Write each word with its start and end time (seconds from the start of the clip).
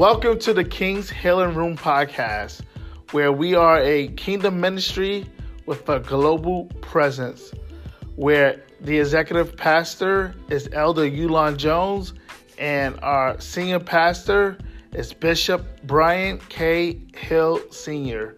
Welcome 0.00 0.38
to 0.38 0.54
the 0.54 0.64
King's 0.64 1.10
Healing 1.10 1.54
Room 1.54 1.76
podcast, 1.76 2.62
where 3.10 3.32
we 3.32 3.54
are 3.54 3.82
a 3.82 4.08
kingdom 4.08 4.58
ministry 4.58 5.26
with 5.66 5.86
a 5.90 6.00
global 6.00 6.64
presence, 6.80 7.52
where 8.16 8.62
the 8.80 8.98
executive 8.98 9.58
pastor 9.58 10.34
is 10.48 10.70
Elder 10.72 11.02
Yulon 11.02 11.58
Jones, 11.58 12.14
and 12.56 12.98
our 13.02 13.38
senior 13.42 13.78
pastor 13.78 14.56
is 14.94 15.12
Bishop 15.12 15.66
Brian 15.84 16.38
K. 16.48 16.98
Hill 17.14 17.60
Sr. 17.70 18.34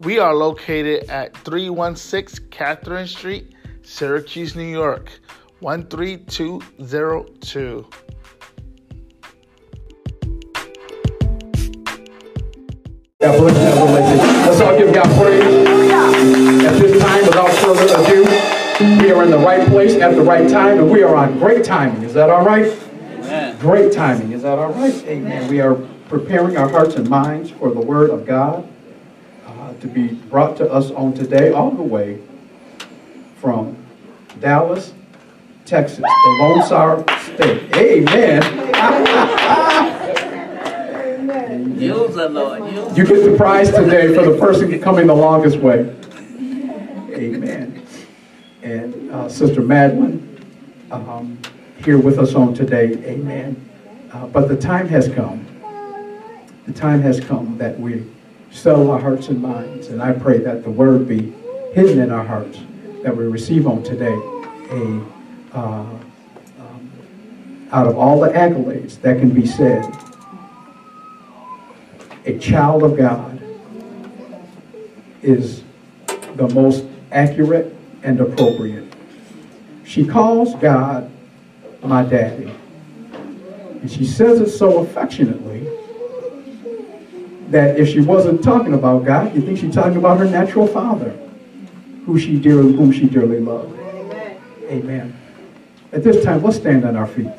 We 0.00 0.18
are 0.18 0.34
located 0.34 1.08
at 1.08 1.34
316 1.34 2.48
Catherine 2.50 3.06
Street, 3.06 3.54
Syracuse, 3.80 4.54
New 4.54 4.64
York, 4.64 5.10
13202. 5.62 7.86
God 13.26 13.38
bless 13.38 13.58
you. 13.58 13.64
Let's 14.48 14.60
all 14.60 14.78
give 14.78 14.94
God 14.94 15.06
praise. 15.20 15.42
At 16.64 16.78
this 16.78 17.02
time, 17.02 17.26
without 17.26 17.50
further 17.54 17.82
ado, 18.00 18.22
we 19.02 19.10
are 19.10 19.24
in 19.24 19.30
the 19.30 19.38
right 19.38 19.66
place 19.66 19.96
at 19.96 20.14
the 20.14 20.22
right 20.22 20.48
time, 20.48 20.78
and 20.78 20.88
we 20.88 21.02
are 21.02 21.16
on 21.16 21.36
great 21.40 21.64
timing. 21.64 22.04
Is 22.04 22.14
that 22.14 22.30
all 22.30 22.44
right? 22.44 22.66
Amen. 22.66 23.58
Great 23.58 23.92
timing. 23.92 24.30
Is 24.30 24.42
that 24.42 24.60
all 24.60 24.72
right? 24.72 24.94
Amen. 25.06 25.50
We 25.50 25.60
are 25.60 25.74
preparing 26.08 26.56
our 26.56 26.68
hearts 26.68 26.94
and 26.94 27.08
minds 27.08 27.50
for 27.50 27.72
the 27.72 27.80
Word 27.80 28.10
of 28.10 28.26
God 28.26 28.64
uh, 29.44 29.74
to 29.74 29.88
be 29.88 30.06
brought 30.08 30.56
to 30.58 30.70
us 30.70 30.92
on 30.92 31.12
today, 31.12 31.50
all 31.50 31.72
the 31.72 31.82
way 31.82 32.22
from 33.40 33.76
Dallas, 34.38 34.92
Texas, 35.64 35.98
the 35.98 36.36
Lone 36.38 36.62
Star 36.62 37.04
State. 37.22 37.74
Amen. 37.74 38.42
Use 41.26 42.14
the 42.14 42.28
Lord. 42.28 42.96
You 42.96 43.04
get 43.04 43.30
the 43.30 43.34
prize 43.36 43.70
today 43.70 44.14
for 44.14 44.30
the 44.30 44.38
person 44.38 44.80
coming 44.80 45.08
the 45.08 45.14
longest 45.14 45.58
way. 45.58 45.94
Amen. 47.12 47.84
And 48.62 49.10
uh, 49.10 49.28
Sister 49.28 49.60
Madeline, 49.60 50.44
um, 50.90 51.38
here 51.78 51.98
with 51.98 52.18
us 52.18 52.34
on 52.34 52.54
today. 52.54 52.92
Amen. 53.04 53.68
Uh, 54.12 54.26
but 54.26 54.48
the 54.48 54.56
time 54.56 54.88
has 54.88 55.08
come. 55.08 55.44
The 56.66 56.72
time 56.72 57.00
has 57.02 57.18
come 57.20 57.58
that 57.58 57.78
we 57.78 58.06
settle 58.50 58.90
our 58.90 59.00
hearts 59.00 59.28
and 59.28 59.42
minds. 59.42 59.88
And 59.88 60.00
I 60.02 60.12
pray 60.12 60.38
that 60.38 60.62
the 60.62 60.70
word 60.70 61.08
be 61.08 61.32
hidden 61.74 62.00
in 62.00 62.10
our 62.10 62.24
hearts, 62.24 62.60
that 63.02 63.16
we 63.16 63.24
receive 63.24 63.66
on 63.66 63.82
today 63.82 64.14
a, 64.70 65.02
uh, 65.52 65.80
um, 66.60 67.68
out 67.72 67.86
of 67.86 67.98
all 67.98 68.20
the 68.20 68.28
accolades 68.28 69.00
that 69.02 69.18
can 69.18 69.30
be 69.30 69.46
said, 69.46 69.84
a 72.26 72.38
child 72.38 72.82
of 72.82 72.96
God 72.96 73.40
is 75.22 75.62
the 76.34 76.48
most 76.48 76.84
accurate 77.12 77.74
and 78.02 78.20
appropriate. 78.20 78.92
She 79.84 80.04
calls 80.04 80.54
God 80.56 81.10
my 81.82 82.02
daddy. 82.02 82.52
And 83.80 83.90
she 83.90 84.04
says 84.04 84.40
it 84.40 84.50
so 84.50 84.78
affectionately 84.78 85.68
that 87.48 87.78
if 87.78 87.88
she 87.88 88.00
wasn't 88.00 88.42
talking 88.42 88.74
about 88.74 89.04
God, 89.04 89.34
you 89.34 89.40
think 89.40 89.58
she's 89.58 89.74
talking 89.74 89.96
about 89.96 90.18
her 90.18 90.24
natural 90.24 90.66
father, 90.66 91.10
who 92.04 92.18
she 92.18 92.38
dearly, 92.38 92.72
whom 92.72 92.90
she 92.90 93.06
dearly 93.06 93.38
loved. 93.38 93.78
Amen. 93.78 94.40
Amen. 94.64 95.16
At 95.92 96.02
this 96.02 96.24
time, 96.24 96.42
let's 96.42 96.56
stand 96.56 96.84
on 96.84 96.96
our 96.96 97.06
feet. 97.06 97.30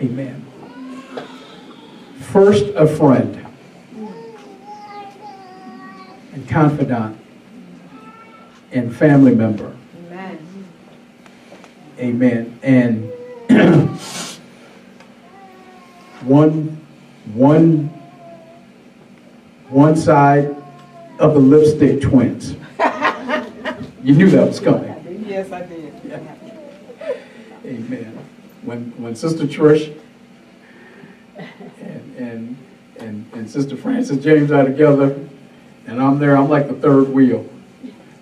Amen. 0.00 0.49
First, 2.32 2.66
a 2.76 2.86
friend 2.86 3.44
and 6.32 6.48
confidant 6.48 7.18
and 8.70 8.94
family 8.94 9.34
member. 9.34 9.76
Amen. 10.06 10.38
Amen. 11.98 12.58
And 12.62 13.10
one, 16.22 16.80
one, 17.34 17.86
one 19.68 19.96
side 19.96 20.54
of 21.18 21.34
the 21.34 21.40
lipstick 21.40 22.00
twins. 22.00 22.54
You 24.02 24.14
knew 24.14 24.30
that 24.30 24.46
was 24.46 24.60
coming. 24.60 25.26
Yes, 25.28 25.52
I 25.52 25.60
did. 25.66 25.92
Amen. 27.66 28.18
When, 28.62 28.92
when 28.96 29.14
Sister 29.14 29.44
Trish 29.44 29.99
and, 32.40 32.56
and, 32.98 33.32
and, 33.34 33.50
Sister 33.50 33.76
Frances 33.76 34.22
James 34.22 34.50
are 34.50 34.64
together, 34.64 35.18
and 35.86 36.02
I'm 36.02 36.18
there, 36.18 36.36
I'm 36.36 36.48
like 36.48 36.68
the 36.68 36.74
third 36.74 37.08
wheel. 37.08 37.48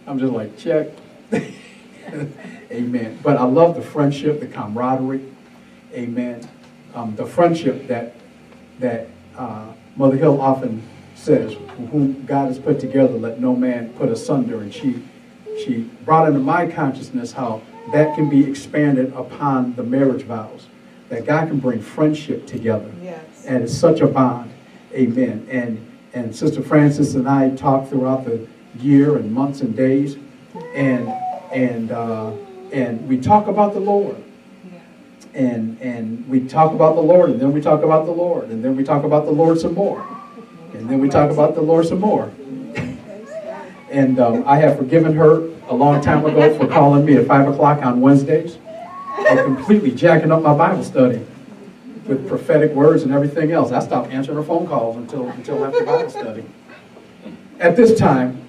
I'm 0.07 0.19
just 0.19 0.33
like, 0.33 0.57
check. 0.59 0.89
Amen. 2.71 3.19
But 3.23 3.37
I 3.37 3.45
love 3.45 3.77
the 3.77 3.83
friendship, 3.83 4.41
the 4.41 4.47
camaraderie. 4.47 5.25
Amen. 5.93 6.49
Um, 6.95 7.15
the 7.17 7.27
friendship 7.27 7.87
that 7.89 8.15
that 8.79 9.09
uh, 9.37 9.67
Mother 9.97 10.17
Hill 10.17 10.41
often 10.41 10.83
says, 11.15 11.55
whom 11.91 12.25
God 12.25 12.47
has 12.47 12.59
put 12.59 12.79
together, 12.79 13.15
let 13.15 13.41
no 13.41 13.55
man 13.57 13.93
put 13.95 14.09
asunder. 14.09 14.61
And 14.61 14.73
she 14.73 15.03
she 15.65 15.91
brought 16.05 16.29
into 16.29 16.41
my 16.41 16.67
consciousness 16.67 17.33
how 17.33 17.63
that 17.93 18.15
can 18.15 18.29
be 18.29 18.49
expanded 18.49 19.13
upon 19.15 19.75
the 19.75 19.83
marriage 19.83 20.23
vows. 20.23 20.67
That 21.09 21.25
God 21.25 21.49
can 21.49 21.59
bring 21.59 21.81
friendship 21.81 22.47
together. 22.47 22.91
Yes. 23.03 23.47
And 23.47 23.65
it's 23.65 23.75
such 23.75 24.01
a 24.01 24.07
bond. 24.07 24.53
Amen. 24.93 25.47
And 25.51 25.85
and 26.15 26.35
Sister 26.35 26.63
Frances 26.63 27.15
and 27.15 27.29
I 27.29 27.51
talked 27.51 27.89
throughout 27.89 28.25
the 28.25 28.47
year 28.79 29.17
and 29.17 29.33
months 29.33 29.61
and 29.61 29.77
days, 29.77 30.17
and 30.75 31.09
and 31.53 31.91
uh, 31.91 32.33
and 32.73 33.07
we 33.09 33.21
talk 33.21 33.47
about 33.47 33.75
the 33.75 33.81
Lord, 33.81 34.17
and 35.35 35.81
and 35.81 36.29
we 36.29 36.47
talk 36.47 36.73
about 36.73 36.95
the 36.95 37.03
Lord, 37.03 37.31
and 37.31 37.41
then 37.41 37.53
we 37.53 37.61
talk 37.61 37.83
about 37.83 38.07
the 38.07 38.13
Lord, 38.13 38.51
and 38.51 38.65
then 38.65 38.77
we 38.77 38.85
talk 38.85 39.05
about 39.05 39.27
the 39.27 39.33
Lord 39.33 39.59
some 39.61 39.75
more, 39.75 40.05
and 40.73 40.89
then 40.89 40.99
we 40.99 41.09
talk 41.09 41.31
about 41.31 41.55
the 41.55 41.63
Lord 41.63 41.87
some 41.87 42.01
more. 42.01 42.33
And 43.91 44.21
um, 44.21 44.45
I 44.47 44.59
have 44.59 44.77
forgiven 44.77 45.15
her 45.15 45.49
a 45.69 45.75
long 45.75 46.03
time 46.03 46.23
ago 46.27 46.55
for 46.59 46.67
calling 46.67 47.07
me 47.07 47.17
at 47.17 47.27
five 47.27 47.49
o'clock 47.49 47.83
on 47.83 48.03
Wednesdays 48.03 48.59
and 49.27 49.57
completely 49.57 49.91
jacking 49.91 50.33
up 50.33 50.43
my 50.43 50.55
Bible 50.55 50.85
study 50.85 51.25
with 52.07 52.27
prophetic 52.29 52.73
words 52.73 53.03
and 53.03 53.13
everything 53.13 53.53
else. 53.53 53.73
I 53.73 53.81
stopped 53.81 54.11
answering 54.11 54.37
her 54.39 54.45
phone 54.45 54.67
calls 54.67 54.97
until 54.97 55.29
until 55.29 55.65
after 55.65 55.85
Bible 55.85 56.11
study. 56.11 56.45
At 57.61 57.77
this 57.77 57.99
time, 57.99 58.41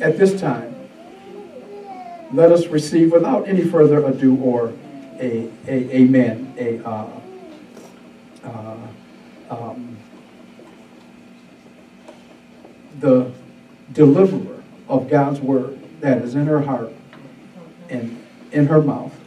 at 0.00 0.18
this 0.18 0.40
time, 0.40 0.74
let 2.32 2.52
us 2.52 2.66
receive 2.66 3.12
without 3.12 3.48
any 3.48 3.64
further 3.64 4.04
ado 4.06 4.36
or 4.36 4.72
a, 5.18 5.48
a 5.66 5.96
amen, 5.96 6.54
a 6.58 6.78
uh, 6.86 7.06
uh, 8.44 8.76
um, 9.50 9.96
the 13.00 13.30
deliverer 13.92 14.62
of 14.88 15.08
God's 15.08 15.40
word 15.40 15.78
that 16.00 16.18
is 16.22 16.34
in 16.34 16.46
her 16.46 16.62
heart 16.62 16.92
and 17.88 18.22
in 18.52 18.66
her 18.66 18.82
mouth. 18.82 19.17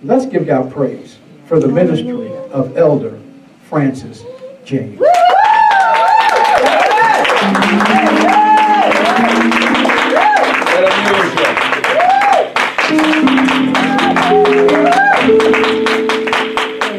Let's 0.00 0.26
give 0.26 0.46
God 0.46 0.70
praise 0.70 1.18
for 1.46 1.58
the 1.58 1.66
ministry 1.66 2.32
of 2.52 2.76
Elder 2.76 3.18
Frances 3.64 4.22
James. 4.64 5.00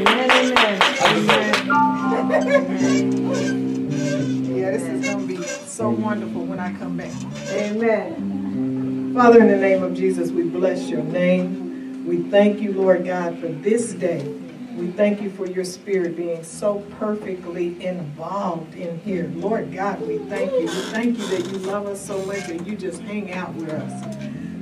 Amen, 0.02 0.32
amen. 0.36 0.82
Yeah, 4.58 4.72
this 4.72 4.84
is 4.84 5.06
going 5.06 5.26
to 5.26 5.26
be 5.26 5.42
so 5.42 5.90
wonderful 5.90 6.44
when 6.44 6.60
I 6.60 6.74
come 6.74 6.98
back. 6.98 7.14
Amen. 7.52 9.14
Father, 9.16 9.40
in 9.40 9.48
the 9.48 9.56
name 9.56 9.84
of 9.84 9.94
Jesus, 9.94 10.32
we 10.32 10.44
bless 10.44 10.90
your 10.90 11.04
name. 11.04 11.69
We 12.10 12.24
thank 12.24 12.60
you, 12.60 12.74
Lord 12.74 13.06
God, 13.06 13.38
for 13.38 13.50
this 13.50 13.94
day. 13.94 14.28
We 14.76 14.88
thank 14.88 15.22
you 15.22 15.30
for 15.30 15.46
your 15.46 15.64
spirit 15.64 16.18
being 16.18 16.44
so 16.44 16.80
perfectly 16.98 17.86
involved 17.86 18.74
in 18.74 19.00
here. 19.02 19.32
Lord 19.36 19.72
God, 19.72 20.02
we 20.02 20.18
thank 20.18 20.52
you. 20.54 20.62
We 20.62 20.82
thank 20.90 21.20
you 21.20 21.28
that 21.28 21.46
you 21.52 21.60
love 21.60 21.86
us 21.86 22.04
so 22.04 22.18
much 22.26 22.50
and 22.50 22.66
you 22.66 22.76
just 22.76 23.00
hang 23.02 23.32
out 23.34 23.54
with 23.54 23.70
us. 23.70 24.18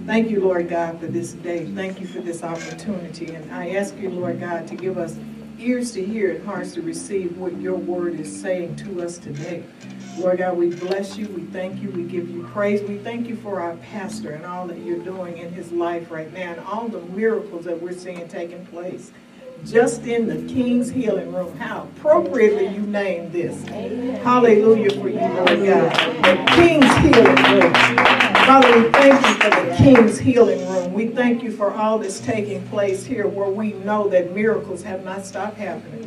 Thank 0.05 0.29
you, 0.29 0.41
Lord 0.41 0.67
God, 0.67 0.99
for 0.99 1.07
this 1.07 1.31
day. 1.31 1.65
Thank 1.67 2.01
you 2.01 2.07
for 2.07 2.19
this 2.19 2.43
opportunity. 2.43 3.33
And 3.33 3.49
I 3.53 3.75
ask 3.75 3.95
you, 3.95 4.09
Lord 4.09 4.41
God, 4.41 4.67
to 4.67 4.75
give 4.75 4.97
us 4.97 5.15
ears 5.57 5.93
to 5.93 6.05
hear 6.05 6.35
and 6.35 6.45
hearts 6.45 6.73
to 6.73 6.81
receive 6.81 7.37
what 7.37 7.57
your 7.61 7.75
word 7.75 8.19
is 8.19 8.41
saying 8.41 8.75
to 8.77 9.01
us 9.01 9.17
today. 9.17 9.63
Lord 10.17 10.39
God, 10.39 10.57
we 10.57 10.69
bless 10.75 11.17
you. 11.17 11.27
We 11.29 11.43
thank 11.43 11.81
you. 11.81 11.89
We 11.91 12.03
give 12.03 12.29
you 12.29 12.43
praise. 12.47 12.81
We 12.87 12.97
thank 12.97 13.27
you 13.27 13.35
for 13.35 13.61
our 13.61 13.75
pastor 13.77 14.31
and 14.31 14.45
all 14.45 14.67
that 14.67 14.79
you're 14.79 14.97
doing 14.99 15.37
in 15.37 15.51
his 15.53 15.71
life 15.71 16.09
right 16.11 16.31
now 16.33 16.51
and 16.53 16.59
all 16.61 16.87
the 16.87 17.01
miracles 17.01 17.65
that 17.65 17.81
we're 17.81 17.93
seeing 17.93 18.27
taking 18.27 18.65
place. 18.67 19.11
just 19.65 20.03
in 20.05 20.27
the 20.27 20.53
King's 20.53 20.89
Healing 20.89 21.33
Room. 21.33 21.55
How 21.57 21.83
appropriately 21.97 22.67
you 22.67 22.81
named 22.81 23.31
this. 23.33 23.63
Hallelujah 24.23 24.91
for 24.91 25.09
you, 25.09 25.19
Lord 25.19 25.47
God. 25.47 25.93
The 26.23 26.45
King's 26.55 26.95
Healing 26.97 27.35
Room. 27.61 27.73
Father, 28.45 28.81
we 28.81 28.91
thank 28.91 29.27
you 29.27 29.33
for 29.35 29.49
the 29.49 29.75
King's 29.77 30.19
Healing 30.19 30.67
Room. 30.69 30.93
We 30.93 31.07
thank 31.09 31.43
you 31.43 31.51
for 31.51 31.73
all 31.73 31.97
that's 31.99 32.19
taking 32.19 32.65
place 32.69 33.05
here 33.05 33.27
where 33.27 33.49
we 33.49 33.73
know 33.73 34.07
that 34.09 34.33
miracles 34.33 34.83
have 34.83 35.03
not 35.03 35.25
stopped 35.25 35.57
happening. 35.57 36.03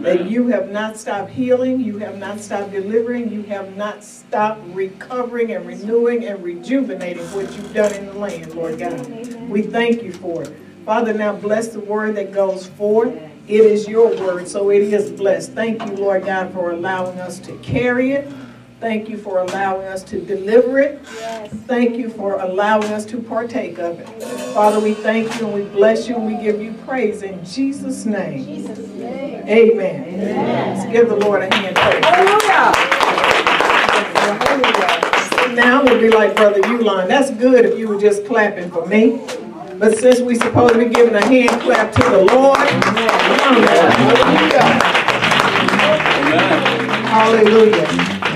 That 0.00 0.30
you 0.30 0.48
have 0.48 0.70
not 0.70 0.96
stopped 0.96 1.30
healing, 1.30 1.80
you 1.80 1.98
have 1.98 2.18
not 2.18 2.40
stopped 2.40 2.72
delivering, 2.72 3.30
you 3.30 3.42
have 3.44 3.76
not 3.76 4.02
stopped 4.02 4.62
recovering 4.68 5.52
and 5.52 5.66
renewing 5.66 6.24
and 6.24 6.42
rejuvenating 6.42 7.24
what 7.32 7.52
you've 7.54 7.74
done 7.74 7.92
in 7.92 8.06
the 8.06 8.14
land, 8.14 8.54
Lord 8.54 8.78
God. 8.78 9.48
We 9.48 9.62
thank 9.62 10.02
you 10.02 10.12
for 10.12 10.42
it. 10.42 10.56
Father, 10.86 11.12
now 11.12 11.34
bless 11.34 11.68
the 11.68 11.80
word 11.80 12.16
that 12.16 12.32
goes 12.32 12.66
forth. 12.66 13.14
It 13.48 13.60
is 13.60 13.86
your 13.86 14.08
word, 14.08 14.48
so 14.48 14.70
it 14.70 14.82
is 14.82 15.10
blessed. 15.10 15.52
Thank 15.52 15.84
you, 15.84 15.92
Lord 15.96 16.24
God, 16.24 16.52
for 16.52 16.70
allowing 16.70 17.20
us 17.20 17.38
to 17.40 17.56
carry 17.58 18.12
it. 18.12 18.32
Thank 18.82 19.08
you 19.08 19.16
for 19.16 19.38
allowing 19.38 19.86
us 19.86 20.02
to 20.02 20.20
deliver 20.20 20.80
it. 20.80 21.00
Yes. 21.04 21.52
Thank 21.68 21.96
you 21.96 22.08
for 22.08 22.40
allowing 22.40 22.92
us 22.92 23.04
to 23.06 23.22
partake 23.22 23.78
of 23.78 24.00
it. 24.00 24.08
Father, 24.54 24.80
we 24.80 24.92
thank 24.92 25.38
you 25.38 25.46
and 25.46 25.54
we 25.54 25.62
bless 25.70 26.08
you 26.08 26.16
and 26.16 26.26
we 26.26 26.34
give 26.42 26.60
you 26.60 26.72
praise 26.84 27.22
in 27.22 27.44
Jesus' 27.44 28.04
name. 28.04 28.44
Jesus 28.44 28.88
name. 28.88 29.46
Amen. 29.46 30.02
Amen. 30.02 30.76
Let's 30.76 30.90
give 30.90 31.08
the 31.08 31.14
Lord 31.14 31.42
a 31.42 31.54
hand. 31.54 31.78
Hallelujah. 31.78 32.72
Hallelujah. 34.40 35.54
Now 35.54 35.84
we'll 35.84 36.00
be 36.00 36.10
like 36.10 36.34
Brother 36.34 36.60
Uline. 36.62 37.06
That's 37.06 37.30
good 37.30 37.64
if 37.64 37.78
you 37.78 37.86
were 37.86 38.00
just 38.00 38.26
clapping 38.26 38.68
for 38.72 38.84
me. 38.86 39.20
But 39.78 39.96
since 39.96 40.18
we're 40.18 40.34
supposed 40.34 40.72
to 40.74 40.80
be 40.80 40.92
giving 40.92 41.14
a 41.14 41.24
hand 41.24 41.62
clap 41.62 41.92
to 41.92 42.02
the 42.02 42.24
Lord, 42.34 42.58
hallelujah. 43.38 44.62
Hallelujah. 47.06 48.31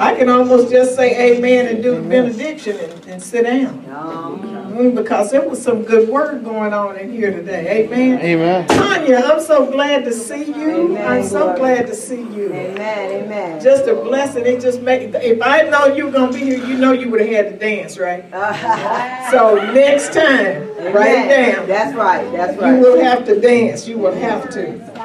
I 0.00 0.14
can 0.14 0.28
almost 0.28 0.70
just 0.70 0.94
say 0.94 1.36
amen 1.36 1.66
and 1.66 1.82
do 1.82 1.96
the 1.96 2.02
benediction 2.02 2.76
and, 2.76 3.06
and 3.06 3.22
sit 3.22 3.42
down. 3.42 3.84
Mm, 3.84 4.94
because 4.94 5.32
there 5.32 5.46
was 5.46 5.60
some 5.60 5.82
good 5.82 6.08
word 6.08 6.44
going 6.44 6.72
on 6.72 6.96
in 6.96 7.10
here 7.10 7.32
today. 7.32 7.84
Amen. 7.84 8.20
Amen. 8.20 8.68
Tanya, 8.68 9.16
I'm 9.16 9.40
so 9.40 9.68
glad 9.68 10.04
to 10.04 10.12
see 10.12 10.44
you. 10.44 10.92
Amen, 10.92 11.04
I'm 11.04 11.24
so 11.24 11.56
glad 11.56 11.88
to 11.88 11.96
see 11.96 12.20
you. 12.20 12.52
Amen. 12.52 13.24
Amen. 13.24 13.60
Just 13.60 13.88
a 13.88 13.94
blessing. 13.96 14.46
It 14.46 14.60
just 14.60 14.82
make 14.82 15.12
if 15.16 15.42
I 15.42 15.62
know 15.62 15.86
you 15.86 16.06
were 16.06 16.12
gonna 16.12 16.32
be 16.32 16.44
here, 16.44 16.64
you 16.64 16.78
know 16.78 16.92
you 16.92 17.10
would 17.10 17.20
have 17.20 17.30
had 17.30 17.50
to 17.50 17.58
dance, 17.58 17.98
right? 17.98 18.22
so 19.32 19.56
next 19.72 20.12
time, 20.12 20.62
Amen. 20.78 20.94
write 20.94 21.26
it 21.26 21.28
down. 21.28 21.66
That's 21.66 21.96
right. 21.96 22.30
That's 22.30 22.56
right. 22.56 22.76
You 22.76 22.80
will 22.80 23.00
have 23.02 23.24
to 23.24 23.40
dance. 23.40 23.88
You 23.88 23.98
will 23.98 24.14
have 24.14 24.48
to. 24.50 24.97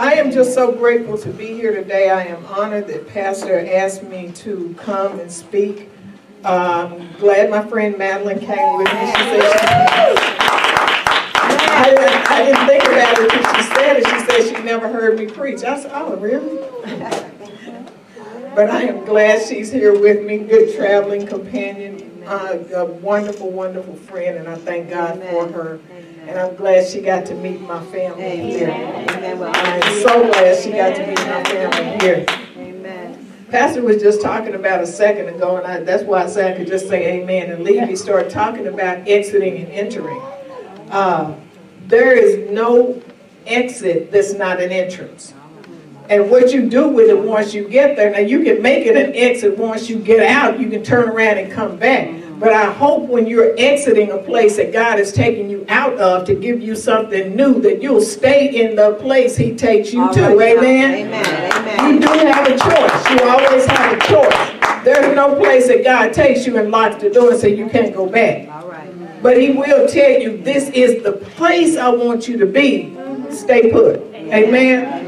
I 0.00 0.14
am 0.14 0.32
just 0.32 0.54
so 0.54 0.72
grateful 0.72 1.18
to 1.18 1.28
be 1.28 1.48
here 1.48 1.74
today. 1.74 2.08
I 2.08 2.22
am 2.22 2.42
honored 2.46 2.86
that 2.86 3.06
Pastor 3.06 3.60
asked 3.70 4.02
me 4.02 4.32
to 4.36 4.74
come 4.78 5.20
and 5.20 5.30
speak. 5.30 5.90
Um, 6.42 7.06
glad 7.18 7.50
my 7.50 7.68
friend 7.68 7.98
Madeline 7.98 8.38
came 8.38 8.78
with 8.78 8.86
me. 8.86 9.06
She 9.06 9.12
said 9.12 9.42
she, 9.42 9.66
I, 11.68 11.84
didn't, 11.84 12.30
I 12.30 12.44
didn't 12.46 12.66
think 12.66 12.84
about 12.84 13.18
it 13.18 13.34
until 13.34 13.54
she 13.54 13.62
said 13.74 13.96
it. 13.98 14.06
She 14.06 14.20
said 14.24 14.56
she 14.56 14.64
never 14.64 14.88
heard 14.88 15.18
me 15.18 15.26
preach. 15.26 15.64
I 15.64 15.78
said, 15.78 15.90
oh, 15.92 16.16
really? 16.16 16.56
but 18.54 18.70
I 18.70 18.84
am 18.84 19.04
glad 19.04 19.46
she's 19.46 19.70
here 19.70 19.92
with 19.92 20.24
me, 20.24 20.38
good 20.38 20.74
traveling 20.74 21.26
companion, 21.26 21.99
uh, 22.30 22.58
a 22.76 22.84
wonderful, 22.84 23.50
wonderful 23.50 23.94
friend, 23.96 24.38
and 24.38 24.48
I 24.48 24.54
thank 24.54 24.88
God 24.88 25.16
Amen. 25.16 25.30
for 25.32 25.52
her. 25.52 25.80
And 26.26 26.38
I'm 26.38 26.54
glad 26.54 26.86
she 26.86 27.00
got 27.00 27.26
to 27.26 27.34
meet 27.34 27.60
my 27.60 27.84
family 27.86 28.22
Amen. 28.24 28.50
here. 28.50 28.70
Amen. 28.70 29.42
I'm 29.42 30.00
so 30.00 30.30
glad 30.30 30.62
she 30.62 30.70
got 30.70 30.94
to 30.94 31.06
meet 31.06 31.18
my 31.18 31.42
family 31.44 32.06
here. 32.06 32.26
Pastor 33.50 33.82
was 33.82 34.00
just 34.00 34.22
talking 34.22 34.54
about 34.54 34.80
a 34.80 34.86
second 34.86 35.28
ago, 35.28 35.56
and 35.56 35.66
I, 35.66 35.80
that's 35.80 36.04
why 36.04 36.22
I 36.22 36.28
said 36.28 36.54
I 36.54 36.56
could 36.56 36.68
just 36.68 36.88
say 36.88 37.20
amen 37.20 37.50
and 37.50 37.64
leave. 37.64 37.88
He 37.88 37.96
started 37.96 38.30
talking 38.30 38.68
about 38.68 39.08
exiting 39.08 39.56
and 39.56 39.68
entering. 39.72 40.20
Uh, 40.88 41.34
there 41.88 42.12
is 42.12 42.48
no 42.52 43.02
exit 43.46 44.12
that's 44.12 44.34
not 44.34 44.60
an 44.60 44.70
entrance. 44.70 45.34
And 46.08 46.30
what 46.30 46.52
you 46.52 46.68
do 46.68 46.88
with 46.88 47.08
it 47.08 47.18
once 47.18 47.52
you 47.52 47.68
get 47.68 47.96
there, 47.96 48.10
now 48.10 48.18
you 48.18 48.44
can 48.44 48.62
make 48.62 48.86
it 48.86 48.96
an 48.96 49.14
exit 49.16 49.58
once 49.58 49.88
you 49.88 49.98
get 49.98 50.24
out, 50.24 50.60
you 50.60 50.68
can 50.68 50.84
turn 50.84 51.08
around 51.08 51.38
and 51.38 51.50
come 51.50 51.76
back. 51.76 52.19
But 52.40 52.54
I 52.54 52.72
hope 52.72 53.06
when 53.06 53.26
you're 53.26 53.54
exiting 53.58 54.10
a 54.12 54.16
place 54.16 54.56
that 54.56 54.72
God 54.72 54.98
is 54.98 55.12
taking 55.12 55.50
you 55.50 55.66
out 55.68 55.98
of 55.98 56.26
to 56.26 56.34
give 56.34 56.62
you 56.62 56.74
something 56.74 57.36
new, 57.36 57.60
that 57.60 57.82
you'll 57.82 58.00
stay 58.00 58.64
in 58.64 58.76
the 58.76 58.94
place 58.94 59.36
He 59.36 59.54
takes 59.54 59.92
you 59.92 60.00
All 60.00 60.14
to. 60.14 60.34
Right 60.34 60.56
Amen? 60.56 61.06
Amen. 61.06 61.52
Amen. 61.52 61.94
You 61.94 62.00
do 62.00 62.08
have 62.08 62.46
a 62.46 62.56
choice. 62.56 63.10
You 63.10 63.28
always 63.28 63.66
have 63.66 63.92
a 63.92 64.06
choice. 64.06 64.84
There's 64.86 65.14
no 65.14 65.36
place 65.36 65.68
that 65.68 65.84
God 65.84 66.14
takes 66.14 66.46
you 66.46 66.56
and 66.56 66.70
locks 66.70 67.02
the 67.02 67.10
door 67.10 67.32
and 67.32 67.38
say 67.38 67.54
you 67.54 67.68
can't 67.68 67.94
go 67.94 68.06
back. 68.06 68.48
All 68.48 68.70
right. 68.70 69.22
But 69.22 69.38
He 69.38 69.50
will 69.50 69.86
tell 69.86 70.10
you, 70.10 70.38
this 70.38 70.70
is 70.70 71.02
the 71.02 71.12
place 71.12 71.76
I 71.76 71.90
want 71.90 72.26
you 72.26 72.38
to 72.38 72.46
be. 72.46 72.96
Stay 73.30 73.70
put. 73.70 74.00
Amen. 74.14 74.32
Amen 74.32 74.99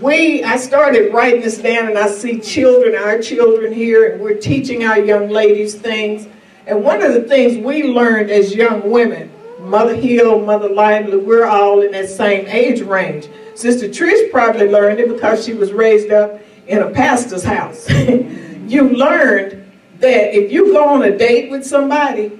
we 0.00 0.44
I 0.44 0.56
started 0.56 1.12
writing 1.12 1.40
this 1.40 1.58
down 1.58 1.88
and 1.88 1.98
I 1.98 2.08
see 2.08 2.40
children, 2.40 2.94
our 2.94 3.20
children 3.20 3.72
here, 3.72 4.12
and 4.12 4.20
we're 4.20 4.36
teaching 4.36 4.84
our 4.84 4.98
young 4.98 5.28
ladies 5.28 5.74
things. 5.74 6.28
And 6.66 6.84
one 6.84 7.02
of 7.02 7.14
the 7.14 7.22
things 7.22 7.64
we 7.64 7.84
learned 7.84 8.30
as 8.30 8.54
young 8.54 8.90
women, 8.90 9.32
Mother 9.60 9.96
Hill, 9.96 10.40
Mother 10.40 10.68
Lively, 10.68 11.16
we're 11.16 11.46
all 11.46 11.80
in 11.80 11.92
that 11.92 12.08
same 12.08 12.46
age 12.46 12.80
range. 12.82 13.28
Sister 13.54 13.88
Trish 13.88 14.30
probably 14.30 14.68
learned 14.68 15.00
it 15.00 15.08
because 15.08 15.44
she 15.44 15.54
was 15.54 15.72
raised 15.72 16.10
up 16.10 16.40
in 16.66 16.78
a 16.78 16.90
pastor's 16.90 17.44
house. 17.44 17.88
you 17.90 18.90
learned 18.90 19.64
that 19.98 20.36
if 20.36 20.52
you 20.52 20.72
go 20.72 20.88
on 20.88 21.02
a 21.02 21.16
date 21.16 21.50
with 21.50 21.66
somebody, 21.66 22.38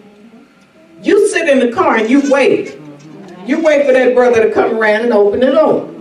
you 1.02 1.28
sit 1.28 1.48
in 1.48 1.58
the 1.58 1.72
car 1.72 1.96
and 1.96 2.10
you 2.10 2.30
wait. 2.30 2.78
You 3.46 3.62
wait 3.62 3.86
for 3.86 3.92
that 3.92 4.14
brother 4.14 4.46
to 4.46 4.52
come 4.52 4.76
around 4.76 5.02
and 5.02 5.12
open 5.12 5.40
the 5.40 5.52
door 5.52 5.97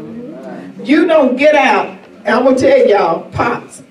you 0.87 1.05
don't 1.05 1.35
get 1.35 1.55
out, 1.55 1.97
and 2.19 2.29
I'm 2.29 2.43
going 2.43 2.55
to 2.55 2.61
tell 2.61 2.87
y'all, 2.87 3.29
Pops, 3.31 3.83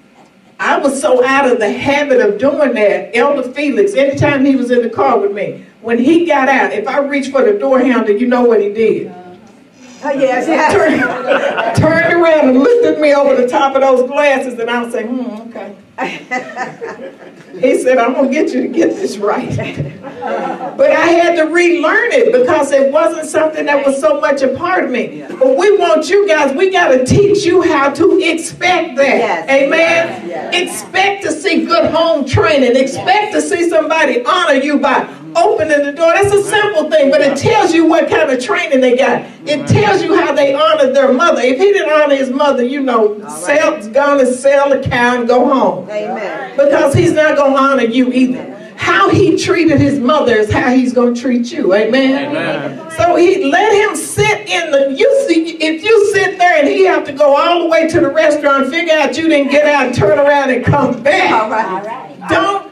I 0.59 0.79
was 0.79 1.01
so 1.01 1.25
out 1.25 1.51
of 1.51 1.59
the 1.59 1.71
habit 1.71 2.21
of 2.21 2.39
doing 2.39 2.73
that. 2.75 3.15
Elder 3.15 3.51
Felix, 3.53 3.95
anytime 3.95 4.45
he 4.45 4.57
was 4.57 4.71
in 4.71 4.83
the 4.83 4.89
car 4.89 5.19
with 5.19 5.33
me, 5.33 5.65
when 5.83 5.99
he 5.99 6.25
got 6.25 6.49
out, 6.49 6.73
if 6.73 6.89
I 6.89 6.99
reached 6.99 7.31
for 7.31 7.45
the 7.45 7.59
door 7.59 7.79
handle, 7.79 8.17
you 8.17 8.27
know 8.27 8.43
what 8.43 8.61
he 8.61 8.73
did? 8.73 9.13
Oh, 10.03 10.11
yes, 10.11 10.47
yes. 10.47 10.73
Turned, 10.73 11.77
turned 11.77 12.15
around 12.15 12.49
and 12.49 12.59
looked 12.59 12.87
at 12.87 13.01
me 13.01 13.15
over 13.15 13.41
the 13.41 13.49
top 13.49 13.75
of 13.75 13.83
those 13.83 14.09
glasses, 14.09 14.59
and 14.59 14.71
I 14.71 14.83
would 14.83 14.93
say, 14.93 15.05
hmm, 15.07 15.49
okay. 15.51 15.77
he 17.59 17.79
said, 17.79 17.97
I'm 17.97 18.13
going 18.13 18.29
to 18.29 18.33
get 18.33 18.53
you 18.53 18.63
to 18.63 18.69
get 18.69 18.91
this 18.91 19.17
right. 19.17 19.57
but 20.77 20.91
I 20.91 21.07
had 21.07 21.37
to 21.37 21.45
relearn 21.45 22.13
it 22.13 22.33
because 22.33 22.71
it 22.71 22.93
wasn't 22.93 23.27
something 23.27 23.65
that 23.65 23.87
was 23.87 23.99
so 23.99 24.21
much 24.21 24.43
a 24.43 24.55
part 24.57 24.85
of 24.85 24.91
me. 24.91 25.25
But 25.27 25.57
we 25.57 25.79
want 25.79 26.11
you 26.11 26.29
guys, 26.29 26.55
we 26.55 26.71
got 26.71 26.89
to 26.89 27.07
teach 27.07 27.47
you 27.47 27.63
how 27.63 27.91
to 27.95 28.21
expect 28.21 28.97
that. 28.97 29.07
Yes. 29.07 29.49
Amen? 29.49 30.29
Yes. 30.29 30.55
Expect 30.55 31.23
to 31.23 31.33
see 31.33 31.65
good 31.65 31.91
home 31.91 32.27
training. 32.27 32.77
Expect 32.77 33.33
to 33.33 33.41
see 33.41 33.67
somebody 33.71 34.23
honor 34.23 34.61
you 34.61 34.79
by 34.79 35.05
opening 35.37 35.85
the 35.85 35.93
door. 35.93 36.13
That's 36.13 36.35
a 36.35 36.43
simple 36.43 36.91
thing, 36.91 37.11
but 37.11 37.21
it 37.21 37.37
tells 37.37 37.73
you 37.73 37.87
what 37.87 38.09
kind 38.09 38.31
of 38.31 38.43
training 38.43 38.81
they 38.81 38.97
got. 38.97 39.23
It 39.45 39.67
tells 39.69 40.03
you 40.03 40.17
how 40.17 40.33
they 40.33 40.55
honored 40.55 40.95
their 40.95 41.13
mother. 41.13 41.41
If 41.41 41.59
he 41.59 41.73
didn't 41.73 41.93
honor 41.93 42.17
his 42.17 42.31
mother, 42.31 42.65
you 42.65 42.83
know, 42.83 43.15
right. 43.15 43.31
sell, 43.31 43.89
gonna 43.91 44.27
sell 44.27 44.71
the 44.71 44.87
cow 44.89 45.19
and 45.19 45.29
go 45.29 45.47
home. 45.47 45.89
Amen. 45.91 46.57
Because 46.57 46.95
he's 46.95 47.13
not 47.13 47.37
going 47.37 47.53
to 47.53 47.59
honor 47.59 47.83
you 47.85 48.13
either. 48.13 48.55
How 48.77 49.09
he 49.09 49.37
treated 49.37 49.81
his 49.81 49.99
mother 49.99 50.35
is 50.35 50.53
how 50.53 50.71
he's 50.71 50.93
going 50.93 51.15
to 51.15 51.21
treat 51.21 51.51
you. 51.51 51.75
Amen? 51.75 52.29
Amen. 52.29 52.91
So 52.93 53.17
he 53.17 53.51
let 53.51 53.73
him 53.73 53.97
sit 53.97 54.49
in 54.49 54.71
the, 54.71 54.95
you 54.97 55.27
see, 55.27 55.57
if 55.61 55.83
you 55.83 56.13
sit 56.13 56.39
there 56.39 56.59
and 56.59 56.69
he 56.69 56.85
have 56.85 57.05
to 57.07 57.13
go 57.13 57.37
all 57.37 57.63
the 57.63 57.69
way 57.69 57.89
to 57.89 58.01
the 58.01 58.11
restaurant, 58.11 58.71
figure 58.71 58.95
out 58.95 59.17
you 59.17 59.29
didn't 59.29 59.51
get 59.51 59.67
out 59.67 59.87
and 59.87 59.95
turn 59.95 60.19
around 60.19 60.51
and 60.51 60.65
come 60.65 61.03
back. 61.03 61.33
All 61.33 61.51
right. 61.51 62.29
Don't 62.29 62.66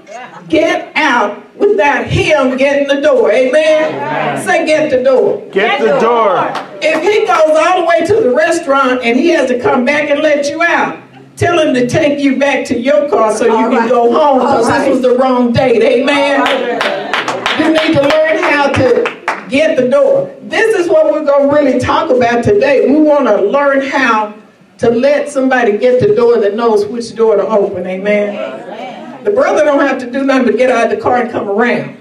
get 0.48 0.94
out 0.96 1.40
without 1.56 2.06
him 2.06 2.56
getting 2.56 2.88
the 2.88 3.00
door. 3.00 3.30
Amen? 3.30 3.94
Amen. 3.94 4.44
Say 4.44 4.66
get 4.66 4.90
the 4.90 5.02
door. 5.02 5.40
Get, 5.52 5.52
get 5.52 5.80
the 5.80 6.00
door. 6.00 6.52
If 6.82 7.02
he 7.02 7.26
goes 7.26 7.56
all 7.66 7.80
the 7.80 7.86
way 7.86 8.06
to 8.06 8.28
the 8.28 8.34
restaurant 8.34 9.02
and 9.02 9.18
he 9.18 9.28
has 9.30 9.48
to 9.48 9.60
come 9.60 9.84
back 9.84 10.10
and 10.10 10.20
let 10.20 10.48
you 10.48 10.62
out, 10.62 11.04
Tell 11.36 11.58
him 11.58 11.74
to 11.74 11.88
take 11.88 12.20
you 12.20 12.38
back 12.38 12.64
to 12.66 12.78
your 12.78 13.08
car 13.10 13.34
so 13.34 13.46
you 13.46 13.52
All 13.52 13.68
can 13.68 13.78
right. 13.78 13.88
go 13.88 14.12
home 14.12 14.38
because 14.38 14.68
right. 14.68 14.84
this 14.84 14.88
was 14.88 15.02
the 15.02 15.18
wrong 15.18 15.52
date. 15.52 15.82
Amen. 15.82 16.40
Right. 16.40 17.58
You 17.58 17.72
need 17.72 17.96
to 17.96 18.02
learn 18.02 18.38
how 18.38 18.70
to 18.70 19.48
get 19.48 19.76
the 19.76 19.88
door. 19.88 20.32
This 20.42 20.76
is 20.76 20.88
what 20.88 21.12
we're 21.12 21.24
going 21.24 21.48
to 21.48 21.54
really 21.54 21.80
talk 21.80 22.10
about 22.10 22.44
today. 22.44 22.88
We 22.88 23.00
want 23.00 23.26
to 23.26 23.42
learn 23.42 23.84
how 23.84 24.34
to 24.78 24.90
let 24.90 25.28
somebody 25.28 25.76
get 25.76 26.00
the 26.00 26.14
door 26.14 26.38
that 26.38 26.54
knows 26.54 26.86
which 26.86 27.12
door 27.16 27.36
to 27.36 27.46
open. 27.46 27.84
Amen. 27.84 28.93
The 29.24 29.30
brother 29.30 29.64
don't 29.64 29.80
have 29.80 29.98
to 30.00 30.10
do 30.10 30.22
nothing 30.22 30.46
but 30.48 30.58
get 30.58 30.70
out 30.70 30.84
of 30.84 30.90
the 30.90 31.02
car 31.02 31.22
and 31.22 31.30
come 31.30 31.48
around. 31.48 31.98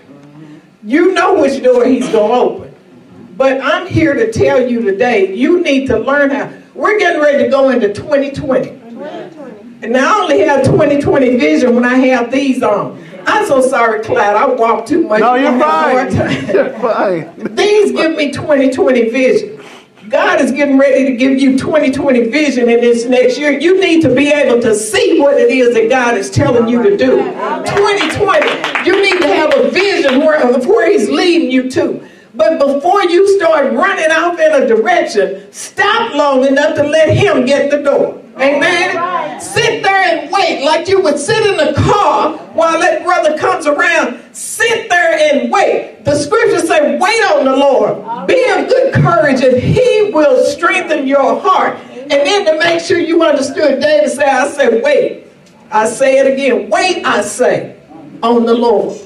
You 0.84 1.14
know 1.14 1.42
which 1.42 1.64
door 1.64 1.86
he's 1.86 2.10
going 2.10 2.30
to 2.30 2.36
open. 2.36 2.76
But 3.38 3.62
I'm 3.62 3.88
here 3.88 4.14
to 4.14 4.30
tell 4.30 4.68
you 4.70 4.82
today, 4.82 5.34
you 5.34 5.62
need 5.62 5.88
to 5.88 5.98
learn 5.98 6.32
how. 6.32 6.52
We're 6.76 7.00
getting 7.00 7.22
ready 7.22 7.46
to 7.46 7.50
go 7.50 7.70
into 7.70 7.94
2020. 7.94 8.68
2020. 8.68 9.86
And 9.86 9.96
I 9.96 10.22
only 10.22 10.40
have 10.40 10.66
2020 10.66 11.38
vision 11.38 11.76
when 11.76 11.86
I 11.86 11.96
have 11.96 12.30
these 12.30 12.62
on. 12.62 13.02
I'm 13.26 13.46
so 13.48 13.62
sorry, 13.62 14.04
Clyde. 14.04 14.36
I 14.36 14.46
walk 14.46 14.86
too 14.86 15.08
much. 15.08 15.22
No, 15.22 15.36
you're 15.36 15.58
fine. 15.58 16.14
You're 16.54 16.78
fine. 16.80 17.56
These 17.56 17.94
give 17.94 18.18
me 18.18 18.34
2020 18.34 19.10
vision. 19.12 19.64
God 20.14 20.40
is 20.42 20.52
getting 20.52 20.78
ready 20.78 21.06
to 21.06 21.18
give 21.18 21.40
you 21.40 21.58
2020 21.58 22.30
vision 22.30 22.70
in 22.70 22.82
this 22.82 23.06
next 23.06 23.36
year. 23.40 23.50
You 23.50 23.82
need 23.82 24.04
to 24.04 24.14
be 24.14 24.28
able 24.28 24.62
to 24.62 24.76
see 24.76 25.20
what 25.20 25.40
it 25.40 25.50
is 25.50 25.74
that 25.74 25.90
God 25.90 26.20
is 26.20 26.30
telling 26.30 26.68
you 26.68 26.84
to 26.84 26.96
do. 26.96 27.18
2020, 27.18 28.86
you 28.86 29.02
need 29.02 29.20
to 29.20 29.28
have 29.28 29.52
a 29.56 29.72
vision 29.72 30.20
where, 30.20 30.56
of 30.56 30.68
where 30.68 30.92
He's 30.92 31.10
leading 31.10 31.50
you 31.50 31.68
to. 31.72 32.08
But 32.36 32.60
before 32.60 33.04
you 33.06 33.40
start 33.40 33.74
running 33.74 34.12
off 34.12 34.38
in 34.38 34.54
a 34.54 34.68
direction, 34.68 35.52
stop 35.52 36.14
long 36.14 36.46
enough 36.46 36.76
to 36.76 36.84
let 36.84 37.10
Him 37.10 37.48
get 37.48 37.72
the 37.72 37.82
door. 37.82 38.23
Amen. 38.36 39.40
Sit 39.40 39.84
there 39.84 40.02
and 40.20 40.32
wait 40.32 40.64
like 40.66 40.88
you 40.88 41.02
would 41.02 41.20
sit 41.20 41.46
in 41.46 41.58
the 41.58 41.74
car 41.80 42.38
while 42.54 42.80
that 42.80 43.04
brother 43.04 43.38
comes 43.38 43.68
around. 43.68 44.20
Sit 44.36 44.90
there 44.90 45.14
and 45.14 45.52
wait. 45.52 46.04
The 46.04 46.16
scriptures 46.16 46.68
say, 46.68 46.98
wait 46.98 47.24
on 47.32 47.46
the 47.46 47.56
Lord. 47.56 48.28
Be 48.28 48.44
of 48.50 48.68
good 48.68 48.94
courage 48.94 49.42
and 49.44 49.58
he 49.58 50.12
will 50.14 50.44
strengthen 50.46 51.06
your 51.08 51.40
heart. 51.40 51.78
And 51.94 52.12
then 52.12 52.46
to 52.46 52.60
make 52.60 52.82
sure 52.82 52.98
you 52.98 53.24
understood, 53.24 53.80
David 53.80 54.10
said, 54.10 54.28
I 54.28 54.48
said, 54.50 54.84
wait. 54.84 55.28
I 55.72 55.88
say 55.88 56.18
it 56.20 56.32
again. 56.32 56.70
Wait, 56.70 57.06
I 57.06 57.22
say, 57.22 57.78
on 58.22 58.46
the 58.46 58.54
Lord. 58.54 59.00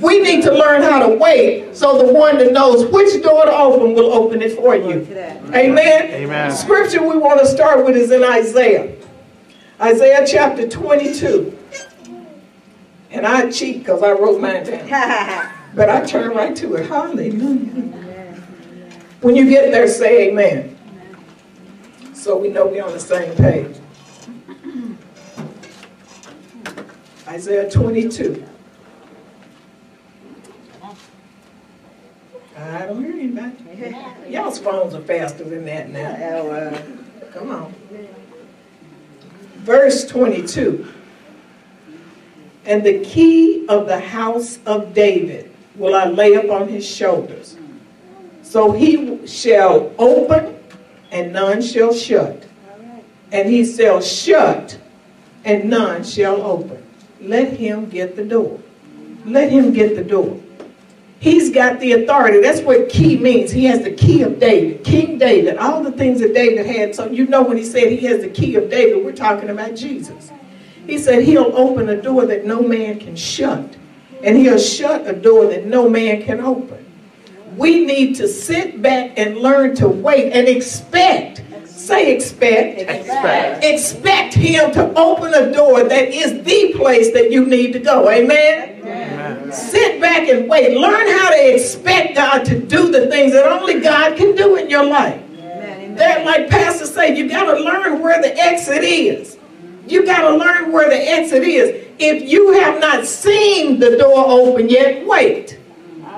We 0.00 0.20
need 0.20 0.42
to 0.42 0.52
learn 0.52 0.82
how 0.82 1.06
to 1.06 1.16
wait 1.16 1.74
so 1.76 1.98
the 2.04 2.12
one 2.12 2.38
that 2.38 2.52
knows 2.52 2.90
which 2.90 3.22
door 3.22 3.44
to 3.44 3.52
open 3.52 3.94
will 3.94 4.12
open 4.12 4.42
it 4.42 4.56
for 4.56 4.76
you. 4.76 5.06
Amen? 5.54 6.10
Amen. 6.10 6.50
scripture 6.52 7.02
we 7.02 7.16
want 7.16 7.40
to 7.40 7.46
start 7.46 7.84
with 7.84 7.96
is 7.96 8.10
in 8.10 8.22
Isaiah. 8.24 8.94
Isaiah 9.80 10.26
chapter 10.26 10.68
22. 10.68 11.56
And 13.10 13.26
I 13.26 13.50
cheat 13.50 13.78
because 13.80 14.02
I 14.02 14.12
wrote 14.12 14.40
mine 14.40 14.64
down. 14.64 15.52
but 15.74 15.88
I 15.88 16.04
turn 16.04 16.32
right 16.32 16.54
to 16.56 16.74
it. 16.74 16.86
Hallelujah. 16.86 17.92
When 19.20 19.36
you 19.36 19.48
get 19.48 19.70
there, 19.70 19.88
say 19.88 20.28
amen. 20.28 20.76
So 22.12 22.36
we 22.36 22.48
know 22.48 22.66
we're 22.66 22.84
on 22.84 22.92
the 22.92 23.00
same 23.00 23.34
page. 23.36 23.76
Isaiah 27.28 27.70
22. 27.70 28.46
I 32.58 32.86
don't 32.86 33.04
hear 33.04 33.12
anybody. 33.12 34.32
Y'all's 34.32 34.58
phones 34.58 34.94
are 34.94 35.02
faster 35.02 35.44
than 35.44 35.66
that 35.66 35.90
now. 35.90 36.48
Uh, 36.48 36.82
come 37.32 37.50
on. 37.50 37.74
Verse 39.56 40.06
22. 40.06 40.86
And 42.64 42.84
the 42.84 43.04
key 43.04 43.66
of 43.68 43.86
the 43.86 44.00
house 44.00 44.58
of 44.64 44.94
David 44.94 45.50
will 45.76 45.94
I 45.94 46.06
lay 46.06 46.34
upon 46.34 46.68
his 46.68 46.88
shoulders. 46.88 47.56
So 48.42 48.72
he 48.72 49.26
shall 49.26 49.92
open 49.98 50.58
and 51.12 51.32
none 51.32 51.60
shall 51.60 51.92
shut. 51.92 52.44
And 53.32 53.48
he 53.48 53.66
shall 53.66 54.00
shut 54.00 54.78
and 55.44 55.68
none 55.68 56.04
shall 56.04 56.40
open. 56.40 56.82
Let 57.20 57.52
him 57.52 57.90
get 57.90 58.16
the 58.16 58.24
door. 58.24 58.60
Let 59.26 59.50
him 59.50 59.72
get 59.72 59.94
the 59.94 60.04
door. 60.04 60.40
He's 61.18 61.50
got 61.50 61.80
the 61.80 61.92
authority. 61.92 62.40
That's 62.40 62.60
what 62.60 62.88
key 62.88 63.16
means. 63.16 63.50
He 63.50 63.64
has 63.64 63.82
the 63.82 63.92
key 63.92 64.22
of 64.22 64.38
David. 64.38 64.84
King 64.84 65.18
David, 65.18 65.56
all 65.56 65.82
the 65.82 65.92
things 65.92 66.20
that 66.20 66.34
David 66.34 66.66
had. 66.66 66.94
So 66.94 67.10
you 67.10 67.26
know 67.26 67.42
when 67.42 67.56
he 67.56 67.64
said 67.64 67.90
he 67.90 67.98
has 68.06 68.20
the 68.20 68.28
key 68.28 68.54
of 68.56 68.70
David, 68.70 69.04
we're 69.04 69.12
talking 69.12 69.48
about 69.48 69.74
Jesus. 69.74 70.30
He 70.86 70.98
said 70.98 71.24
he'll 71.24 71.56
open 71.56 71.88
a 71.88 72.00
door 72.00 72.26
that 72.26 72.44
no 72.44 72.62
man 72.62 73.00
can 73.00 73.16
shut. 73.16 73.76
And 74.22 74.36
he'll 74.36 74.58
shut 74.58 75.06
a 75.06 75.12
door 75.12 75.46
that 75.46 75.66
no 75.66 75.88
man 75.88 76.22
can 76.22 76.40
open. 76.40 76.84
We 77.56 77.84
need 77.84 78.16
to 78.16 78.28
sit 78.28 78.82
back 78.82 79.18
and 79.18 79.38
learn 79.38 79.74
to 79.76 79.88
wait 79.88 80.32
and 80.32 80.46
expect. 80.46 81.42
Say 81.76 82.14
expect. 82.16 82.80
Expect. 82.80 83.62
Expect 83.62 84.34
him 84.34 84.72
to 84.72 84.98
open 84.98 85.34
a 85.34 85.52
door 85.52 85.84
that 85.84 86.08
is 86.08 86.42
the 86.42 86.72
place 86.74 87.12
that 87.12 87.30
you 87.30 87.44
need 87.44 87.74
to 87.74 87.78
go. 87.78 88.10
Amen? 88.10 88.80
Amen. 88.80 89.52
Sit 89.52 90.00
back 90.00 90.26
and 90.28 90.48
wait. 90.48 90.76
Learn 90.76 91.06
how 91.06 91.30
to 91.30 91.54
expect 91.54 92.14
God 92.16 92.46
to 92.46 92.58
do 92.58 92.90
the 92.90 93.08
things 93.08 93.32
that 93.32 93.46
only 93.46 93.80
God 93.80 94.16
can 94.16 94.34
do 94.34 94.56
in 94.56 94.70
your 94.70 94.84
life. 94.84 95.22
That, 95.96 96.24
like 96.24 96.48
Pastor 96.48 96.86
said, 96.86 97.16
you 97.16 97.28
got 97.28 97.44
to 97.44 97.60
learn 97.62 98.00
where 98.02 98.20
the 98.20 98.34
exit 98.36 98.82
is. 98.82 99.38
You 99.86 100.04
got 100.04 100.28
to 100.28 100.36
learn 100.36 100.72
where 100.72 100.88
the 100.88 100.96
exit 100.96 101.42
is. 101.42 101.86
If 101.98 102.28
you 102.28 102.52
have 102.52 102.80
not 102.80 103.06
seen 103.06 103.78
the 103.78 103.96
door 103.96 104.24
open 104.26 104.68
yet, 104.68 105.06
wait. 105.06 105.58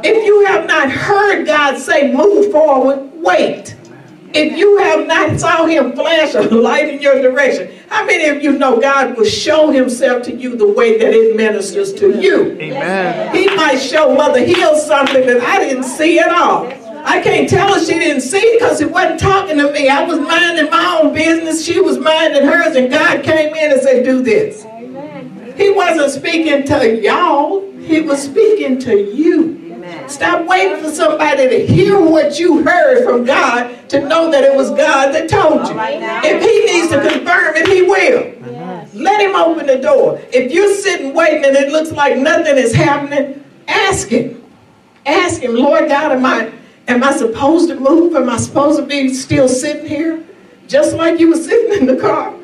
If 0.05 0.25
you 0.25 0.47
have 0.47 0.67
not 0.69 0.91
heard 0.91 1.47
God 1.47 1.79
say, 1.79 2.13
move 2.13 2.53
forward, 2.53 3.11
wait. 3.15 3.77
If 4.35 4.59
you 4.59 4.77
have 4.79 5.07
not 5.07 5.41
saw 5.41 5.65
him 5.65 5.93
flash 5.93 6.35
a 6.35 6.43
light 6.43 6.89
in 6.89 7.01
your 7.01 7.23
direction, 7.23 7.71
how 7.89 8.05
many 8.05 8.27
of 8.27 8.43
you 8.43 8.59
know 8.59 8.79
God 8.79 9.17
will 9.17 9.25
show 9.25 9.71
himself 9.71 10.23
to 10.25 10.35
you 10.35 10.57
the 10.57 10.69
way 10.69 10.99
that 10.99 11.13
it 11.15 11.35
ministers 11.35 11.95
to 11.95 12.21
you? 12.21 12.53
Amen. 12.61 13.35
He 13.35 13.55
might 13.57 13.79
show 13.79 14.15
Mother 14.15 14.45
Hill 14.45 14.77
something 14.77 15.27
that 15.27 15.41
I 15.41 15.61
didn't 15.61 15.85
see 15.85 16.19
at 16.19 16.31
all. 16.31 16.67
I 17.07 17.23
can't 17.23 17.49
tell 17.49 17.73
her 17.73 17.81
she 17.81 17.95
didn't 17.95 18.21
see 18.21 18.37
it 18.37 18.61
because 18.61 18.79
he 18.79 18.85
wasn't 18.85 19.19
talking 19.19 19.57
to 19.57 19.73
me. 19.73 19.89
I 19.89 20.05
was 20.05 20.19
minding 20.21 20.71
my 20.71 21.01
own 21.03 21.15
business. 21.15 21.65
She 21.65 21.81
was 21.81 21.97
minding 21.99 22.45
hers, 22.45 22.77
and 22.77 22.91
God 22.91 23.25
came 23.25 23.55
in 23.55 23.73
and 23.73 23.81
said, 23.81 24.05
do 24.05 24.21
this. 24.23 24.65
He 25.57 25.71
wasn't 25.71 26.11
speaking 26.11 26.65
to 26.67 27.01
y'all. 27.01 27.69
He 27.79 28.03
was 28.03 28.23
speaking 28.23 28.79
to 28.81 28.95
you. 28.95 29.68
Stop 30.09 30.47
waiting 30.47 30.83
for 30.83 30.91
somebody 30.91 31.49
to 31.49 31.67
hear 31.67 32.01
what 32.01 32.39
you 32.39 32.63
heard 32.63 33.05
from 33.05 33.25
God 33.25 33.89
to 33.91 34.01
know 34.07 34.31
that 34.31 34.45
it 34.45 34.55
was 34.55 34.71
God 34.71 35.13
that 35.15 35.29
told 35.29 35.69
you. 35.69 35.75
If 36.25 36.43
he 36.43 36.73
needs 36.73 36.89
to 36.91 37.01
confirm 37.01 37.57
it, 37.57 37.69
he 37.69 37.83
will. 37.83 38.35
Let 38.95 39.21
him 39.21 39.35
open 39.37 39.67
the 39.67 39.77
door. 39.79 40.21
If 40.33 40.53
you're 40.53 40.75
sitting 40.75 41.15
waiting 41.15 41.45
and 41.45 41.57
it 41.57 41.71
looks 41.71 41.93
like 41.93 42.17
nothing 42.17 42.57
is 42.57 42.75
happening, 42.75 43.45
ask 43.67 44.09
him. 44.09 44.45
Ask 45.07 45.41
him, 45.43 45.55
Lord 45.55 45.89
God, 45.89 46.13
am 46.13 46.25
I 46.25 46.53
am 46.87 47.03
I 47.05 47.13
supposed 47.13 47.69
to 47.69 47.79
move? 47.79 48.15
Am 48.15 48.29
I 48.29 48.37
supposed 48.37 48.79
to 48.79 48.87
be 48.87 49.13
still 49.15 49.49
sitting 49.49 49.87
here? 49.87 50.25
Just 50.67 50.95
like 50.95 51.19
you 51.19 51.31
were 51.31 51.37
sitting 51.37 51.81
in 51.81 51.87
the 51.87 52.01
car. 52.01 52.35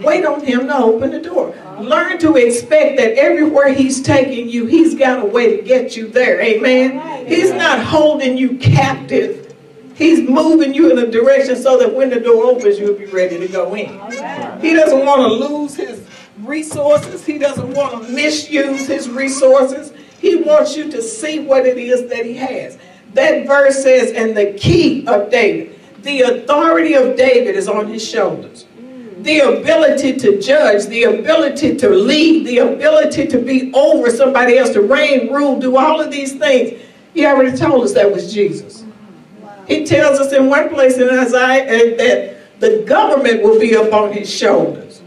Wait 0.00 0.24
on 0.24 0.44
him 0.44 0.68
to 0.68 0.76
open 0.76 1.10
the 1.10 1.20
door. 1.20 1.54
Learn 1.80 2.18
to 2.18 2.36
expect 2.36 2.96
that 2.98 3.14
everywhere 3.14 3.72
he's 3.72 4.00
taking 4.00 4.48
you, 4.48 4.66
he's 4.66 4.94
got 4.94 5.22
a 5.22 5.26
way 5.26 5.56
to 5.56 5.62
get 5.62 5.96
you 5.96 6.08
there. 6.08 6.40
Amen. 6.40 7.26
He's 7.26 7.52
not 7.52 7.80
holding 7.80 8.36
you 8.36 8.58
captive. 8.58 9.54
He's 9.96 10.28
moving 10.28 10.74
you 10.74 10.92
in 10.92 10.98
a 10.98 11.10
direction 11.10 11.56
so 11.56 11.76
that 11.78 11.92
when 11.92 12.10
the 12.10 12.20
door 12.20 12.44
opens, 12.44 12.78
you'll 12.78 12.98
be 12.98 13.06
ready 13.06 13.38
to 13.38 13.48
go 13.48 13.74
in. 13.74 13.88
He 14.60 14.72
doesn't 14.74 15.04
want 15.04 15.22
to 15.22 15.48
lose 15.48 15.74
his 15.74 16.06
resources. 16.38 17.26
He 17.26 17.38
doesn't 17.38 17.74
want 17.74 18.06
to 18.06 18.12
misuse 18.12 18.86
his 18.86 19.08
resources. 19.08 19.92
He 20.20 20.36
wants 20.36 20.76
you 20.76 20.90
to 20.90 21.02
see 21.02 21.40
what 21.40 21.66
it 21.66 21.78
is 21.78 22.08
that 22.10 22.24
he 22.24 22.34
has. 22.34 22.78
That 23.14 23.46
verse 23.46 23.82
says, 23.82 24.12
and 24.12 24.36
the 24.36 24.52
key 24.52 25.06
of 25.08 25.30
David, 25.30 25.78
the 26.02 26.20
authority 26.22 26.94
of 26.94 27.16
David 27.16 27.56
is 27.56 27.68
on 27.68 27.88
his 27.88 28.08
shoulders 28.08 28.66
the 29.22 29.40
ability 29.40 30.16
to 30.16 30.40
judge, 30.40 30.86
the 30.86 31.04
ability 31.04 31.76
to 31.76 31.88
lead, 31.88 32.46
the 32.46 32.58
ability 32.58 33.26
to 33.26 33.38
be 33.38 33.72
over 33.74 34.10
somebody 34.10 34.58
else, 34.58 34.70
to 34.70 34.82
reign, 34.82 35.32
rule, 35.32 35.58
do 35.58 35.76
all 35.76 36.00
of 36.00 36.10
these 36.10 36.34
things. 36.34 36.80
He 37.14 37.26
already 37.26 37.56
told 37.56 37.84
us 37.84 37.94
that 37.94 38.12
was 38.12 38.32
Jesus. 38.32 38.84
He 39.66 39.84
tells 39.84 40.18
us 40.20 40.32
in 40.32 40.48
one 40.48 40.68
place 40.68 40.98
in 40.98 41.10
Isaiah 41.10 41.64
eh, 41.66 41.96
that 41.96 42.60
the 42.60 42.84
government 42.86 43.42
will 43.42 43.58
be 43.58 43.74
upon 43.74 44.12
his 44.12 44.32
shoulders. 44.32 45.02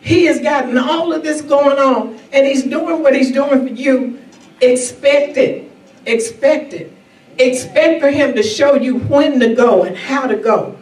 He 0.00 0.26
has 0.26 0.40
gotten 0.40 0.78
all 0.78 1.12
of 1.12 1.22
this 1.22 1.40
going 1.40 1.78
on, 1.78 2.18
and 2.32 2.46
he's 2.46 2.62
doing 2.62 3.02
what 3.02 3.14
he's 3.14 3.32
doing 3.32 3.66
for 3.66 3.74
you. 3.74 4.22
Expect 4.60 5.36
it. 5.36 5.70
Expect 6.04 6.74
it. 6.74 6.92
Expect 7.38 8.00
for 8.00 8.10
him 8.10 8.34
to 8.34 8.42
show 8.42 8.74
you 8.74 8.98
when 9.00 9.40
to 9.40 9.54
go 9.54 9.82
and 9.82 9.96
how 9.96 10.26
to 10.26 10.36
go 10.36 10.75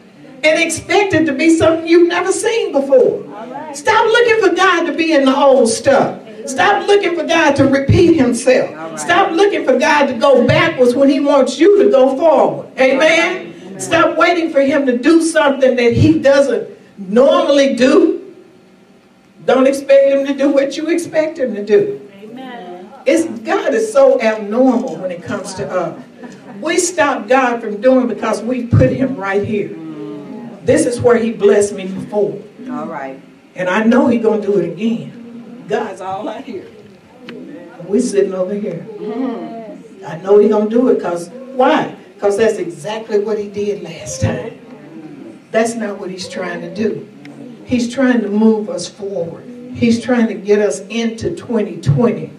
and 0.45 0.61
expect 0.61 1.15
it 1.15 1.25
to 1.25 1.33
be 1.33 1.57
something 1.57 1.87
you've 1.87 2.09
never 2.09 2.31
seen 2.31 2.73
before. 2.73 3.23
Right. 3.23 3.75
Stop 3.75 4.05
looking 4.07 4.49
for 4.49 4.55
God 4.55 4.85
to 4.85 4.93
be 4.93 5.13
in 5.13 5.25
the 5.25 5.35
old 5.35 5.69
stuff. 5.69 6.21
Stop 6.47 6.87
looking 6.87 7.17
for 7.17 7.25
God 7.25 7.57
to 7.57 7.67
repeat 7.67 8.15
himself. 8.17 8.71
Right. 8.75 9.01
Stop 9.01 9.33
looking 9.33 9.65
for 9.65 9.79
God 9.79 10.07
to 10.07 10.15
go 10.15 10.47
backwards 10.47 10.95
when 10.95 11.09
he 11.09 11.21
wants 11.21 11.59
you 11.59 11.83
to 11.83 11.91
go 11.91 12.17
forward. 12.17 12.79
Amen? 12.79 13.55
Right. 13.73 13.83
Stop 13.83 14.19
waiting 14.19 14.51
for 14.51 14.61
him 14.61 14.85
to 14.87 14.99
do 14.99 15.23
something 15.23 15.77
that 15.77 15.95
he 15.95 16.19
doesn't 16.19 16.69
normally 16.99 17.75
do. 17.75 18.37
Don't 19.47 19.67
expect 19.67 20.09
him 20.09 20.27
to 20.27 20.35
do 20.35 20.51
what 20.51 20.77
you 20.77 20.89
expect 20.91 21.39
him 21.39 21.55
to 21.55 21.65
do. 21.65 22.11
Amen. 22.15 22.93
It's, 23.07 23.25
God 23.41 23.73
is 23.75 23.91
so 23.93 24.21
abnormal 24.21 24.97
when 24.97 25.11
it 25.11 25.23
comes 25.23 25.55
to 25.55 25.67
us. 25.71 26.03
We 26.61 26.79
stop 26.79 27.29
God 27.29 27.61
from 27.61 27.81
doing 27.81 28.09
because 28.09 28.43
we 28.43 28.67
put 28.67 28.91
him 28.91 29.17
right 29.17 29.45
here. 29.45 29.77
This 30.64 30.87
is 30.87 31.00
where 31.00 31.16
he 31.16 31.30
blessed 31.33 31.75
me 31.75 31.87
before. 31.87 32.42
All 32.71 32.87
right. 32.87 33.21
And 33.54 33.68
I 33.68 33.85
know 33.85 34.06
he 34.09 34.18
gonna 34.18 34.42
do 34.42 34.59
it 34.59 34.73
again. 34.73 35.64
God's 35.68 36.00
all 36.00 36.28
out 36.28 36.44
here. 36.44 36.66
We 37.87 38.00
sitting 38.00 38.33
over 38.33 38.54
here. 38.54 38.87
Mm-hmm. 38.92 40.06
I 40.06 40.16
know 40.18 40.38
he 40.38 40.49
gonna 40.49 40.71
do 40.71 40.88
it 40.88 40.94
because 40.94 41.28
why? 41.28 41.94
Because 42.14 42.38
that's 42.38 42.56
exactly 42.56 43.18
what 43.18 43.38
he 43.38 43.49
did 43.49 43.83
last 43.83 44.23
time. 44.23 44.59
That's 45.50 45.75
not 45.75 45.99
what 45.99 46.11
he's 46.11 46.28
trying 46.28 46.62
to 46.62 46.75
do. 46.75 47.09
He's 47.66 47.92
trying 47.92 48.23
to 48.23 48.28
move 48.28 48.71
us 48.71 48.88
forward. 48.88 49.44
He's 49.75 50.02
trying 50.02 50.28
to 50.28 50.35
get 50.35 50.61
us 50.61 50.80
into 50.88 51.35
2020 51.37 52.30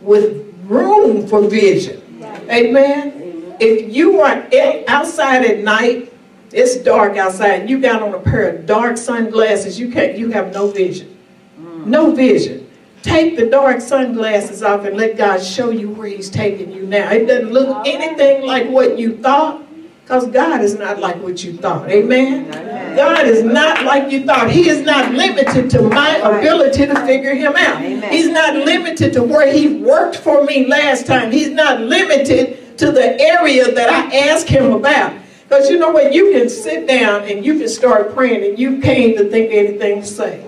with 0.00 0.54
room 0.64 1.26
for 1.26 1.42
vision. 1.42 2.02
Amen. 2.50 3.56
If 3.60 3.94
you 3.94 4.20
are 4.20 4.46
outside 4.88 5.44
at 5.44 5.58
night, 5.58 6.12
it's 6.52 6.76
dark 6.76 7.16
outside, 7.16 7.60
and 7.60 7.70
you 7.70 7.80
got 7.80 8.02
on 8.02 8.14
a 8.14 8.20
pair 8.20 8.48
of 8.48 8.66
dark 8.66 8.96
sunglasses, 8.96 9.78
you 9.78 9.90
can't 9.90 10.16
you 10.16 10.30
have 10.30 10.52
no 10.52 10.68
vision. 10.68 11.16
Mm. 11.60 11.86
No 11.86 12.14
vision. 12.14 12.68
Take 13.02 13.36
the 13.36 13.46
dark 13.46 13.80
sunglasses 13.80 14.62
off 14.62 14.84
and 14.84 14.96
let 14.96 15.16
God 15.16 15.42
show 15.42 15.70
you 15.70 15.88
where 15.90 16.08
He's 16.08 16.30
taking 16.30 16.72
you 16.72 16.86
now. 16.86 17.10
It 17.10 17.26
doesn't 17.26 17.52
look 17.52 17.86
anything 17.86 18.44
like 18.44 18.68
what 18.68 18.98
you 18.98 19.16
thought, 19.18 19.62
because 20.02 20.26
God 20.28 20.62
is 20.62 20.78
not 20.78 20.98
like 20.98 21.16
what 21.22 21.44
you 21.44 21.56
thought. 21.56 21.88
Amen? 21.88 22.46
Amen? 22.52 22.96
God 22.96 23.26
is 23.26 23.44
not 23.44 23.84
like 23.84 24.10
you 24.10 24.24
thought. 24.24 24.50
He 24.50 24.68
is 24.68 24.80
not 24.80 25.12
limited 25.12 25.70
to 25.70 25.82
my 25.82 26.16
ability 26.16 26.86
to 26.86 26.94
figure 27.06 27.34
Him 27.34 27.54
out. 27.56 27.82
Amen. 27.82 28.10
He's 28.10 28.28
not 28.28 28.56
limited 28.56 29.12
to 29.12 29.22
where 29.22 29.52
He 29.52 29.76
worked 29.76 30.16
for 30.16 30.44
me 30.44 30.66
last 30.66 31.06
time. 31.06 31.30
He's 31.30 31.50
not 31.50 31.80
limited 31.80 32.78
to 32.78 32.90
the 32.90 33.20
area 33.20 33.70
that 33.70 33.90
I 33.90 34.30
asked 34.30 34.48
Him 34.48 34.72
about. 34.72 35.12
Because 35.48 35.70
you 35.70 35.78
know 35.78 35.90
what? 35.90 36.12
You 36.12 36.32
can 36.32 36.50
sit 36.50 36.86
down 36.86 37.22
and 37.22 37.44
you 37.44 37.58
can 37.58 37.68
start 37.68 38.14
praying 38.14 38.44
and 38.44 38.58
you 38.58 38.80
can't 38.82 38.98
even 38.98 39.30
think 39.30 39.50
anything 39.50 40.02
to 40.02 40.06
say. 40.06 40.44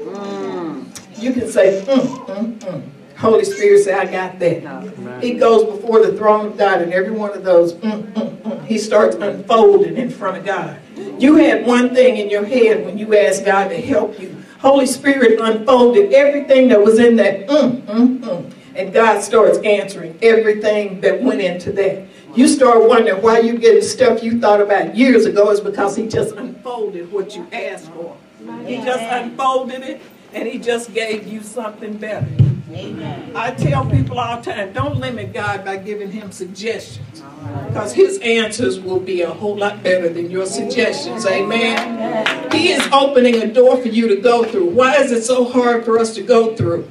You 1.16 1.32
can 1.32 1.50
say, 1.50 1.82
mm, 1.86 2.26
mm, 2.26 2.58
mm. 2.58 2.82
Holy 3.16 3.44
Spirit 3.44 3.84
say, 3.84 3.94
I 3.94 4.04
got 4.04 4.38
that. 4.38 5.22
He 5.22 5.34
goes 5.34 5.64
before 5.64 6.04
the 6.04 6.16
throne 6.16 6.46
of 6.46 6.58
God 6.58 6.80
and 6.82 6.92
every 6.92 7.12
one 7.12 7.36
of 7.36 7.44
those, 7.44 7.74
mm, 7.74 8.12
mm, 8.12 8.36
mm, 8.38 8.66
he 8.66 8.78
starts 8.78 9.16
unfolding 9.16 9.96
in 9.96 10.10
front 10.10 10.38
of 10.38 10.44
God. 10.44 10.78
You 11.18 11.36
had 11.36 11.66
one 11.66 11.94
thing 11.94 12.16
in 12.16 12.30
your 12.30 12.44
head 12.44 12.84
when 12.84 12.96
you 12.96 13.16
asked 13.16 13.44
God 13.44 13.68
to 13.68 13.80
help 13.80 14.18
you. 14.18 14.36
Holy 14.58 14.86
Spirit 14.86 15.40
unfolded 15.40 16.12
everything 16.12 16.68
that 16.68 16.82
was 16.82 16.98
in 16.98 17.16
that, 17.16 17.46
mm, 17.46 17.82
mm, 17.82 18.18
mm. 18.18 18.52
and 18.74 18.92
God 18.92 19.22
starts 19.22 19.58
answering 19.58 20.18
everything 20.22 21.00
that 21.02 21.22
went 21.22 21.40
into 21.40 21.72
that. 21.72 22.06
You 22.34 22.46
start 22.46 22.88
wondering 22.88 23.20
why 23.22 23.40
you 23.40 23.58
getting 23.58 23.82
stuff 23.82 24.22
you 24.22 24.40
thought 24.40 24.60
about 24.60 24.96
years 24.96 25.26
ago 25.26 25.50
is 25.50 25.60
because 25.60 25.96
he 25.96 26.06
just 26.06 26.34
unfolded 26.36 27.10
what 27.10 27.34
you 27.34 27.46
asked 27.52 27.90
for. 27.90 28.16
He 28.64 28.76
just 28.76 29.02
unfolded 29.02 29.82
it 29.82 30.00
and 30.32 30.46
he 30.46 30.58
just 30.58 30.94
gave 30.94 31.26
you 31.26 31.42
something 31.42 31.96
better. 31.96 32.28
Amen. 32.72 33.32
I 33.34 33.50
tell 33.50 33.84
people 33.84 34.20
all 34.20 34.40
the 34.40 34.52
time, 34.52 34.72
don't 34.72 34.98
limit 34.98 35.32
God 35.32 35.64
by 35.64 35.76
giving 35.78 36.12
him 36.12 36.30
suggestions. 36.30 37.22
Because 37.66 37.92
his 37.92 38.18
answers 38.20 38.78
will 38.78 39.00
be 39.00 39.22
a 39.22 39.30
whole 39.30 39.56
lot 39.56 39.82
better 39.82 40.08
than 40.08 40.30
your 40.30 40.46
suggestions. 40.46 41.26
Amen. 41.26 42.50
He 42.52 42.70
is 42.70 42.86
opening 42.92 43.42
a 43.42 43.52
door 43.52 43.76
for 43.76 43.88
you 43.88 44.06
to 44.06 44.16
go 44.20 44.44
through. 44.44 44.70
Why 44.70 44.96
is 44.96 45.10
it 45.10 45.22
so 45.24 45.44
hard 45.44 45.84
for 45.84 45.98
us 45.98 46.14
to 46.14 46.22
go 46.22 46.54
through? 46.54 46.88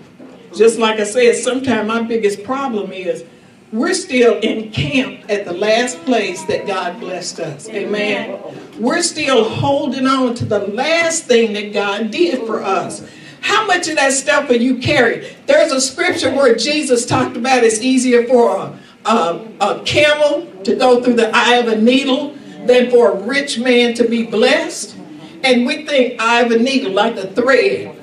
Just 0.53 0.79
like 0.79 0.99
I 0.99 1.05
said, 1.05 1.35
sometimes 1.35 1.87
my 1.87 2.01
biggest 2.01 2.43
problem 2.43 2.91
is 2.91 3.23
we're 3.71 3.93
still 3.93 4.39
encamped 4.39 5.29
at 5.29 5.45
the 5.45 5.53
last 5.53 5.97
place 6.05 6.43
that 6.45 6.65
God 6.65 6.99
blessed 6.99 7.39
us. 7.39 7.69
Amen. 7.69 8.39
We're 8.79 9.03
still 9.03 9.47
holding 9.47 10.07
on 10.07 10.33
to 10.35 10.45
the 10.45 10.59
last 10.59 11.25
thing 11.25 11.53
that 11.53 11.73
God 11.73 12.11
did 12.11 12.45
for 12.47 12.63
us. 12.63 13.07
How 13.41 13.65
much 13.67 13.87
of 13.87 13.95
that 13.95 14.13
stuff 14.13 14.49
are 14.49 14.55
you 14.55 14.79
carrying? 14.79 15.35
There's 15.45 15.71
a 15.71 15.79
scripture 15.79 16.31
where 16.31 16.55
Jesus 16.55 17.05
talked 17.05 17.37
about 17.37 17.63
it's 17.63 17.81
easier 17.81 18.27
for 18.27 18.55
a, 18.55 18.79
a, 19.05 19.47
a 19.61 19.83
camel 19.85 20.51
to 20.63 20.75
go 20.75 21.01
through 21.03 21.15
the 21.15 21.31
eye 21.33 21.55
of 21.55 21.67
a 21.67 21.79
needle 21.79 22.35
than 22.65 22.89
for 22.89 23.11
a 23.11 23.21
rich 23.23 23.59
man 23.59 23.93
to 23.95 24.07
be 24.07 24.25
blessed. 24.25 24.95
And 25.43 25.65
we 25.65 25.85
think 25.85 26.21
eye 26.21 26.41
of 26.41 26.51
a 26.51 26.57
needle 26.57 26.91
like 26.91 27.15
a 27.15 27.27
thread. 27.27 27.95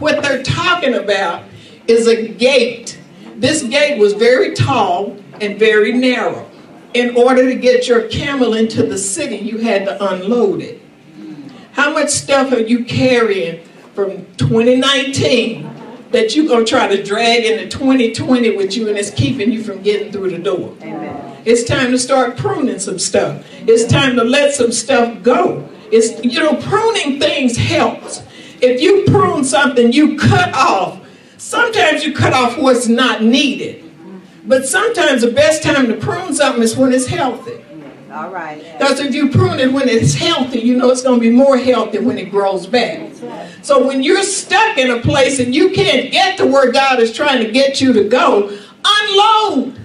What 0.00 0.22
they're 0.22 0.42
talking 0.42 0.94
about 0.94 1.44
is 1.86 2.06
a 2.08 2.28
gate. 2.28 2.99
This 3.40 3.62
gate 3.62 3.98
was 3.98 4.12
very 4.12 4.54
tall 4.54 5.16
and 5.40 5.58
very 5.58 5.92
narrow. 5.92 6.46
In 6.92 7.16
order 7.16 7.48
to 7.48 7.54
get 7.54 7.88
your 7.88 8.06
camel 8.08 8.52
into 8.52 8.82
the 8.82 8.98
city, 8.98 9.36
you 9.36 9.58
had 9.58 9.86
to 9.86 10.12
unload 10.12 10.60
it. 10.60 10.78
How 11.72 11.90
much 11.94 12.10
stuff 12.10 12.52
are 12.52 12.60
you 12.60 12.84
carrying 12.84 13.64
from 13.94 14.26
2019 14.36 15.70
that 16.10 16.36
you're 16.36 16.46
going 16.46 16.66
to 16.66 16.70
try 16.70 16.94
to 16.94 17.02
drag 17.02 17.44
into 17.44 17.66
2020 17.68 18.56
with 18.56 18.76
you 18.76 18.88
and 18.88 18.98
it's 18.98 19.10
keeping 19.10 19.50
you 19.50 19.62
from 19.62 19.80
getting 19.80 20.12
through 20.12 20.30
the 20.30 20.38
door. 20.38 20.76
Amen. 20.82 21.38
It's 21.46 21.64
time 21.64 21.92
to 21.92 21.98
start 21.98 22.36
pruning 22.36 22.78
some 22.78 22.98
stuff. 22.98 23.46
It's 23.60 23.90
time 23.90 24.16
to 24.16 24.24
let 24.24 24.52
some 24.52 24.72
stuff 24.72 25.22
go. 25.22 25.66
It's, 25.90 26.22
you 26.22 26.40
know, 26.40 26.56
pruning 26.56 27.20
things 27.20 27.56
helps. 27.56 28.22
If 28.60 28.82
you 28.82 29.04
prune 29.06 29.44
something, 29.44 29.92
you 29.92 30.18
cut 30.18 30.52
off. 30.54 30.99
Sometimes 31.40 32.04
you 32.04 32.12
cut 32.12 32.34
off 32.34 32.58
what's 32.58 32.86
not 32.86 33.22
needed. 33.22 33.82
But 34.44 34.66
sometimes 34.66 35.22
the 35.22 35.30
best 35.30 35.62
time 35.62 35.88
to 35.88 35.94
prune 35.94 36.34
something 36.34 36.62
is 36.62 36.76
when 36.76 36.92
it's 36.92 37.06
healthy. 37.06 37.64
All 38.12 38.28
right. 38.28 38.62
Because 38.78 39.00
if 39.00 39.14
you 39.14 39.30
prune 39.30 39.58
it 39.58 39.72
when 39.72 39.88
it's 39.88 40.12
healthy, 40.12 40.58
you 40.58 40.76
know 40.76 40.90
it's 40.90 41.02
going 41.02 41.18
to 41.18 41.20
be 41.20 41.34
more 41.34 41.56
healthy 41.56 41.98
when 41.98 42.18
it 42.18 42.30
grows 42.30 42.66
back. 42.66 43.10
So 43.62 43.86
when 43.86 44.02
you're 44.02 44.22
stuck 44.22 44.76
in 44.76 44.90
a 44.90 45.00
place 45.00 45.40
and 45.40 45.54
you 45.54 45.70
can't 45.70 46.12
get 46.12 46.36
to 46.36 46.46
where 46.46 46.70
God 46.70 47.00
is 47.00 47.10
trying 47.10 47.42
to 47.42 47.50
get 47.50 47.80
you 47.80 47.94
to 47.94 48.04
go, 48.06 48.54
unload. 48.84 49.80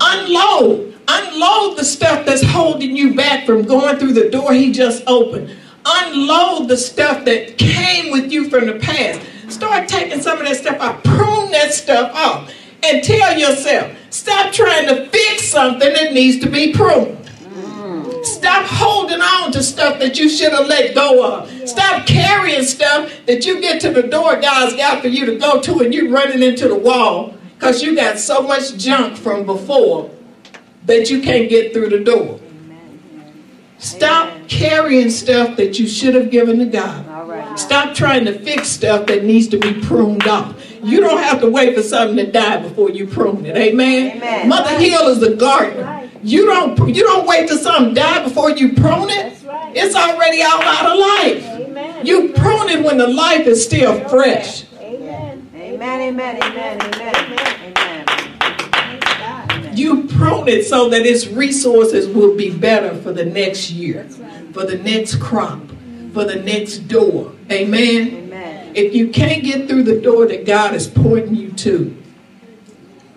Unload. 0.00 0.98
Unload 1.08 1.76
the 1.76 1.84
stuff 1.84 2.24
that's 2.24 2.42
holding 2.42 2.96
you 2.96 3.14
back 3.14 3.44
from 3.44 3.64
going 3.64 3.98
through 3.98 4.14
the 4.14 4.30
door 4.30 4.54
he 4.54 4.72
just 4.72 5.04
opened. 5.06 5.54
Unload 5.84 6.68
the 6.68 6.76
stuff 6.78 7.26
that 7.26 7.58
came 7.58 8.10
with 8.10 8.32
you 8.32 8.48
from 8.48 8.66
the 8.66 8.78
past. 8.78 9.20
Start 9.56 9.88
taking 9.88 10.20
some 10.20 10.38
of 10.38 10.44
that 10.44 10.58
stuff 10.58 10.78
out. 10.80 11.02
Prune 11.02 11.50
that 11.50 11.72
stuff 11.72 12.14
off. 12.14 12.52
And 12.82 13.02
tell 13.02 13.38
yourself, 13.38 13.96
stop 14.10 14.52
trying 14.52 14.86
to 14.88 15.08
fix 15.08 15.48
something 15.48 15.94
that 15.94 16.12
needs 16.12 16.44
to 16.44 16.50
be 16.50 16.74
pruned. 16.74 17.16
Stop 18.22 18.66
holding 18.66 19.22
on 19.22 19.52
to 19.52 19.62
stuff 19.62 19.98
that 19.98 20.18
you 20.18 20.28
should 20.28 20.52
have 20.52 20.66
let 20.66 20.94
go 20.94 21.24
of. 21.24 21.50
Stop 21.66 22.06
carrying 22.06 22.64
stuff 22.64 23.10
that 23.24 23.46
you 23.46 23.62
get 23.62 23.80
to 23.80 23.90
the 23.90 24.02
door 24.02 24.38
God's 24.38 24.76
got 24.76 25.00
for 25.00 25.08
you 25.08 25.24
to 25.24 25.38
go 25.38 25.58
to 25.62 25.80
and 25.80 25.94
you're 25.94 26.10
running 26.10 26.42
into 26.42 26.68
the 26.68 26.76
wall 26.76 27.34
because 27.54 27.82
you 27.82 27.96
got 27.96 28.18
so 28.18 28.42
much 28.42 28.76
junk 28.76 29.16
from 29.16 29.46
before 29.46 30.10
that 30.84 31.08
you 31.08 31.22
can't 31.22 31.48
get 31.48 31.72
through 31.72 31.88
the 31.88 32.04
door. 32.04 32.40
Stop 33.78 34.48
carrying 34.48 35.08
stuff 35.08 35.56
that 35.56 35.78
you 35.78 35.88
should 35.88 36.14
have 36.14 36.30
given 36.30 36.58
to 36.58 36.66
God. 36.66 37.15
Stop 37.56 37.94
trying 37.94 38.24
to 38.26 38.38
fix 38.38 38.68
stuff 38.68 39.06
that 39.06 39.24
needs 39.24 39.48
to 39.48 39.58
be 39.58 39.74
pruned 39.80 40.26
up. 40.26 40.56
You 40.82 41.00
don't 41.00 41.18
have 41.18 41.40
to 41.40 41.50
wait 41.50 41.74
for 41.74 41.82
something 41.82 42.16
to 42.16 42.30
die 42.30 42.58
before 42.58 42.90
you 42.90 43.06
prune 43.06 43.44
it. 43.46 43.56
Amen. 43.56 44.18
Amen. 44.18 44.48
Mother 44.48 44.78
Hill 44.78 45.08
is 45.08 45.20
the 45.20 45.34
gardener. 45.34 46.08
You 46.22 46.46
don't 46.46 46.94
you 46.94 47.02
don't 47.02 47.26
wait 47.26 47.48
till 47.48 47.58
something 47.58 47.94
die 47.94 48.22
before 48.24 48.50
you 48.50 48.72
prune 48.72 49.10
it. 49.10 49.42
Right. 49.44 49.72
It's 49.74 49.94
already 49.94 50.42
all 50.42 50.62
out 50.62 50.92
of 50.92 50.98
life. 50.98 51.44
Amen. 51.68 52.06
You 52.06 52.32
prune 52.34 52.68
it 52.68 52.84
when 52.84 52.98
the 52.98 53.06
life 53.06 53.46
is 53.46 53.64
still 53.64 54.06
fresh. 54.08 54.64
Amen. 54.80 55.48
Amen. 55.54 56.00
Amen. 56.02 56.42
Amen. 56.42 56.80
Amen. 56.82 57.26
You 59.76 60.04
prune 60.04 60.48
it 60.48 60.64
so 60.64 60.88
that 60.88 61.04
its 61.04 61.26
resources 61.26 62.08
will 62.08 62.34
be 62.34 62.50
better 62.50 62.96
for 62.96 63.12
the 63.12 63.26
next 63.26 63.70
year, 63.70 64.04
for 64.52 64.64
the 64.64 64.78
next 64.78 65.16
crop, 65.16 65.60
for 66.16 66.24
the 66.24 66.36
next 66.36 66.88
door. 66.88 67.30
Amen. 67.50 68.06
Amen. 68.06 68.72
If 68.74 68.94
you 68.94 69.08
can't 69.08 69.44
get 69.44 69.68
through 69.68 69.82
the 69.82 70.00
door 70.00 70.26
that 70.26 70.46
God 70.46 70.74
is 70.74 70.88
pointing 70.88 71.34
you 71.34 71.52
to, 71.52 71.94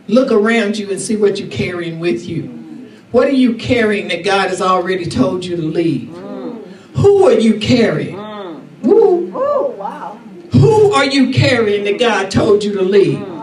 look 0.10 0.34
around 0.34 0.78
you 0.78 0.92
and 0.92 1.00
see 1.00 1.16
what 1.16 1.40
you're 1.40 1.50
carrying 1.50 2.02
with 2.02 2.28
you. 2.28 2.48
What 3.12 3.30
are 3.30 3.40
you 3.46 3.56
carrying 3.56 4.10
that 4.10 4.26
God 4.26 4.50
has 4.50 4.62
already 4.62 5.06
told 5.06 5.46
you 5.46 5.56
to 5.56 5.62
leave? 5.62 6.10
Mm. 6.10 6.66
Who 6.98 7.26
are 7.26 7.40
you 7.40 7.58
carrying? 7.62 8.18
Mm. 8.18 8.82
Woo. 8.82 9.32
Oh, 9.34 9.68
wow. 9.78 10.20
Who 10.52 10.92
are 10.92 11.06
you 11.06 11.32
carrying 11.32 11.86
that 11.86 12.00
God 12.00 12.30
told 12.30 12.66
you 12.66 12.74
to 12.74 12.82
leave? 12.82 13.20
Mm. 13.20 13.40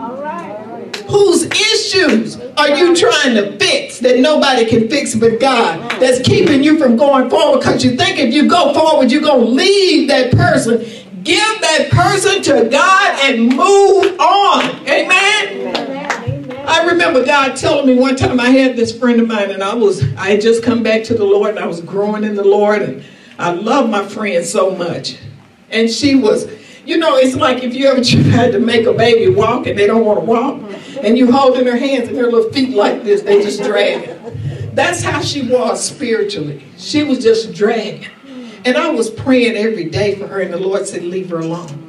Whose 1.09 1.45
issues 1.45 2.37
are 2.57 2.69
you 2.75 2.95
trying 2.95 3.33
to 3.33 3.57
fix 3.57 3.86
that 3.99 4.19
nobody 4.19 4.65
can 4.65 4.89
fix 4.89 5.15
but 5.15 5.39
God 5.39 5.91
that's 5.99 6.21
keeping 6.27 6.63
you 6.63 6.77
from 6.77 6.95
going 6.95 7.29
forward 7.29 7.59
because 7.59 7.83
you 7.83 7.95
think 7.95 8.19
if 8.19 8.33
you 8.33 8.49
go 8.49 8.73
forward, 8.73 9.11
you're 9.11 9.21
going 9.21 9.45
to 9.45 9.51
leave 9.51 10.07
that 10.09 10.31
person. 10.31 10.79
Give 11.23 11.61
that 11.61 11.89
person 11.91 12.41
to 12.43 12.69
God 12.69 13.19
and 13.23 13.49
move 13.49 14.19
on. 14.19 14.63
Amen. 14.87 15.67
Amen. 15.67 16.67
I 16.67 16.77
I 16.77 16.91
remember 16.91 17.25
God 17.25 17.55
telling 17.55 17.87
me 17.87 17.95
one 17.95 18.15
time 18.15 18.39
I 18.39 18.49
had 18.49 18.75
this 18.75 18.97
friend 18.97 19.19
of 19.19 19.27
mine 19.27 19.51
and 19.51 19.63
I 19.63 19.73
was 19.73 20.03
I 20.15 20.29
had 20.29 20.41
just 20.41 20.63
come 20.63 20.83
back 20.83 21.03
to 21.05 21.15
the 21.15 21.25
Lord 21.25 21.49
and 21.49 21.59
I 21.59 21.65
was 21.65 21.81
growing 21.81 22.23
in 22.23 22.35
the 22.35 22.43
Lord 22.43 22.81
and 22.81 23.03
I 23.39 23.51
love 23.51 23.89
my 23.89 24.07
friend 24.07 24.45
so 24.45 24.71
much. 24.71 25.17
And 25.69 25.89
she 25.89 26.15
was, 26.15 26.47
you 26.87 26.97
know, 26.97 27.17
it's 27.17 27.35
like 27.35 27.63
if 27.63 27.75
you 27.75 27.87
ever 27.87 28.01
tried 28.31 28.51
to 28.51 28.59
make 28.59 28.85
a 28.85 28.93
baby 28.93 29.29
walk 29.33 29.67
and 29.67 29.77
they 29.77 29.87
don't 29.87 30.05
want 30.05 30.19
to 30.19 30.25
walk, 30.25 30.61
and 31.03 31.17
you 31.17 31.31
holding 31.31 31.65
their 31.65 31.77
hands 31.77 32.07
and 32.07 32.17
their 32.17 32.31
little 32.31 32.51
feet 32.51 32.75
like 32.75 33.03
this, 33.03 33.21
they 33.21 33.43
just 33.43 33.61
dragging. 33.61 34.15
That's 34.73 35.03
how 35.03 35.21
she 35.21 35.47
was 35.47 35.83
spiritually. 35.83 36.63
She 36.77 37.03
was 37.03 37.21
just 37.21 37.53
dragging. 37.53 38.07
And 38.63 38.77
I 38.77 38.89
was 38.89 39.09
praying 39.09 39.57
every 39.57 39.89
day 39.89 40.15
for 40.15 40.27
her, 40.27 40.39
and 40.39 40.53
the 40.53 40.57
Lord 40.57 40.87
said, 40.87 41.03
Leave 41.03 41.29
her 41.29 41.39
alone. 41.39 41.83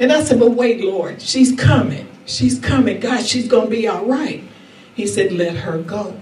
And 0.00 0.12
I 0.12 0.22
said, 0.22 0.38
But 0.38 0.52
wait, 0.52 0.82
Lord, 0.84 1.20
she's 1.20 1.58
coming. 1.58 2.08
She's 2.26 2.58
coming. 2.58 3.00
God, 3.00 3.24
she's 3.24 3.48
going 3.48 3.64
to 3.64 3.70
be 3.70 3.88
all 3.88 4.04
right. 4.04 4.44
He 4.94 5.06
said, 5.06 5.32
Let 5.32 5.56
her 5.56 5.78
go. 5.78 6.18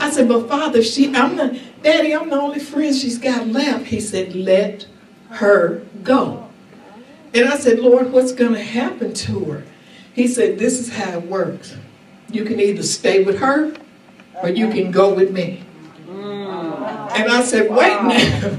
I 0.00 0.10
said, 0.10 0.28
But 0.28 0.48
Father, 0.48 0.82
she, 0.82 1.14
I'm 1.14 1.36
not, 1.36 1.54
Daddy, 1.82 2.14
I'm 2.14 2.30
the 2.30 2.40
only 2.40 2.60
friend 2.60 2.94
she's 2.94 3.18
got 3.18 3.48
left. 3.48 3.86
He 3.86 4.00
said, 4.00 4.34
Let 4.34 4.86
her 5.30 5.82
go. 6.02 6.41
And 7.34 7.48
I 7.48 7.56
said, 7.56 7.78
Lord, 7.78 8.12
what's 8.12 8.32
going 8.32 8.52
to 8.52 8.62
happen 8.62 9.14
to 9.14 9.44
her? 9.46 9.64
He 10.14 10.28
said, 10.28 10.58
This 10.58 10.78
is 10.78 10.92
how 10.92 11.18
it 11.18 11.26
works. 11.26 11.76
You 12.30 12.44
can 12.44 12.60
either 12.60 12.82
stay 12.82 13.24
with 13.24 13.38
her 13.38 13.74
or 14.42 14.48
you 14.48 14.68
can 14.68 14.90
go 14.90 15.14
with 15.14 15.30
me. 15.30 15.64
Mm. 16.06 17.12
And 17.12 17.30
I 17.30 17.42
said, 17.42 17.70
Wait 17.70 18.02
now. 18.02 18.58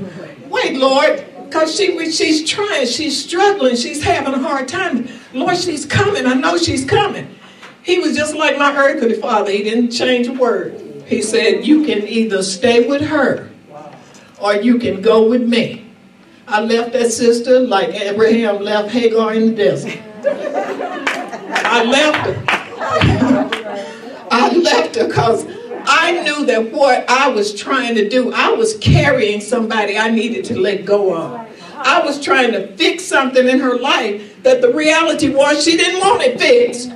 Wait, 0.49 0.77
Lord. 0.77 1.25
Because 1.45 1.75
she, 1.75 2.11
she's 2.11 2.49
trying, 2.49 2.87
she's 2.87 3.23
struggling, 3.23 3.75
she's 3.75 4.01
having 4.03 4.33
a 4.33 4.39
hard 4.39 4.67
time. 4.67 5.07
Lord, 5.33 5.55
she's 5.55 5.85
coming. 5.85 6.25
I 6.25 6.33
know 6.33 6.57
she's 6.57 6.83
coming. 6.83 7.27
He 7.83 7.99
was 7.99 8.15
just 8.15 8.33
like 8.35 8.57
my 8.57 8.75
earthly 8.75 9.13
father. 9.13 9.51
He 9.51 9.61
didn't 9.61 9.91
change 9.91 10.25
a 10.27 10.33
word. 10.33 11.03
He 11.05 11.21
said, 11.21 11.67
You 11.67 11.85
can 11.85 12.07
either 12.07 12.41
stay 12.41 12.87
with 12.87 13.01
her 13.03 13.51
or 14.41 14.55
you 14.55 14.79
can 14.79 15.01
go 15.01 15.29
with 15.29 15.43
me. 15.43 15.82
I 16.53 16.61
left 16.61 16.93
that 16.93 17.11
sister 17.11 17.61
like 17.61 17.99
Abraham 17.99 18.61
left 18.61 18.91
Hagar 18.91 19.33
in 19.33 19.47
the 19.47 19.55
desert. 19.55 19.99
I 20.23 21.83
left 21.83 22.27
her. 22.27 22.43
I 24.29 24.55
left 24.55 24.95
her 24.95 25.07
because 25.07 25.47
I 25.85 26.21
knew 26.21 26.45
that 26.45 26.71
what 26.71 27.09
I 27.09 27.29
was 27.29 27.55
trying 27.55 27.95
to 27.95 28.07
do, 28.07 28.31
I 28.33 28.51
was 28.51 28.77
carrying 28.77 29.41
somebody 29.41 29.97
I 29.97 30.11
needed 30.11 30.45
to 30.45 30.59
let 30.59 30.85
go 30.85 31.15
of. 31.17 31.49
I 31.73 32.05
was 32.05 32.21
trying 32.21 32.51
to 32.51 32.67
fix 32.77 33.03
something 33.03 33.49
in 33.49 33.59
her 33.59 33.79
life 33.79 34.43
that 34.43 34.61
the 34.61 34.71
reality 34.71 35.29
was 35.29 35.63
she 35.63 35.75
didn't 35.75 36.01
want 36.01 36.21
it 36.21 36.39
fixed. 36.39 36.91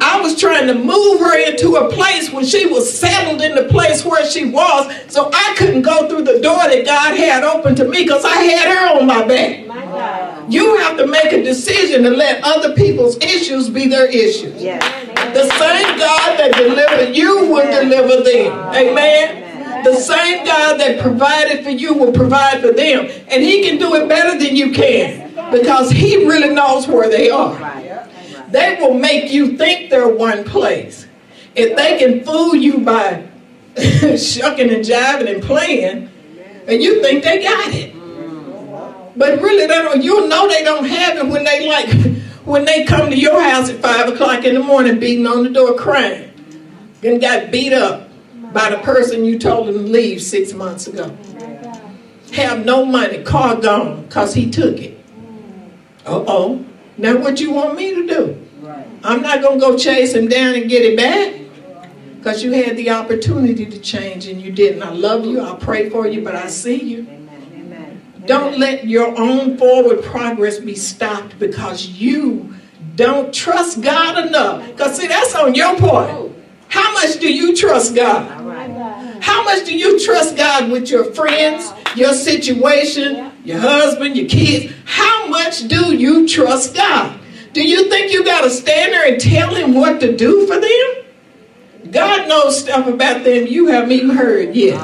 I 0.00 0.20
was 0.20 0.38
trying 0.38 0.66
to 0.66 0.74
move 0.74 1.20
her 1.20 1.38
into 1.38 1.76
a 1.76 1.90
place 1.92 2.30
when 2.30 2.44
she 2.44 2.66
was 2.66 2.98
settled 2.98 3.42
in 3.42 3.54
the 3.54 3.64
place 3.64 4.04
where 4.04 4.24
she 4.28 4.46
was, 4.50 4.92
so 5.08 5.30
I 5.32 5.54
couldn't 5.56 5.82
go 5.82 6.08
through 6.08 6.24
the 6.24 6.40
door 6.40 6.58
that 6.58 6.84
God 6.84 7.16
had 7.16 7.44
open 7.44 7.74
to 7.76 7.84
me 7.84 8.04
because 8.04 8.24
I 8.24 8.36
had 8.36 8.76
her 8.76 9.00
on 9.00 9.06
my 9.06 9.26
back. 9.26 10.50
You 10.50 10.76
have 10.78 10.96
to 10.96 11.06
make 11.06 11.32
a 11.32 11.42
decision 11.42 12.02
to 12.04 12.10
let 12.10 12.42
other 12.42 12.74
people's 12.74 13.16
issues 13.18 13.68
be 13.68 13.86
their 13.86 14.06
issues. 14.06 14.60
Yes. 14.60 14.82
The 15.34 15.48
same 15.48 15.98
God 15.98 16.38
that 16.38 16.54
delivered 16.56 17.14
you 17.14 17.46
will 17.46 17.70
deliver 17.70 18.22
them. 18.22 18.74
Amen. 18.74 19.84
The 19.84 19.94
same 19.94 20.44
God 20.44 20.78
that 20.80 21.00
provided 21.00 21.64
for 21.64 21.70
you 21.70 21.94
will 21.94 22.12
provide 22.12 22.60
for 22.60 22.72
them. 22.72 23.08
And 23.28 23.42
He 23.42 23.62
can 23.62 23.78
do 23.78 23.94
it 23.94 24.08
better 24.08 24.38
than 24.38 24.56
you 24.56 24.72
can 24.72 25.30
because 25.52 25.90
He 25.90 26.26
really 26.26 26.52
knows 26.54 26.88
where 26.88 27.08
they 27.08 27.30
are. 27.30 27.79
They 28.50 28.76
will 28.80 28.94
make 28.94 29.30
you 29.30 29.56
think 29.56 29.90
they're 29.90 30.08
one 30.08 30.44
place. 30.44 31.06
If 31.54 31.76
they 31.76 31.98
can 31.98 32.24
fool 32.24 32.54
you 32.54 32.80
by 32.80 33.28
shucking 33.76 34.70
and 34.70 34.84
jiving 34.84 35.32
and 35.32 35.42
playing, 35.42 36.10
and 36.66 36.82
you 36.82 37.02
think 37.02 37.24
they 37.24 37.42
got 37.42 37.72
it. 37.72 37.94
But 39.16 39.40
really, 39.40 39.66
they 39.66 39.78
don't. 39.78 40.02
You'll 40.02 40.28
know 40.28 40.48
they 40.48 40.62
don't 40.62 40.84
have 40.84 41.18
it 41.18 41.26
when 41.26 41.44
they 41.44 41.68
like 41.68 41.90
when 42.44 42.64
they 42.64 42.84
come 42.84 43.10
to 43.10 43.16
your 43.16 43.42
house 43.42 43.68
at 43.68 43.80
five 43.80 44.08
o'clock 44.08 44.44
in 44.44 44.54
the 44.54 44.62
morning, 44.62 44.98
beating 44.98 45.26
on 45.26 45.44
the 45.44 45.50
door, 45.50 45.74
crying, 45.74 46.30
and 47.02 47.20
got 47.20 47.50
beat 47.50 47.72
up 47.72 48.08
by 48.52 48.70
the 48.70 48.78
person 48.78 49.24
you 49.24 49.38
told 49.38 49.68
them 49.68 49.74
to 49.74 49.80
leave 49.82 50.22
six 50.22 50.52
months 50.52 50.86
ago. 50.86 51.16
Have 52.32 52.64
no 52.64 52.84
money, 52.84 53.22
car 53.22 53.56
gone, 53.60 54.08
cause 54.08 54.34
he 54.34 54.50
took 54.50 54.78
it. 54.78 54.98
Uh 56.06 56.24
oh. 56.26 56.64
Now 57.00 57.16
what 57.16 57.40
you 57.40 57.50
want 57.50 57.76
me 57.76 57.94
to 57.94 58.06
do? 58.06 58.46
I'm 59.02 59.22
not 59.22 59.42
gonna 59.42 59.58
go 59.58 59.76
chase 59.76 60.14
him 60.14 60.28
down 60.28 60.54
and 60.54 60.68
get 60.68 60.82
it 60.82 60.96
back. 60.96 61.34
Because 62.18 62.42
you 62.44 62.52
had 62.52 62.76
the 62.76 62.90
opportunity 62.90 63.64
to 63.64 63.78
change 63.80 64.26
and 64.26 64.42
you 64.42 64.52
didn't. 64.52 64.82
I 64.82 64.90
love 64.90 65.24
you, 65.24 65.40
I 65.40 65.56
pray 65.56 65.88
for 65.88 66.06
you, 66.06 66.22
but 66.22 66.36
I 66.36 66.48
see 66.48 66.82
you. 66.82 67.06
Don't 68.26 68.58
let 68.58 68.86
your 68.86 69.18
own 69.18 69.56
forward 69.56 70.02
progress 70.04 70.58
be 70.58 70.74
stopped 70.74 71.38
because 71.38 71.86
you 71.86 72.54
don't 72.96 73.32
trust 73.32 73.80
God 73.80 74.26
enough. 74.26 74.66
Because, 74.66 74.98
see, 74.98 75.06
that's 75.06 75.34
on 75.34 75.54
your 75.54 75.78
part. 75.78 76.30
How 76.68 76.92
much 76.92 77.18
do 77.18 77.32
you 77.32 77.56
trust 77.56 77.96
God? 77.96 78.28
How 79.22 79.42
much 79.44 79.64
do 79.64 79.76
you 79.76 79.98
trust 80.04 80.36
God 80.36 80.70
with 80.70 80.90
your 80.90 81.04
friends, 81.14 81.72
your 81.96 82.12
situation, 82.12 83.29
your 83.44 83.58
husband, 83.58 84.16
your 84.16 84.28
kids? 84.28 84.72
How 84.84 85.26
much 85.28 85.68
do 85.68 85.94
you 85.94 86.28
trust 86.28 86.74
God? 86.74 87.18
Do 87.52 87.66
you 87.66 87.88
think 87.88 88.12
you 88.12 88.24
got 88.24 88.42
to 88.42 88.50
stand 88.50 88.92
there 88.92 89.10
and 89.10 89.20
tell 89.20 89.54
him 89.54 89.74
what 89.74 90.00
to 90.00 90.16
do 90.16 90.46
for 90.46 90.60
them? 90.60 91.90
God 91.90 92.28
knows 92.28 92.60
stuff 92.60 92.86
about 92.86 93.24
them 93.24 93.46
you 93.46 93.66
haven't 93.66 93.92
even 93.92 94.10
heard 94.10 94.54
yet. 94.54 94.80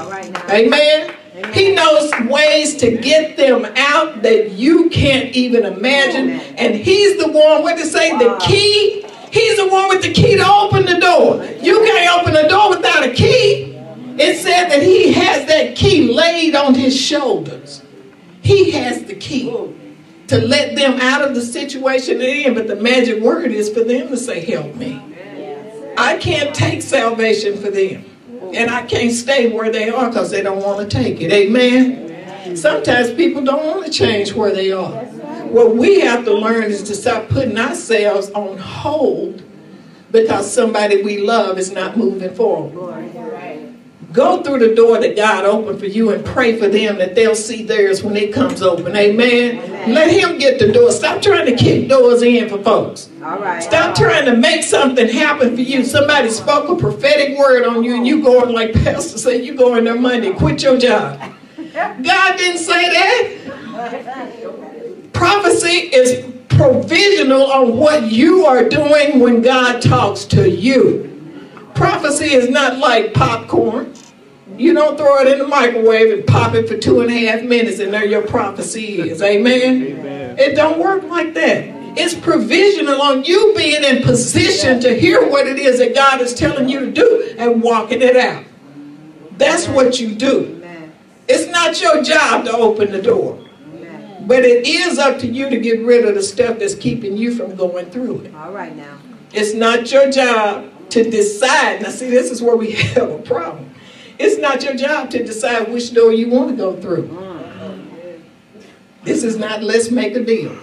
Amen. 0.51 1.15
Amen. 1.37 1.55
He 1.55 1.75
knows 1.75 2.11
ways 2.29 2.77
to 2.77 2.97
get 2.97 3.37
them 3.37 3.67
out 3.77 4.23
that 4.23 4.53
you 4.53 4.89
can't 4.89 5.35
even 5.37 5.65
imagine. 5.65 6.31
Amen. 6.31 6.55
And 6.57 6.75
he's 6.75 7.19
the 7.19 7.29
one, 7.29 7.63
what 7.63 7.77
to 7.77 7.85
say, 7.85 8.13
wow. 8.13 8.19
the 8.19 8.45
key. 8.47 9.07
He's 9.31 9.59
the 9.59 9.69
one 9.69 9.89
with 9.89 10.03
the 10.03 10.13
key 10.13 10.37
to 10.37 10.47
open 10.47 10.87
the 10.87 10.99
door. 10.99 11.45
You 11.61 11.85
can't 11.85 12.21
open 12.21 12.33
the 12.33 12.49
door 12.49 12.71
without 12.71 13.05
a 13.05 13.13
key. 13.13 13.75
It 14.19 14.39
said 14.39 14.71
that 14.71 14.83
he 14.83 15.13
has 15.13 15.47
that 15.47 15.77
key 15.77 16.13
laid 16.13 16.57
on 16.57 16.75
his 16.75 16.99
shoulders. 16.99 17.83
He 18.47 18.71
has 18.71 19.03
the 19.03 19.17
key 19.17 19.51
to 20.29 20.39
let 20.39 20.77
them 20.77 21.01
out 21.01 21.23
of 21.23 21.35
the 21.35 21.43
situation 21.43 22.19
they're 22.19 22.47
in. 22.47 22.55
But 22.55 22.69
the 22.69 22.77
magic 22.77 23.21
word 23.21 23.51
is 23.51 23.69
for 23.73 23.83
them 23.83 24.07
to 24.09 24.17
say, 24.17 24.39
help 24.41 24.77
me. 24.77 25.03
I 25.99 26.17
can't 26.19 26.55
take 26.55 26.81
salvation 26.81 27.57
for 27.57 27.71
them. 27.71 28.05
And 28.55 28.71
I 28.71 28.87
can't 28.87 29.13
stay 29.13 29.51
where 29.51 29.73
they 29.73 29.91
are 29.91 30.09
because 30.09 30.31
they 30.31 30.43
don't 30.43 30.63
want 30.63 30.89
to 30.89 30.97
take 30.97 31.21
it. 31.21 31.33
Amen? 31.33 32.57
Sometimes 32.57 33.13
people 33.15 33.43
don't 33.43 33.67
want 33.67 33.85
to 33.87 33.91
change 33.91 34.33
where 34.33 34.55
they 34.55 34.71
are. 34.71 35.05
What 35.47 35.75
we 35.75 36.01
have 36.01 36.25
to 36.27 36.33
learn 36.33 36.65
is 36.65 36.85
to 36.85 36.95
stop 36.95 37.29
putting 37.29 37.59
ourselves 37.59 38.31
on 38.31 38.59
hold 38.59 39.43
because 40.13 40.53
somebody 40.53 41.03
we 41.03 41.19
love 41.19 41.59
is 41.59 41.73
not 41.73 41.97
moving 41.97 42.33
forward. 42.33 43.26
Go 44.17 44.43
through 44.43 44.67
the 44.67 44.75
door 44.75 44.99
that 44.99 45.15
God 45.15 45.45
opened 45.45 45.79
for 45.79 45.85
you 45.85 46.11
and 46.11 46.25
pray 46.25 46.59
for 46.59 46.69
them 46.69 46.97
that 46.97 47.15
they'll 47.15 47.35
see 47.35 47.63
theirs 47.63 48.03
when 48.03 48.17
it 48.17 48.33
comes 48.33 48.63
open. 48.63 48.97
Amen. 48.97 49.59
Amen. 49.59 49.93
Let 49.93 50.11
him 50.11 50.39
get 50.39 50.59
the 50.59 50.73
door. 50.73 50.91
Stop 50.91 51.21
trying 51.21 51.45
to 51.45 51.55
kick 51.55 51.91
doors 51.91 52.23
in 52.23 52.49
for 52.49 52.57
folks. 52.63 53.11
All 53.23 53.39
right. 53.39 53.63
Stop 53.63 53.95
trying 53.95 54.25
to 54.25 54.35
make 54.35 54.65
something 54.65 55.07
happen 55.07 55.55
for 55.55 55.61
you. 55.61 55.85
Somebody 55.85 56.31
spoke 56.31 56.71
a 56.71 56.77
prophetic 56.77 57.37
word 57.37 57.67
on 57.67 57.85
you 57.85 57.95
and 57.95 58.07
you 58.07 58.23
going 58.23 58.55
like 58.55 58.73
Pastor 58.73 59.19
said, 59.19 59.45
you 59.45 59.55
going 59.55 59.85
there 59.85 60.01
Monday. 60.01 60.33
Quit 60.33 60.63
your 60.63 60.79
job. 60.79 61.21
God 61.75 62.39
didn't 62.39 62.63
say 62.63 62.89
that. 62.89 63.35
Prophecy 65.13 65.91
is 65.93 66.25
provisional 66.49 67.53
on 67.53 67.77
what 67.77 68.11
you 68.11 68.47
are 68.47 68.67
doing 68.67 69.21
when 69.21 69.43
God 69.43 69.83
talks 69.83 70.25
to 70.25 70.51
you. 70.51 71.03
Prophecy 71.75 72.33
is 72.33 72.49
not 72.49 72.79
like 72.79 73.13
popcorn. 73.13 73.93
You 74.59 74.73
don't 74.73 74.97
throw 74.97 75.19
it 75.19 75.29
in 75.29 75.39
the 75.39 75.47
microwave 75.47 76.13
and 76.13 76.27
pop 76.27 76.55
it 76.55 76.69
for 76.69 76.77
two 76.77 77.01
and 77.01 77.11
a 77.11 77.27
half 77.27 77.43
minutes 77.43 77.79
and 77.79 77.93
there 77.93 78.07
your 78.07 78.23
prophecy 78.23 79.01
is. 79.01 79.23
Amen? 79.23 79.83
Amen. 79.83 80.39
It 80.39 80.55
don't 80.55 80.79
work 80.79 81.03
like 81.05 81.35
that. 81.35 81.77
It's 81.99 82.15
provisional 82.15 83.01
on 83.01 83.25
you 83.25 83.55
being 83.57 83.83
in 83.83 84.03
position 84.03 84.81
to 84.81 84.99
hear 84.99 85.29
what 85.29 85.47
it 85.47 85.59
is 85.59 85.79
that 85.79 85.95
God 85.95 86.21
is 86.21 86.35
telling 86.35 86.69
you 86.69 86.81
to 86.81 86.91
do 86.91 87.35
and 87.39 87.63
walking 87.63 88.03
it 88.03 88.17
out. 88.17 88.45
That's 89.39 89.69
what 89.69 90.01
you 90.01 90.15
do. 90.15 90.63
It's 91.29 91.51
not 91.51 91.81
your 91.81 92.03
job 92.03 92.45
to 92.45 92.53
open 92.53 92.93
the 92.93 93.03
door. 93.03 93.39
But 94.27 94.45
it 94.45 94.67
is 94.67 94.99
up 94.99 95.19
to 95.21 95.27
you 95.27 95.49
to 95.49 95.59
get 95.59 95.85
rid 95.85 96.05
of 96.05 96.15
the 96.15 96.23
stuff 96.23 96.59
that's 96.59 96.75
keeping 96.75 97.17
you 97.17 97.35
from 97.35 97.55
going 97.55 97.91
through 97.91 98.23
it. 98.23 98.35
All 98.35 98.53
right 98.53 98.75
now. 98.77 98.99
It's 99.33 99.55
not 99.55 99.91
your 99.93 100.11
job 100.11 100.73
to 100.91 101.09
decide. 101.09 101.83
Now 101.83 101.91
see, 101.91 102.11
this 102.11 102.31
is 102.31 102.43
where 102.43 102.57
we 102.57 102.73
have 102.73 103.11
a 103.11 103.19
problem. 103.19 103.66
It's 104.19 104.39
not 104.39 104.63
your 104.63 104.75
job 104.75 105.11
to 105.11 105.25
decide 105.25 105.71
which 105.73 105.93
door 105.93 106.13
you 106.13 106.29
want 106.31 106.51
to 106.51 106.57
go 106.57 106.81
through. 106.81 107.09
Mm. 107.09 108.23
This 109.05 109.23
is 109.23 109.37
not 109.37 109.63
let's 109.63 109.91
make 109.91 110.15
a 110.17 110.25
deal. 110.25 110.57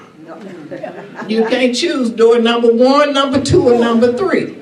You 1.28 1.46
can't 1.46 1.76
choose 1.76 2.10
door 2.10 2.40
number 2.40 2.74
one, 2.74 3.14
number 3.14 3.42
two, 3.42 3.70
or 3.70 3.80
number 3.80 4.14
three. 4.18 4.58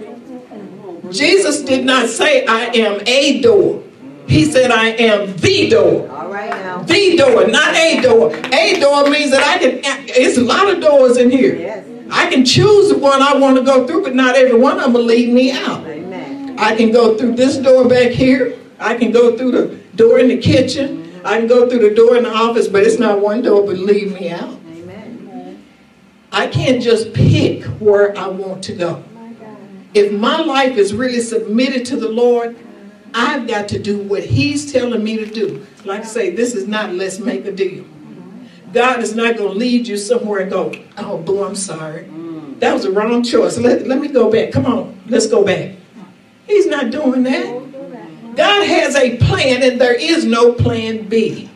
Jesus 1.11 1.61
did 1.61 1.85
not 1.85 2.07
say, 2.07 2.45
I 2.45 2.65
am 2.65 3.01
a 3.05 3.41
door. 3.41 3.83
He 4.27 4.45
said, 4.45 4.71
I 4.71 4.89
am 4.89 5.35
the 5.37 5.69
door. 5.69 6.09
All 6.09 6.29
right 6.29 6.49
now. 6.49 6.83
The 6.83 7.17
door, 7.17 7.47
not 7.47 7.75
a 7.75 8.01
door. 8.01 8.33
A 8.33 8.79
door 8.79 9.09
means 9.09 9.31
that 9.31 9.43
I 9.43 9.57
can, 9.59 9.81
it's 10.07 10.37
a 10.37 10.43
lot 10.43 10.69
of 10.69 10.79
doors 10.79 11.17
in 11.17 11.29
here. 11.31 11.55
Yes. 11.55 11.87
I 12.11 12.29
can 12.29 12.45
choose 12.45 12.89
the 12.89 12.97
one 12.97 13.21
I 13.21 13.35
want 13.35 13.57
to 13.57 13.63
go 13.63 13.87
through, 13.87 14.03
but 14.03 14.15
not 14.15 14.35
every 14.35 14.57
one 14.57 14.77
of 14.77 14.83
them 14.83 14.93
will 14.93 15.03
lead 15.03 15.33
me 15.33 15.51
out. 15.51 15.85
Amen. 15.85 16.55
I 16.59 16.75
can 16.75 16.91
go 16.91 17.17
through 17.17 17.35
this 17.35 17.57
door 17.57 17.87
back 17.87 18.11
here. 18.11 18.57
I 18.81 18.95
can 18.95 19.11
go 19.11 19.37
through 19.37 19.51
the 19.51 19.79
door 19.95 20.19
in 20.19 20.27
the 20.27 20.37
kitchen. 20.37 21.21
I 21.23 21.37
can 21.37 21.47
go 21.47 21.69
through 21.69 21.87
the 21.87 21.95
door 21.95 22.17
in 22.17 22.23
the 22.23 22.33
office, 22.33 22.67
but 22.67 22.83
it's 22.83 22.99
not 22.99 23.21
one 23.21 23.43
door 23.43 23.65
but 23.65 23.77
lead 23.77 24.11
me 24.13 24.31
out. 24.31 24.59
Amen. 24.73 25.63
I 26.31 26.47
can't 26.47 26.81
just 26.81 27.13
pick 27.13 27.63
where 27.79 28.17
I 28.17 28.27
want 28.27 28.63
to 28.65 28.73
go. 28.73 29.03
If 29.93 30.11
my 30.11 30.41
life 30.41 30.77
is 30.77 30.93
really 30.93 31.21
submitted 31.21 31.85
to 31.87 31.97
the 31.97 32.09
Lord, 32.09 32.57
I've 33.13 33.47
got 33.47 33.67
to 33.69 33.79
do 33.79 33.99
what 33.99 34.23
He's 34.23 34.71
telling 34.71 35.03
me 35.03 35.17
to 35.17 35.25
do. 35.25 35.65
Like 35.85 36.01
I 36.01 36.05
say, 36.05 36.35
this 36.35 36.55
is 36.55 36.67
not 36.67 36.93
let's 36.93 37.19
make 37.19 37.45
a 37.45 37.51
deal. 37.51 37.85
God 38.73 39.01
is 39.01 39.13
not 39.15 39.37
going 39.37 39.51
to 39.51 39.57
lead 39.57 39.87
you 39.87 39.97
somewhere 39.97 40.39
and 40.39 40.49
go, 40.49 40.71
oh, 40.97 41.17
boo, 41.17 41.43
I'm 41.43 41.55
sorry. 41.55 42.09
That 42.59 42.73
was 42.73 42.83
the 42.83 42.91
wrong 42.91 43.21
choice. 43.21 43.57
Let, 43.57 43.85
let 43.85 43.99
me 43.99 44.07
go 44.07 44.31
back. 44.31 44.53
Come 44.53 44.65
on, 44.65 45.01
let's 45.07 45.27
go 45.27 45.43
back. 45.43 45.75
He's 46.47 46.67
not 46.67 46.89
doing 46.89 47.23
that. 47.23 47.60
God 48.35 48.65
has 48.65 48.95
a 48.95 49.17
plan, 49.17 49.63
and 49.63 49.79
there 49.79 49.93
is 49.93 50.25
no 50.25 50.53
plan 50.53 51.07
B. 51.07 51.49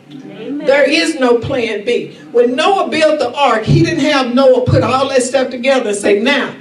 There 0.66 0.90
is 0.90 1.16
no 1.16 1.38
plan 1.40 1.86
B. 1.86 2.16
When 2.32 2.56
Noah 2.56 2.90
built 2.90 3.20
the 3.20 3.34
ark, 3.34 3.64
he 3.64 3.84
didn't 3.84 4.04
have 4.04 4.34
Noah 4.34 4.66
put 4.66 4.84
all 4.84 5.10
that 5.10 5.22
stuff 5.22 5.50
together 5.50 5.90
and 5.90 5.98
say, 5.98 6.20
now, 6.20 6.56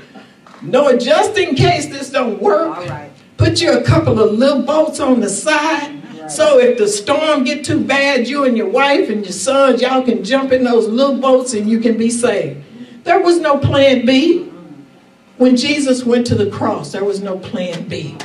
Noah, 0.63 0.99
just 0.99 1.37
in 1.37 1.55
case 1.55 1.87
this 1.87 2.11
don't 2.11 2.41
work, 2.41 2.77
right. 2.89 3.11
put 3.37 3.61
you 3.61 3.79
a 3.79 3.83
couple 3.83 4.21
of 4.21 4.33
little 4.33 4.63
boats 4.63 5.01
on 5.01 5.21
the 5.21 5.29
side. 5.29 6.01
So 6.31 6.59
if 6.59 6.79
the 6.79 6.89
storm 6.89 7.45
get 7.45 7.65
too 7.65 7.85
bad, 7.85 8.27
you 8.27 8.45
and 8.45 8.57
your 8.57 8.69
wife 8.69 9.11
and 9.11 9.25
your 9.25 9.33
sons, 9.33 9.83
y'all 9.83 10.03
can 10.03 10.25
jump 10.25 10.53
in 10.53 10.65
those 10.65 10.89
little 10.89 11.19
boats 11.19 11.53
and 11.53 11.69
you 11.69 11.81
can 11.81 11.99
be 11.99 12.09
saved. 12.09 12.65
There 13.05 13.21
was 13.21 13.39
no 13.41 13.59
plan 13.59 14.07
B. 14.07 14.51
When 15.37 15.57
Jesus 15.57 16.05
went 16.05 16.27
to 16.29 16.35
the 16.35 16.51
cross, 16.51 16.93
there 16.93 17.05
was 17.05 17.21
no 17.21 17.39
plan 17.39 17.89
B. 17.89 18.17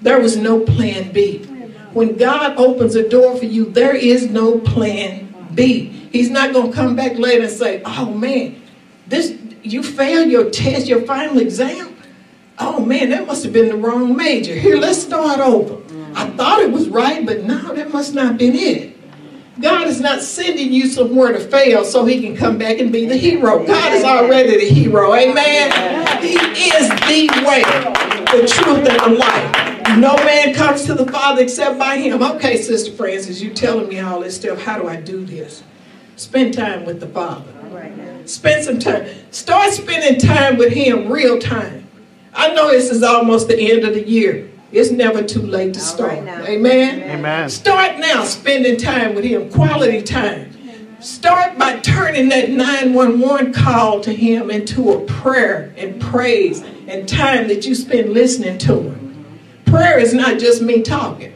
There 0.00 0.20
was 0.20 0.36
no 0.36 0.60
plan 0.60 1.12
B. 1.12 1.38
When 1.92 2.16
God 2.16 2.58
opens 2.58 2.94
a 2.94 3.08
door 3.08 3.36
for 3.36 3.46
you, 3.46 3.66
there 3.66 3.94
is 3.94 4.28
no 4.28 4.58
plan 4.58 5.34
B. 5.54 6.08
He's 6.12 6.30
not 6.30 6.52
going 6.52 6.70
to 6.70 6.76
come 6.76 6.94
back 6.94 7.18
later 7.18 7.44
and 7.44 7.52
say, 7.52 7.82
"Oh 7.84 8.12
man, 8.12 8.62
this 9.06 9.34
you 9.62 9.82
failed 9.82 10.30
your 10.30 10.50
test, 10.50 10.86
your 10.86 11.02
final 11.02 11.38
exam. 11.38 11.96
Oh 12.58 12.84
man, 12.84 13.10
that 13.10 13.26
must 13.26 13.44
have 13.44 13.52
been 13.52 13.68
the 13.68 13.76
wrong 13.76 14.16
major. 14.16 14.54
Here, 14.54 14.76
let's 14.76 15.02
start 15.02 15.40
over. 15.40 15.82
I 16.14 16.26
thought 16.30 16.60
it 16.60 16.70
was 16.70 16.88
right, 16.88 17.24
but 17.24 17.44
no, 17.44 17.74
that 17.74 17.92
must 17.92 18.14
not 18.14 18.26
have 18.26 18.38
been 18.38 18.54
it." 18.54 18.96
God 19.58 19.86
is 19.88 20.02
not 20.02 20.20
sending 20.20 20.70
you 20.70 20.86
somewhere 20.86 21.32
to 21.32 21.40
fail 21.40 21.82
so 21.82 22.04
he 22.04 22.20
can 22.20 22.36
come 22.36 22.58
back 22.58 22.78
and 22.78 22.92
be 22.92 23.06
the 23.06 23.16
hero. 23.16 23.66
God 23.66 23.94
is 23.94 24.04
already 24.04 24.58
the 24.58 24.68
hero. 24.68 25.14
Amen. 25.14 26.20
He 26.20 26.34
is 26.34 26.90
the 26.90 27.30
way, 27.46 27.62
the 28.38 28.46
truth, 28.46 28.86
and 28.86 29.00
the 29.00 29.18
life. 29.18 29.75
No 29.96 30.14
man 30.16 30.54
comes 30.54 30.84
to 30.84 30.94
the 30.94 31.10
Father 31.10 31.42
except 31.42 31.78
by 31.78 31.96
him. 31.96 32.22
Okay, 32.22 32.58
Sister 32.58 32.92
Frances, 32.92 33.42
you 33.42 33.54
telling 33.54 33.88
me 33.88 33.98
all 33.98 34.20
this 34.20 34.36
stuff. 34.36 34.60
How 34.60 34.78
do 34.78 34.86
I 34.86 34.96
do 34.96 35.24
this? 35.24 35.62
Spend 36.16 36.52
time 36.52 36.84
with 36.84 37.00
the 37.00 37.06
Father. 37.06 37.50
All 37.62 37.70
right. 37.70 38.28
Spend 38.28 38.64
some 38.64 38.78
time. 38.78 39.08
Start 39.30 39.72
spending 39.72 40.20
time 40.20 40.58
with 40.58 40.72
him 40.72 41.10
real 41.10 41.38
time. 41.38 41.86
I 42.34 42.52
know 42.52 42.70
this 42.70 42.90
is 42.90 43.02
almost 43.02 43.48
the 43.48 43.58
end 43.58 43.84
of 43.84 43.94
the 43.94 44.06
year. 44.06 44.50
It's 44.70 44.90
never 44.90 45.22
too 45.22 45.40
late 45.40 45.72
to 45.74 45.80
start. 45.80 46.12
right 46.12 46.24
now. 46.24 46.44
Amen. 46.44 47.02
Amen. 47.10 47.48
Start 47.48 47.98
now 47.98 48.24
spending 48.24 48.76
time 48.76 49.14
with 49.14 49.24
him, 49.24 49.48
quality 49.50 50.02
time. 50.02 50.52
Start 51.00 51.56
by 51.56 51.78
turning 51.80 52.28
that 52.30 52.50
911 52.50 53.52
call 53.54 54.00
to 54.02 54.12
him 54.12 54.50
into 54.50 54.92
a 54.92 55.00
prayer 55.06 55.72
and 55.76 56.00
praise 56.00 56.62
and 56.86 57.08
time 57.08 57.48
that 57.48 57.64
you 57.64 57.74
spend 57.74 58.12
listening 58.12 58.58
to 58.58 58.80
him. 58.80 59.05
Prayer 59.66 59.98
is 59.98 60.14
not 60.14 60.38
just 60.38 60.62
me 60.62 60.82
talking. 60.82 61.32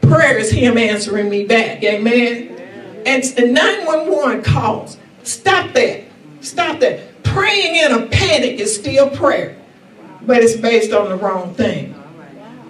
Prayer 0.00 0.36
is 0.36 0.50
him 0.50 0.76
answering 0.76 1.30
me 1.30 1.44
back. 1.44 1.82
Amen. 1.82 2.50
And 3.06 3.22
the 3.22 3.46
911 3.46 4.42
calls. 4.42 4.98
Stop 5.22 5.72
that. 5.72 6.04
Stop 6.40 6.80
that. 6.80 7.22
Praying 7.22 7.76
in 7.76 7.92
a 7.92 8.06
panic 8.06 8.60
is 8.60 8.74
still 8.74 9.08
prayer, 9.10 9.56
but 10.22 10.38
it's 10.38 10.56
based 10.56 10.92
on 10.92 11.08
the 11.08 11.16
wrong 11.16 11.54
thing. 11.54 11.94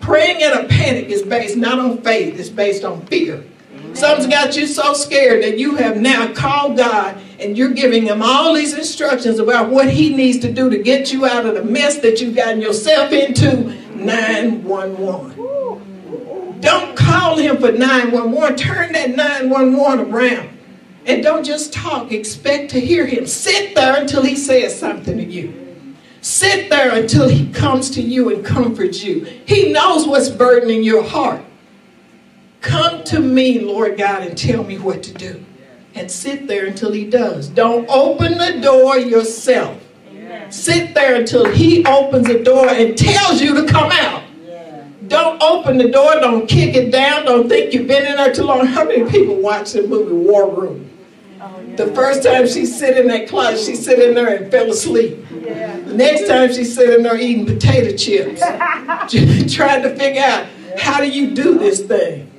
Praying 0.01 0.41
in 0.41 0.53
a 0.53 0.65
panic 0.69 1.07
is 1.07 1.23
based 1.23 1.57
not 1.57 1.79
on 1.79 1.99
faith, 2.03 2.39
it's 2.39 2.49
based 2.49 2.85
on 2.85 3.05
fear. 3.07 3.43
Something's 3.95 4.27
got 4.27 4.57
you 4.57 4.67
so 4.67 4.93
scared 4.93 5.43
that 5.45 5.57
you 5.57 5.77
have 5.77 5.97
now 5.97 6.33
called 6.33 6.77
God 6.77 7.17
and 7.39 7.57
you're 7.57 7.73
giving 7.73 8.05
him 8.05 8.23
all 8.23 8.53
these 8.53 8.75
instructions 8.75 9.39
about 9.39 9.71
what 9.71 9.89
he 9.89 10.15
needs 10.15 10.39
to 10.39 10.53
do 10.53 10.69
to 10.69 10.79
get 10.79 11.13
you 11.13 11.27
out 11.27 11.47
of 11.47 11.55
the 11.55 11.63
mess 11.63 11.99
that 11.99 12.21
you've 12.21 12.35
gotten 12.35 12.61
yourself 12.61 13.13
into. 13.13 13.84
911. 13.97 16.61
Don't 16.61 16.97
call 16.97 17.37
him 17.37 17.59
for 17.59 17.73
911. 17.73 18.57
Turn 18.57 18.93
that 18.93 19.11
911 19.11 20.13
around. 20.13 20.51
And 21.07 21.23
don't 21.23 21.45
just 21.45 21.73
talk, 21.73 22.13
expect 22.13 22.71
to 22.71 22.81
hear 22.81 23.07
him. 23.07 23.27
Sit 23.27 23.75
there 23.75 24.01
until 24.01 24.23
he 24.23 24.37
says 24.37 24.79
something 24.79 25.19
to 25.19 25.25
you. 25.25 25.97
Sit 26.23 26.71
there 26.71 26.95
until 26.95 27.29
he 27.29 27.53
comes 27.53 27.91
to 27.91 28.01
you 28.01 28.35
and 28.35 28.43
comforts 28.43 29.05
you. 29.05 29.27
He 29.47 29.71
knows 29.73 30.09
what's 30.09 30.31
burdening 30.31 30.83
your 30.83 31.05
heart. 31.05 31.43
Come 32.63 33.05
to 33.05 33.21
me, 33.21 33.61
Lord 33.61 33.99
God, 33.99 34.27
and 34.27 34.39
tell 34.39 34.65
me 34.65 34.79
what 34.79 35.03
to 35.03 35.13
do. 35.13 35.45
And 35.95 36.11
sit 36.11 36.47
there 36.47 36.65
until 36.65 36.93
he 36.93 37.05
does. 37.05 37.49
Don't 37.49 37.87
open 37.91 38.39
the 38.39 38.59
door 38.63 38.97
yourself. 38.97 39.84
Sit 40.51 40.95
there 40.95 41.17
until 41.17 41.51
he 41.51 41.85
opens 41.85 42.27
the 42.27 42.43
door 42.43 42.69
and 42.69 42.97
tells 42.97 43.41
you 43.41 43.55
to 43.55 43.71
come 43.71 43.91
out. 43.93 44.23
Don't 45.09 45.43
open 45.43 45.79
the 45.79 45.89
door. 45.89 46.15
Don't 46.15 46.49
kick 46.49 46.75
it 46.75 46.91
down. 46.91 47.27
Don't 47.27 47.49
think 47.49 47.75
you've 47.75 47.87
been 47.87 48.07
in 48.07 48.17
there 48.17 48.33
too 48.33 48.45
long. 48.45 48.67
How 48.67 48.85
many 48.85 49.09
people 49.11 49.37
watch 49.37 49.73
the 49.73 49.87
movie 49.87 50.15
War 50.15 50.49
Room? 50.49 50.91
Oh, 51.41 51.63
the 51.77 51.89
first 51.89 52.23
time 52.23 52.47
she 52.47 52.65
sit 52.65 52.97
in 52.97 53.09
that 53.09 53.29
closet, 53.29 53.65
she 53.65 53.77
sit 53.77 53.99
in 53.99 54.15
there 54.15 54.35
and 54.35 54.51
fell 54.51 54.71
asleep. 54.71 55.19
Next 55.87 56.27
time 56.27 56.53
she 56.53 56.65
sit 56.65 56.95
in 56.95 57.03
there 57.03 57.19
eating 57.19 57.45
potato 57.45 57.97
chips, 57.97 58.41
trying 59.55 59.83
to 59.83 59.95
figure 59.97 60.23
out 60.23 60.47
how 60.79 61.01
do 61.01 61.09
you 61.09 61.35
do 61.35 61.59
this 61.59 61.83
thing. 61.83 62.31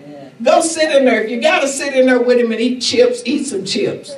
Go 0.42 0.62
sit 0.62 0.94
in 0.96 1.06
there. 1.06 1.24
If 1.24 1.32
you 1.32 1.42
got 1.42 1.62
to 1.62 1.68
sit 1.68 1.94
in 1.94 2.08
there 2.08 2.22
with 2.22 2.40
him 2.40 2.52
and 2.52 2.60
eat 2.60 2.82
chips, 2.82 3.22
eat 3.26 3.46
some 3.46 3.64
chips. 3.64 4.14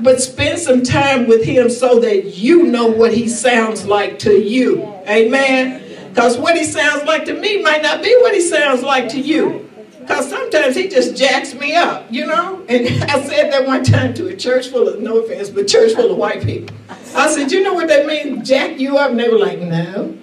But 0.00 0.20
spend 0.20 0.58
some 0.58 0.82
time 0.82 1.26
with 1.26 1.44
him 1.44 1.70
so 1.70 1.98
that 2.00 2.36
you 2.36 2.64
know 2.64 2.86
what 2.86 3.12
he 3.12 3.28
sounds 3.28 3.84
like 3.84 4.18
to 4.20 4.32
you. 4.32 4.84
Amen. 5.08 5.82
Because 6.10 6.38
what 6.38 6.56
he 6.56 6.64
sounds 6.64 7.04
like 7.04 7.24
to 7.26 7.34
me 7.34 7.62
might 7.62 7.82
not 7.82 8.02
be 8.02 8.16
what 8.20 8.34
he 8.34 8.40
sounds 8.40 8.82
like 8.82 9.08
to 9.10 9.20
you. 9.20 9.68
Because 10.00 10.30
sometimes 10.30 10.74
he 10.74 10.88
just 10.88 11.16
jacks 11.16 11.54
me 11.54 11.74
up, 11.74 12.06
you 12.10 12.26
know? 12.26 12.64
And 12.68 12.86
I 13.10 13.22
said 13.22 13.52
that 13.52 13.66
one 13.66 13.84
time 13.84 14.14
to 14.14 14.28
a 14.28 14.36
church 14.36 14.68
full 14.68 14.88
of, 14.88 15.00
no 15.00 15.18
offense, 15.18 15.50
but 15.50 15.68
church 15.68 15.92
full 15.92 16.10
of 16.10 16.16
white 16.16 16.42
people. 16.42 16.74
I 17.14 17.28
said, 17.30 17.52
you 17.52 17.62
know 17.62 17.74
what 17.74 17.88
that 17.88 18.06
means, 18.06 18.48
jack 18.48 18.80
you 18.80 18.96
up? 18.96 19.10
And 19.10 19.20
they 19.20 19.28
were 19.28 19.38
like, 19.38 19.58
no. 19.58 20.16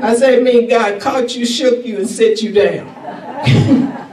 I 0.00 0.16
said, 0.16 0.34
it 0.34 0.42
means 0.42 0.70
God 0.70 1.00
caught 1.00 1.36
you, 1.36 1.46
shook 1.46 1.84
you, 1.84 1.98
and 1.98 2.08
set 2.08 2.42
you 2.42 2.52
down. 2.52 2.86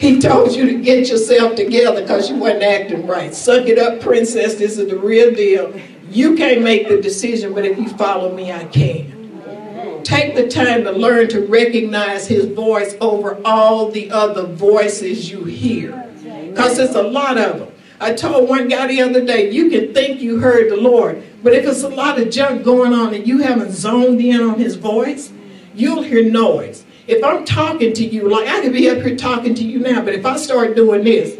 he 0.00 0.20
told 0.20 0.54
you 0.54 0.66
to 0.66 0.80
get 0.82 1.08
yourself 1.08 1.56
together 1.56 2.02
because 2.02 2.30
you 2.30 2.36
wasn't 2.36 2.62
acting 2.62 3.06
right. 3.06 3.34
Suck 3.34 3.66
it 3.66 3.78
up, 3.78 4.00
princess. 4.00 4.54
This 4.54 4.78
is 4.78 4.88
the 4.88 4.98
real 4.98 5.34
deal. 5.34 5.78
You 6.10 6.36
can't 6.36 6.62
make 6.62 6.88
the 6.88 7.00
decision, 7.00 7.54
but 7.54 7.64
if 7.64 7.78
you 7.78 7.88
follow 7.90 8.34
me, 8.34 8.52
I 8.52 8.64
can. 8.64 10.02
Take 10.04 10.36
the 10.36 10.46
time 10.46 10.84
to 10.84 10.92
learn 10.92 11.28
to 11.30 11.46
recognize 11.46 12.28
his 12.28 12.46
voice 12.46 12.94
over 13.00 13.40
all 13.44 13.90
the 13.90 14.10
other 14.12 14.46
voices 14.46 15.30
you 15.30 15.44
hear. 15.44 16.08
Because 16.48 16.76
there's 16.76 16.94
a 16.94 17.02
lot 17.02 17.36
of 17.38 17.58
them. 17.58 17.72
I 17.98 18.12
told 18.12 18.48
one 18.48 18.68
guy 18.68 18.86
the 18.86 19.02
other 19.02 19.24
day, 19.24 19.50
you 19.50 19.68
can 19.68 19.92
think 19.92 20.20
you 20.20 20.38
heard 20.38 20.70
the 20.70 20.76
Lord, 20.76 21.24
but 21.42 21.54
if 21.54 21.66
it's 21.66 21.82
a 21.82 21.88
lot 21.88 22.20
of 22.20 22.30
junk 22.30 22.62
going 22.62 22.92
on 22.92 23.14
and 23.14 23.26
you 23.26 23.38
haven't 23.38 23.72
zoned 23.72 24.20
in 24.20 24.40
on 24.40 24.58
his 24.58 24.76
voice, 24.76 25.32
you'll 25.74 26.02
hear 26.02 26.30
noise. 26.30 26.85
If 27.06 27.22
I'm 27.22 27.44
talking 27.44 27.92
to 27.92 28.04
you, 28.04 28.28
like 28.28 28.48
I 28.48 28.60
could 28.62 28.72
be 28.72 28.90
up 28.90 28.98
here 28.98 29.16
talking 29.16 29.54
to 29.54 29.64
you 29.64 29.78
now, 29.78 30.02
but 30.02 30.14
if 30.14 30.26
I 30.26 30.36
start 30.36 30.74
doing 30.74 31.04
this, 31.04 31.38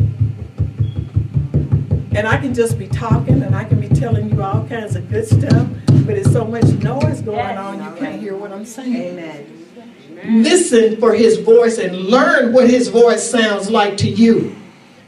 and 2.16 2.26
I 2.26 2.36
can 2.38 2.54
just 2.54 2.78
be 2.78 2.86
talking 2.86 3.42
and 3.42 3.54
I 3.54 3.64
can 3.64 3.80
be 3.80 3.88
telling 3.88 4.30
you 4.30 4.42
all 4.42 4.66
kinds 4.68 4.94
of 4.94 5.10
good 5.10 5.26
stuff, 5.26 5.68
but 6.06 6.16
it's 6.16 6.32
so 6.32 6.44
much 6.44 6.64
noise 6.64 7.20
going 7.20 7.58
on, 7.58 7.82
you 7.82 7.98
can't 7.98 8.20
hear 8.20 8.36
what 8.36 8.52
I'm 8.52 8.64
saying. 8.64 9.18
Amen. 9.18 10.42
Listen 10.42 10.98
for 10.98 11.14
his 11.14 11.38
voice 11.38 11.78
and 11.78 11.96
learn 11.96 12.52
what 12.52 12.70
his 12.70 12.88
voice 12.88 13.28
sounds 13.28 13.68
like 13.68 13.96
to 13.98 14.08
you. 14.08 14.54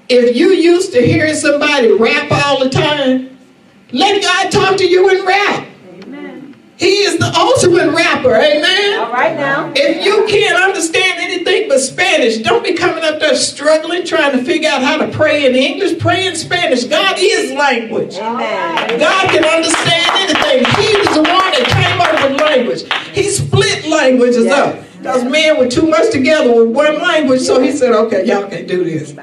If 0.08 0.36
you 0.36 0.48
used 0.50 0.92
to 0.92 1.00
hearing 1.00 1.34
somebody 1.34 1.92
rap 1.92 2.30
all 2.30 2.62
the 2.62 2.68
time, 2.68 3.38
let 3.92 4.22
God 4.22 4.50
talk 4.50 4.76
to 4.78 4.86
you 4.86 5.08
in 5.08 5.24
rap. 5.24 5.66
He 6.78 7.02
is 7.02 7.18
the 7.18 7.26
ultimate 7.36 7.90
rapper. 7.90 8.34
Amen. 8.36 9.00
All 9.00 9.12
right 9.12 9.36
now. 9.36 9.72
If 9.74 10.04
you 10.04 10.26
can't 10.28 10.56
understand 10.62 11.18
anything 11.18 11.68
but 11.68 11.80
Spanish, 11.80 12.38
don't 12.38 12.62
be 12.62 12.74
coming 12.74 13.02
up 13.02 13.18
there 13.18 13.34
struggling 13.34 14.04
trying 14.06 14.38
to 14.38 14.44
figure 14.44 14.70
out 14.70 14.82
how 14.82 14.96
to 14.98 15.08
pray 15.08 15.46
in 15.46 15.56
English. 15.56 15.98
Pray 15.98 16.28
in 16.28 16.36
Spanish. 16.36 16.84
God 16.84 17.16
is 17.18 17.50
language. 17.52 18.14
Amen. 18.16 18.98
God 19.00 19.28
can 19.28 19.44
understand 19.44 20.10
anything. 20.14 20.64
He 20.80 20.96
was 20.98 21.08
the 21.08 21.22
one 21.22 21.50
that 21.50 21.66
came 21.66 22.00
up 22.00 22.30
with 22.30 22.40
language. 22.40 22.82
He 23.12 23.24
split 23.24 23.88
languages 23.88 24.44
Yes. 24.44 24.76
up. 24.76 25.02
Those 25.02 25.24
men 25.24 25.58
were 25.58 25.68
too 25.68 25.86
much 25.88 26.10
together 26.12 26.52
with 26.64 26.74
one 26.74 26.98
language, 27.00 27.40
so 27.40 27.60
he 27.60 27.72
said, 27.72 27.92
okay, 27.92 28.24
y'all 28.24 28.48
can 28.48 28.66
do 28.66 28.84
this. 28.84 29.14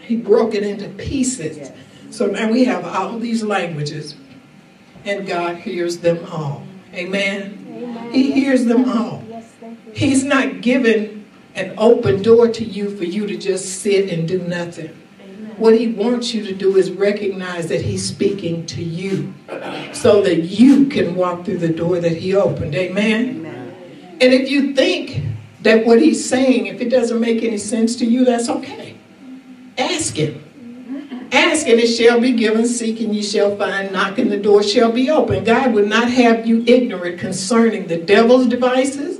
He 0.00 0.16
broke 0.16 0.54
it 0.54 0.62
into 0.62 0.88
pieces. 0.90 1.70
So 2.10 2.26
now 2.26 2.50
we 2.50 2.64
have 2.64 2.84
all 2.84 3.18
these 3.18 3.42
languages, 3.42 4.14
and 5.04 5.26
God 5.26 5.56
hears 5.56 5.98
them 5.98 6.24
all. 6.30 6.64
Amen. 6.94 8.10
He 8.12 8.32
hears 8.32 8.64
them 8.66 8.88
all. 8.88 9.24
He's 9.94 10.24
not 10.24 10.60
giving 10.60 11.24
an 11.54 11.74
open 11.76 12.22
door 12.22 12.48
to 12.48 12.64
you 12.64 12.96
for 12.96 13.04
you 13.04 13.26
to 13.26 13.36
just 13.36 13.80
sit 13.80 14.10
and 14.10 14.26
do 14.26 14.38
nothing. 14.38 14.98
What 15.56 15.78
he 15.78 15.88
wants 15.88 16.32
you 16.32 16.44
to 16.46 16.54
do 16.54 16.76
is 16.76 16.90
recognize 16.90 17.68
that 17.68 17.82
he's 17.82 18.06
speaking 18.06 18.66
to 18.66 18.82
you 18.82 19.34
so 19.92 20.22
that 20.22 20.40
you 20.44 20.86
can 20.86 21.14
walk 21.14 21.44
through 21.44 21.58
the 21.58 21.68
door 21.68 22.00
that 22.00 22.16
he 22.16 22.34
opened. 22.34 22.74
Amen. 22.74 23.46
And 24.20 24.32
if 24.32 24.50
you 24.50 24.74
think 24.74 25.22
that 25.60 25.84
what 25.84 26.00
he's 26.00 26.26
saying, 26.28 26.66
if 26.66 26.80
it 26.80 26.88
doesn't 26.88 27.20
make 27.20 27.42
any 27.42 27.58
sense 27.58 27.96
to 27.96 28.06
you, 28.06 28.24
that's 28.24 28.48
okay. 28.48 28.96
Ask 29.78 30.16
him. 30.16 30.42
Ask 31.32 31.66
and 31.66 31.80
it 31.80 31.86
shall 31.86 32.20
be 32.20 32.32
given, 32.32 32.66
seek 32.66 33.00
and 33.00 33.16
you 33.16 33.22
shall 33.22 33.56
find, 33.56 33.90
knock 33.90 34.18
and 34.18 34.30
the 34.30 34.36
door 34.36 34.62
shall 34.62 34.92
be 34.92 35.08
open. 35.08 35.44
God 35.44 35.72
would 35.72 35.88
not 35.88 36.10
have 36.10 36.46
you 36.46 36.62
ignorant 36.66 37.18
concerning 37.18 37.86
the 37.86 37.96
devil's 37.96 38.46
devices. 38.46 39.18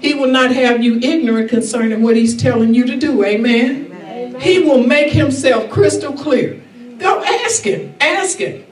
He 0.00 0.14
will 0.14 0.30
not 0.30 0.50
have 0.50 0.82
you 0.82 0.98
ignorant 0.98 1.48
concerning 1.48 2.02
what 2.02 2.16
he's 2.16 2.36
telling 2.36 2.74
you 2.74 2.84
to 2.86 2.96
do. 2.96 3.24
Amen. 3.24 4.36
He 4.40 4.58
will 4.58 4.82
make 4.84 5.12
himself 5.12 5.70
crystal 5.70 6.12
clear. 6.12 6.60
Go 6.98 7.22
ask 7.22 7.62
him. 7.62 7.94
Ask 8.00 8.38
him. 8.38 8.66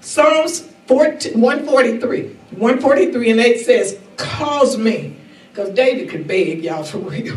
Psalms 0.00 0.60
14, 0.86 1.40
143. 1.40 2.22
143 2.56 3.30
and 3.30 3.40
8 3.40 3.60
says, 3.60 3.98
Cause 4.16 4.78
me. 4.78 5.16
Because 5.50 5.74
David 5.74 6.08
could 6.08 6.26
beg 6.26 6.62
y'all 6.62 6.84
for 6.84 6.98
real. 6.98 7.36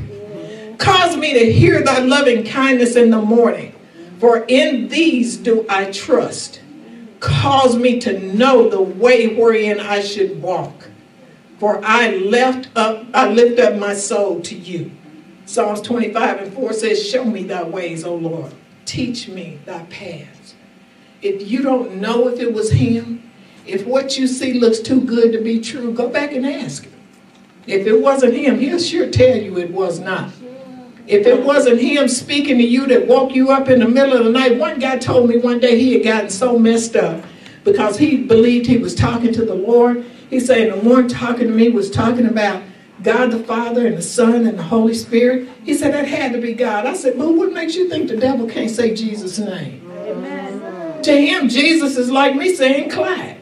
Cause 0.77 1.17
me 1.17 1.33
to 1.33 1.51
hear 1.51 1.83
thy 1.83 1.99
loving 1.99 2.45
kindness 2.45 2.95
in 2.95 3.09
the 3.09 3.21
morning, 3.21 3.75
for 4.21 4.45
in 4.47 4.87
these 4.87 5.35
do 5.35 5.65
I 5.67 5.91
trust. 5.91 6.61
Cause 7.19 7.75
me 7.75 7.99
to 8.01 8.19
know 8.19 8.69
the 8.69 8.79
way 8.79 9.35
wherein 9.35 9.79
I 9.79 10.01
should 10.01 10.43
walk. 10.43 10.89
For 11.57 11.83
I 11.83 12.17
left 12.17 12.69
up, 12.75 13.03
I 13.15 13.29
lift 13.31 13.59
up 13.59 13.79
my 13.79 13.95
soul 13.95 14.39
to 14.41 14.55
you. 14.55 14.91
Psalms 15.45 15.81
25 15.81 16.39
and 16.39 16.53
4 16.53 16.73
says, 16.73 17.09
Show 17.09 17.25
me 17.25 17.43
thy 17.43 17.63
ways, 17.63 18.03
O 18.03 18.13
Lord. 18.13 18.53
Teach 18.85 19.27
me 19.27 19.59
thy 19.65 19.85
paths. 19.85 20.53
If 21.23 21.49
you 21.49 21.63
don't 21.63 21.95
know 21.95 22.27
if 22.27 22.39
it 22.39 22.53
was 22.53 22.71
him, 22.71 23.31
if 23.65 23.87
what 23.87 24.19
you 24.19 24.27
see 24.27 24.53
looks 24.53 24.79
too 24.79 25.01
good 25.01 25.31
to 25.31 25.41
be 25.41 25.59
true, 25.59 25.93
go 25.93 26.09
back 26.09 26.31
and 26.31 26.45
ask 26.45 26.83
him. 26.83 26.93
If 27.65 27.87
it 27.87 27.99
wasn't 27.99 28.35
him, 28.35 28.59
he'll 28.59 28.79
sure 28.79 29.09
tell 29.09 29.37
you 29.37 29.57
it 29.57 29.71
was 29.71 29.99
not. 29.99 30.31
If 31.11 31.27
it 31.27 31.43
wasn't 31.43 31.81
him 31.81 32.07
speaking 32.07 32.57
to 32.57 32.63
you 32.63 32.87
that 32.87 33.05
woke 33.05 33.35
you 33.35 33.51
up 33.51 33.67
in 33.67 33.79
the 33.79 33.87
middle 33.87 34.17
of 34.17 34.23
the 34.23 34.31
night, 34.31 34.57
one 34.57 34.79
guy 34.79 34.97
told 34.97 35.27
me 35.27 35.35
one 35.35 35.59
day 35.59 35.77
he 35.77 35.91
had 35.95 36.03
gotten 36.05 36.29
so 36.29 36.57
messed 36.57 36.95
up 36.95 37.25
because 37.65 37.97
he 37.97 38.23
believed 38.23 38.65
he 38.65 38.77
was 38.77 38.95
talking 38.95 39.33
to 39.33 39.43
the 39.43 39.53
Lord. 39.53 40.05
He 40.29 40.39
said, 40.39 40.71
the 40.71 40.77
Lord 40.77 41.09
talking 41.09 41.47
to 41.47 41.53
me 41.53 41.67
was 41.67 41.91
talking 41.91 42.27
about 42.27 42.63
God 43.03 43.31
the 43.31 43.43
Father 43.43 43.85
and 43.85 43.97
the 43.97 44.01
Son 44.01 44.47
and 44.47 44.57
the 44.57 44.63
Holy 44.63 44.93
Spirit. 44.93 45.49
He 45.65 45.73
said, 45.73 45.93
that 45.93 46.07
had 46.07 46.31
to 46.31 46.39
be 46.39 46.53
God. 46.53 46.85
I 46.85 46.93
said, 46.93 47.17
but 47.17 47.27
what 47.33 47.51
makes 47.51 47.75
you 47.75 47.89
think 47.89 48.07
the 48.07 48.15
devil 48.15 48.47
can't 48.47 48.71
say 48.71 48.95
Jesus' 48.95 49.37
name? 49.37 49.81
To 51.03 51.11
him, 51.11 51.49
Jesus 51.49 51.97
is 51.97 52.09
like 52.09 52.37
me 52.37 52.55
saying 52.55 52.89
Clyde. 52.89 53.37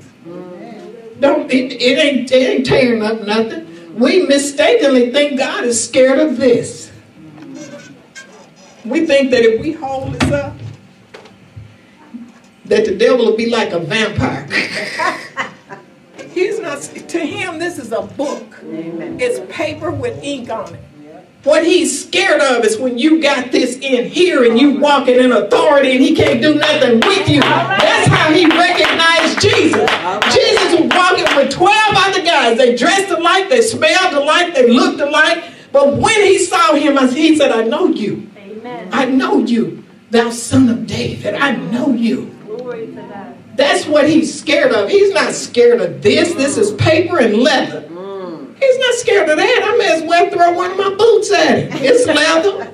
Don't 1.20 1.52
it, 1.52 1.74
it 1.74 2.00
ain't 2.00 2.32
it 2.32 2.50
ain't 2.50 2.66
tearing 2.66 3.04
up 3.04 3.22
nothing. 3.22 3.68
We 3.94 4.26
mistakenly 4.26 5.12
think 5.12 5.38
God 5.38 5.66
is 5.66 5.84
scared 5.84 6.18
of 6.18 6.38
this. 6.38 6.89
We 8.90 9.06
think 9.06 9.30
that 9.32 9.44
if 9.44 9.62
we 9.62 9.72
hold 9.72 10.14
this 10.14 10.32
up, 10.32 10.56
that 12.66 12.86
the 12.86 12.96
devil 12.96 13.26
will 13.28 13.38
be 13.38 13.50
like 13.50 13.72
a 13.72 13.80
vampire. 13.80 14.48
He's 16.34 16.60
not 16.60 16.82
to 16.82 17.20
him, 17.20 17.60
this 17.60 17.78
is 17.78 17.92
a 17.92 18.02
book. 18.02 18.58
It's 18.64 19.40
paper 19.54 19.92
with 19.92 20.24
ink 20.24 20.50
on 20.50 20.74
it. 20.74 20.82
What 21.44 21.66
he's 21.66 22.06
scared 22.06 22.42
of 22.42 22.66
is 22.66 22.78
when 22.78 22.98
you 22.98 23.22
got 23.22 23.52
this 23.52 23.78
in 23.78 24.10
here 24.10 24.44
and 24.44 24.60
you 24.60 24.78
walking 24.78 25.16
in 25.16 25.32
authority 25.32 25.92
and 25.94 26.02
he 26.02 26.14
can't 26.14 26.42
do 26.42 26.56
nothing 26.56 27.00
with 27.00 27.30
you. 27.30 27.40
That's 27.40 28.08
how 28.10 28.34
he 28.34 28.46
recognized 28.46 29.40
Jesus. 29.40 29.90
Jesus 30.34 30.80
was 30.80 30.90
walking 30.94 31.36
with 31.38 31.50
12 31.50 31.74
other 31.96 32.24
guys. 32.24 32.58
They 32.58 32.76
dressed 32.76 33.10
alike, 33.10 33.48
they 33.48 33.62
smelled 33.62 34.14
alike, 34.16 34.54
they 34.54 34.70
looked 34.70 35.00
alike. 35.00 35.46
But 35.72 35.96
when 35.96 36.22
he 36.24 36.40
saw 36.40 36.76
him, 36.76 36.98
as 36.98 37.14
he 37.14 37.38
said, 37.38 37.52
I 37.52 37.64
know 37.64 37.88
you. 37.88 38.30
I 38.92 39.06
know 39.06 39.40
you, 39.40 39.84
thou 40.12 40.30
son 40.30 40.70
of 40.70 40.88
David. 40.88 41.36
I 41.36 41.56
know 41.56 41.92
you. 41.94 42.36
That's 43.56 43.86
what 43.86 44.08
he's 44.08 44.38
scared 44.40 44.72
of. 44.72 44.90
He's 44.90 45.14
not 45.14 45.34
scared 45.34 45.82
of 45.82 46.02
this. 46.02 46.34
This 46.36 46.58
is 46.58 46.72
paper 46.74 47.20
and 47.20 47.36
leather. 47.38 47.82
He's 48.60 48.80
not 48.80 48.94
scared 48.96 49.30
of 49.30 49.38
that. 49.38 49.62
I 49.64 49.78
may 49.78 49.94
as 49.94 50.04
well 50.04 50.30
throw 50.30 50.54
one 50.54 50.72
of 50.72 50.78
my 50.78 50.96
boots 50.96 51.32
at 51.32 51.60
him. 51.60 51.70
It's 51.74 52.06
leather. 52.08 52.72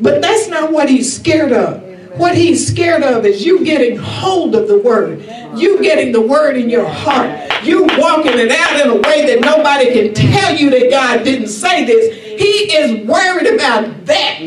But 0.00 0.22
that's 0.22 0.48
not 0.48 0.72
what 0.72 0.88
he's 0.88 1.14
scared 1.14 1.52
of. 1.52 1.82
What 2.18 2.34
he's 2.34 2.66
scared 2.66 3.02
of 3.02 3.24
is 3.24 3.44
you 3.44 3.64
getting 3.64 3.96
hold 3.96 4.54
of 4.54 4.66
the 4.68 4.78
word. 4.78 5.20
You 5.56 5.80
getting 5.82 6.12
the 6.12 6.20
word 6.20 6.56
in 6.56 6.68
your 6.68 6.86
heart. 6.86 7.64
You 7.64 7.84
walking 7.98 8.38
it 8.38 8.50
out 8.50 8.80
in 8.80 8.90
a 8.90 8.96
way 8.96 9.26
that 9.26 9.40
nobody 9.40 9.92
can 9.92 10.14
tell 10.14 10.56
you 10.56 10.70
that 10.70 10.90
God 10.90 11.24
didn't 11.24 11.48
say 11.48 11.84
this. 11.84 12.29
He 12.40 12.72
is 12.74 13.06
worried 13.06 13.54
about 13.54 14.06
that. 14.06 14.38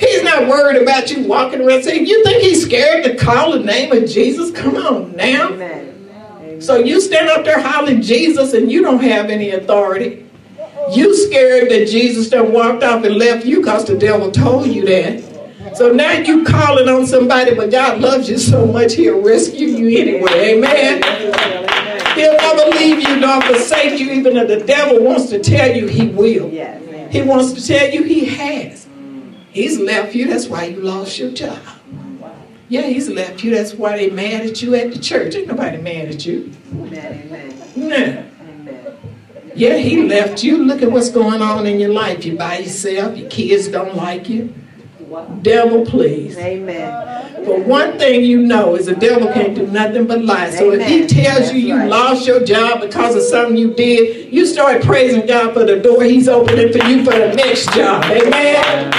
He's 0.00 0.22
not 0.24 0.48
worried 0.48 0.82
about 0.82 1.10
you 1.12 1.28
walking 1.28 1.60
around 1.60 1.84
saying, 1.84 2.06
You 2.06 2.24
think 2.24 2.42
he's 2.42 2.64
scared 2.64 3.04
to 3.04 3.14
call 3.16 3.52
the 3.52 3.60
name 3.60 3.92
of 3.92 4.10
Jesus? 4.10 4.50
Come 4.50 4.74
on 4.76 5.14
now. 5.14 5.50
So 6.60 6.78
you 6.78 7.00
stand 7.00 7.28
up 7.28 7.44
there 7.44 7.60
hollering 7.60 8.02
Jesus 8.02 8.52
and 8.52 8.70
you 8.70 8.82
don't 8.82 9.02
have 9.02 9.26
any 9.30 9.50
authority. 9.50 10.26
You 10.92 11.14
scared 11.16 11.70
that 11.70 11.86
Jesus 11.86 12.30
done 12.30 12.52
walked 12.52 12.82
off 12.82 13.04
and 13.04 13.14
left 13.14 13.46
you 13.46 13.60
because 13.60 13.84
the 13.84 13.96
devil 13.96 14.32
told 14.32 14.66
you 14.66 14.84
that. 14.86 15.76
So 15.76 15.92
now 15.92 16.12
you 16.12 16.44
calling 16.44 16.88
on 16.88 17.06
somebody, 17.06 17.54
but 17.54 17.70
God 17.70 18.00
loves 18.00 18.28
you 18.28 18.38
so 18.38 18.66
much 18.66 18.94
he'll 18.94 19.22
rescue 19.22 19.68
you 19.68 20.00
anyway. 20.00 20.56
Amen. 20.56 21.02
He'll 22.16 22.36
never 22.36 22.70
leave 22.76 23.08
you 23.08 23.16
nor 23.16 23.40
forsake 23.42 23.98
you, 23.98 24.12
even 24.12 24.36
if 24.36 24.48
the 24.48 24.64
devil 24.64 25.02
wants 25.02 25.30
to 25.30 25.38
tell 25.38 25.74
you 25.76 25.86
he 25.86 26.08
will. 26.08 26.50
He 27.14 27.22
wants 27.22 27.52
to 27.52 27.64
tell 27.64 27.88
you 27.90 28.02
he 28.02 28.24
has. 28.24 28.88
He's 29.52 29.78
left 29.78 30.16
you, 30.16 30.26
that's 30.26 30.48
why 30.48 30.64
you 30.64 30.80
lost 30.80 31.16
your 31.16 31.30
job. 31.30 31.60
Yeah, 32.68 32.82
he's 32.82 33.08
left 33.08 33.44
you. 33.44 33.54
That's 33.54 33.72
why 33.72 33.96
they 33.96 34.10
mad 34.10 34.44
at 34.44 34.60
you 34.60 34.74
at 34.74 34.92
the 34.92 34.98
church. 34.98 35.36
Ain't 35.36 35.46
nobody 35.46 35.76
mad 35.76 36.08
at 36.08 36.26
you. 36.26 36.50
No. 37.76 38.24
Yeah, 39.54 39.76
he 39.76 40.02
left 40.02 40.42
you. 40.42 40.64
Look 40.64 40.82
at 40.82 40.90
what's 40.90 41.10
going 41.10 41.40
on 41.40 41.66
in 41.66 41.78
your 41.78 41.92
life. 41.92 42.24
You 42.24 42.36
by 42.36 42.58
yourself. 42.58 43.16
Your 43.16 43.30
kids 43.30 43.68
don't 43.68 43.94
like 43.94 44.28
you. 44.28 44.52
Devil, 45.42 45.86
please. 45.86 46.36
Amen. 46.38 47.44
But 47.44 47.66
one 47.66 47.98
thing 47.98 48.24
you 48.24 48.40
know 48.40 48.74
is 48.74 48.86
the 48.86 48.94
devil 48.94 49.30
can't 49.32 49.54
do 49.54 49.66
nothing 49.66 50.06
but 50.06 50.24
lie. 50.24 50.50
So 50.50 50.72
if 50.72 50.86
he 50.86 51.04
Amen. 51.04 51.08
tells 51.08 51.52
you 51.52 51.58
you 51.58 51.76
right. 51.76 51.88
lost 51.88 52.26
your 52.26 52.42
job 52.42 52.80
because 52.80 53.14
of 53.14 53.22
something 53.22 53.56
you 53.56 53.74
did, 53.74 54.32
you 54.32 54.46
start 54.46 54.82
praising 54.82 55.26
God 55.26 55.52
for 55.52 55.64
the 55.64 55.78
door 55.78 56.02
he's 56.04 56.28
opening 56.28 56.72
for 56.72 56.86
you 56.88 57.04
for 57.04 57.12
the 57.12 57.34
next 57.34 57.72
job. 57.74 58.04
Amen. 58.04 58.90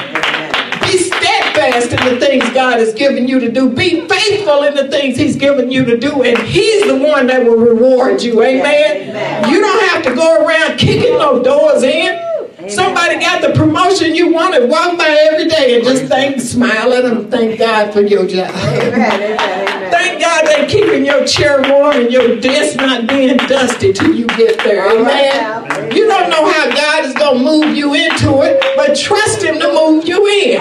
Be 0.81 0.97
steadfast 0.99 1.91
in 1.91 2.13
the 2.13 2.19
things 2.19 2.47
God 2.51 2.77
has 2.77 2.93
given 2.93 3.27
you 3.27 3.39
to 3.39 3.51
do. 3.51 3.69
Be 3.69 4.07
faithful 4.07 4.63
in 4.63 4.75
the 4.75 4.87
things 4.89 5.17
He's 5.17 5.35
given 5.35 5.71
you 5.71 5.83
to 5.83 5.97
do, 5.97 6.21
and 6.21 6.37
He's 6.37 6.85
the 6.85 6.97
one 6.97 7.25
that 7.27 7.43
will 7.43 7.57
reward 7.57 8.21
you. 8.21 8.43
Amen. 8.43 9.09
Amen. 9.09 9.49
You 9.49 9.61
don't 9.61 9.89
have 9.89 10.03
to 10.03 10.13
go 10.13 10.45
around 10.45 10.77
kicking 10.77 11.17
no 11.17 11.41
doors 11.41 11.81
in. 11.81 12.34
Somebody 12.69 13.19
got 13.19 13.41
the 13.41 13.53
promotion 13.53 14.15
you 14.15 14.31
wanted, 14.31 14.69
walk 14.69 14.97
by 14.97 15.09
every 15.31 15.47
day 15.47 15.75
and 15.75 15.83
just 15.83 16.05
thank, 16.05 16.41
smile 16.41 16.93
at 16.93 17.03
them, 17.03 17.29
thank 17.29 17.59
God 17.59 17.93
for 17.93 18.01
your 18.01 18.25
job. 18.27 18.51
Amen. 18.55 19.91
Thank 19.91 20.21
God 20.21 20.45
they're 20.45 20.67
keeping 20.67 21.05
your 21.05 21.25
chair 21.25 21.61
warm 21.61 21.95
and 21.95 22.11
your 22.11 22.39
desk 22.39 22.77
not 22.77 23.07
being 23.07 23.37
dusty 23.37 23.93
till 23.93 24.13
you 24.13 24.27
get 24.27 24.57
there. 24.59 24.89
Amen. 24.89 25.91
You 25.95 26.07
don't 26.07 26.29
know 26.29 26.49
how 26.51 26.69
God 26.71 27.05
is 27.05 27.13
going 27.13 27.37
to 27.37 27.43
move 27.43 27.77
you 27.77 27.93
into 27.93 28.41
it, 28.41 28.59
but 28.75 28.97
trust 28.97 29.43
Him 29.43 29.59
to 29.59 29.67
move 29.67 30.07
you 30.07 30.25
in. 30.27 30.59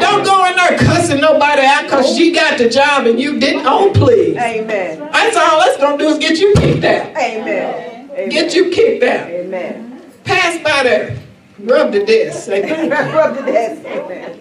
Don't 0.00 0.24
go 0.24 0.44
in 0.46 0.56
there 0.56 0.76
cussing 0.78 1.20
nobody 1.20 1.62
out 1.62 1.84
because 1.84 2.16
she 2.16 2.32
got 2.32 2.58
the 2.58 2.68
job 2.68 3.06
and 3.06 3.18
you 3.20 3.38
didn't. 3.38 3.64
Oh, 3.66 3.92
please. 3.94 4.36
Amen. 4.36 4.98
That's 5.12 5.36
all 5.36 5.60
that's 5.60 5.78
going 5.78 5.98
to 5.98 6.04
do 6.04 6.10
is 6.10 6.18
get 6.18 6.38
you 6.38 6.52
kicked 6.56 6.84
out. 6.84 7.16
Amen. 7.16 8.10
Amen. 8.10 8.28
Get 8.28 8.54
you 8.54 8.70
kicked 8.70 9.04
out. 9.04 9.28
Amen. 9.28 10.02
Pass 10.24 10.62
by 10.62 10.82
there. 10.82 11.18
Rub 11.64 11.92
the 11.92 12.04
desk. 12.04 12.48
You. 12.48 12.54
Rub 12.90 13.36
the 13.36 13.42
desk. 13.42 13.84
Amen. 13.86 14.40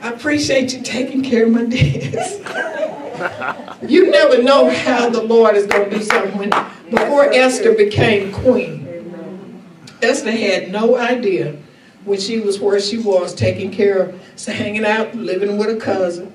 I 0.00 0.10
appreciate 0.10 0.72
you 0.72 0.82
taking 0.82 1.22
care 1.22 1.44
of 1.44 1.52
my 1.52 1.64
desk. 1.64 2.40
you 3.88 4.10
never 4.10 4.42
know 4.42 4.70
how 4.70 5.10
the 5.10 5.22
Lord 5.22 5.54
is 5.54 5.66
going 5.66 5.90
to 5.90 5.98
do 5.98 6.02
something. 6.02 6.38
When, 6.38 6.50
before 6.90 7.32
Esther 7.32 7.74
became 7.74 8.32
queen, 8.32 9.62
Esther 10.02 10.32
had 10.32 10.72
no 10.72 10.96
idea 10.96 11.56
when 12.04 12.18
she 12.18 12.40
was 12.40 12.58
where 12.58 12.80
she 12.80 12.98
was, 12.98 13.34
taking 13.34 13.70
care 13.70 14.02
of, 14.02 14.22
so 14.34 14.50
hanging 14.52 14.84
out, 14.84 15.14
living 15.14 15.56
with 15.58 15.68
a 15.68 15.78
cousin, 15.78 16.32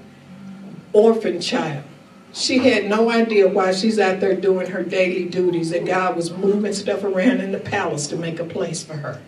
orphan 0.93 1.41
child. 1.41 1.83
She 2.31 2.59
had 2.59 2.85
no 2.85 3.09
idea 3.09 3.49
why 3.49 3.73
she's 3.73 3.99
out 3.99 4.19
there 4.19 4.35
doing 4.35 4.69
her 4.69 4.83
daily 4.83 5.25
duties, 5.25 5.71
that 5.71 5.85
God 5.85 6.15
was 6.15 6.31
moving 6.31 6.73
stuff 6.73 7.03
around 7.03 7.41
in 7.41 7.51
the 7.51 7.59
palace 7.59 8.07
to 8.07 8.15
make 8.15 8.39
a 8.39 8.45
place 8.45 8.83
for 8.83 8.93
her. 8.93 9.19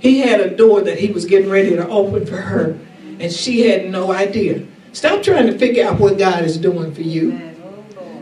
He 0.00 0.20
had 0.20 0.40
a 0.40 0.54
door 0.54 0.82
that 0.82 0.98
he 0.98 1.10
was 1.10 1.24
getting 1.24 1.50
ready 1.50 1.70
to 1.70 1.88
open 1.88 2.26
for 2.26 2.36
her, 2.36 2.78
and 3.18 3.32
she 3.32 3.68
had 3.68 3.90
no 3.90 4.12
idea. 4.12 4.66
Stop 4.92 5.22
trying 5.22 5.46
to 5.46 5.58
figure 5.58 5.86
out 5.86 5.98
what 5.98 6.18
God 6.18 6.44
is 6.44 6.56
doing 6.56 6.94
for 6.94 7.02
you. 7.02 7.54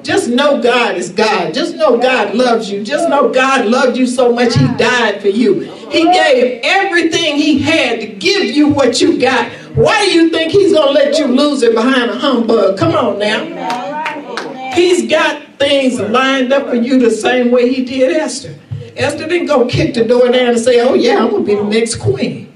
Just 0.03 0.29
know 0.29 0.61
God 0.63 0.97
is 0.97 1.09
God. 1.09 1.55
Just 1.55 1.77
know 1.77 1.97
God 1.97 2.35
loves 2.35 2.71
you. 2.71 2.85
Just 2.85 3.09
know 3.09 3.33
God 3.33 3.65
loved 3.67 3.97
you 3.97 4.07
so 4.07 4.33
much 4.33 4.55
he 4.55 4.67
died 4.77 5.23
for 5.23 5.29
you. 5.29 5.61
He 5.91 6.03
gave 6.05 6.61
everything 6.63 7.37
he 7.37 7.59
had 7.59 8.01
to 8.01 8.07
give 8.07 8.45
you 8.55 8.69
what 8.69 9.01
you 9.01 9.19
got. 9.19 9.51
Why 9.75 10.05
do 10.05 10.13
you 10.13 10.29
think 10.31 10.53
he's 10.53 10.75
going 10.75 10.89
to 10.89 10.93
let 10.93 11.19
you 11.19 11.27
lose 11.27 11.63
it 11.63 11.75
behind 11.75 12.11
a 12.11 12.19
humbug? 12.19 12.79
Come 12.79 12.95
on 12.95 13.19
now. 13.19 14.73
He's 14.75 15.09
got 15.09 15.43
things 15.59 15.99
lined 15.99 16.53
up 16.53 16.69
for 16.69 16.75
you 16.75 16.99
the 16.99 17.11
same 17.11 17.51
way 17.51 17.73
he 17.73 17.85
did 17.85 18.15
Esther. 18.15 18.55
Esther 18.97 19.27
didn't 19.27 19.47
go 19.47 19.67
kick 19.67 19.95
the 19.95 20.05
door 20.05 20.29
down 20.29 20.49
and 20.49 20.59
say, 20.59 20.81
oh 20.81 20.95
yeah, 20.95 21.19
I'm 21.19 21.31
going 21.31 21.45
to 21.45 21.47
be 21.47 21.55
the 21.57 21.65
next 21.65 21.97
queen. 21.97 22.53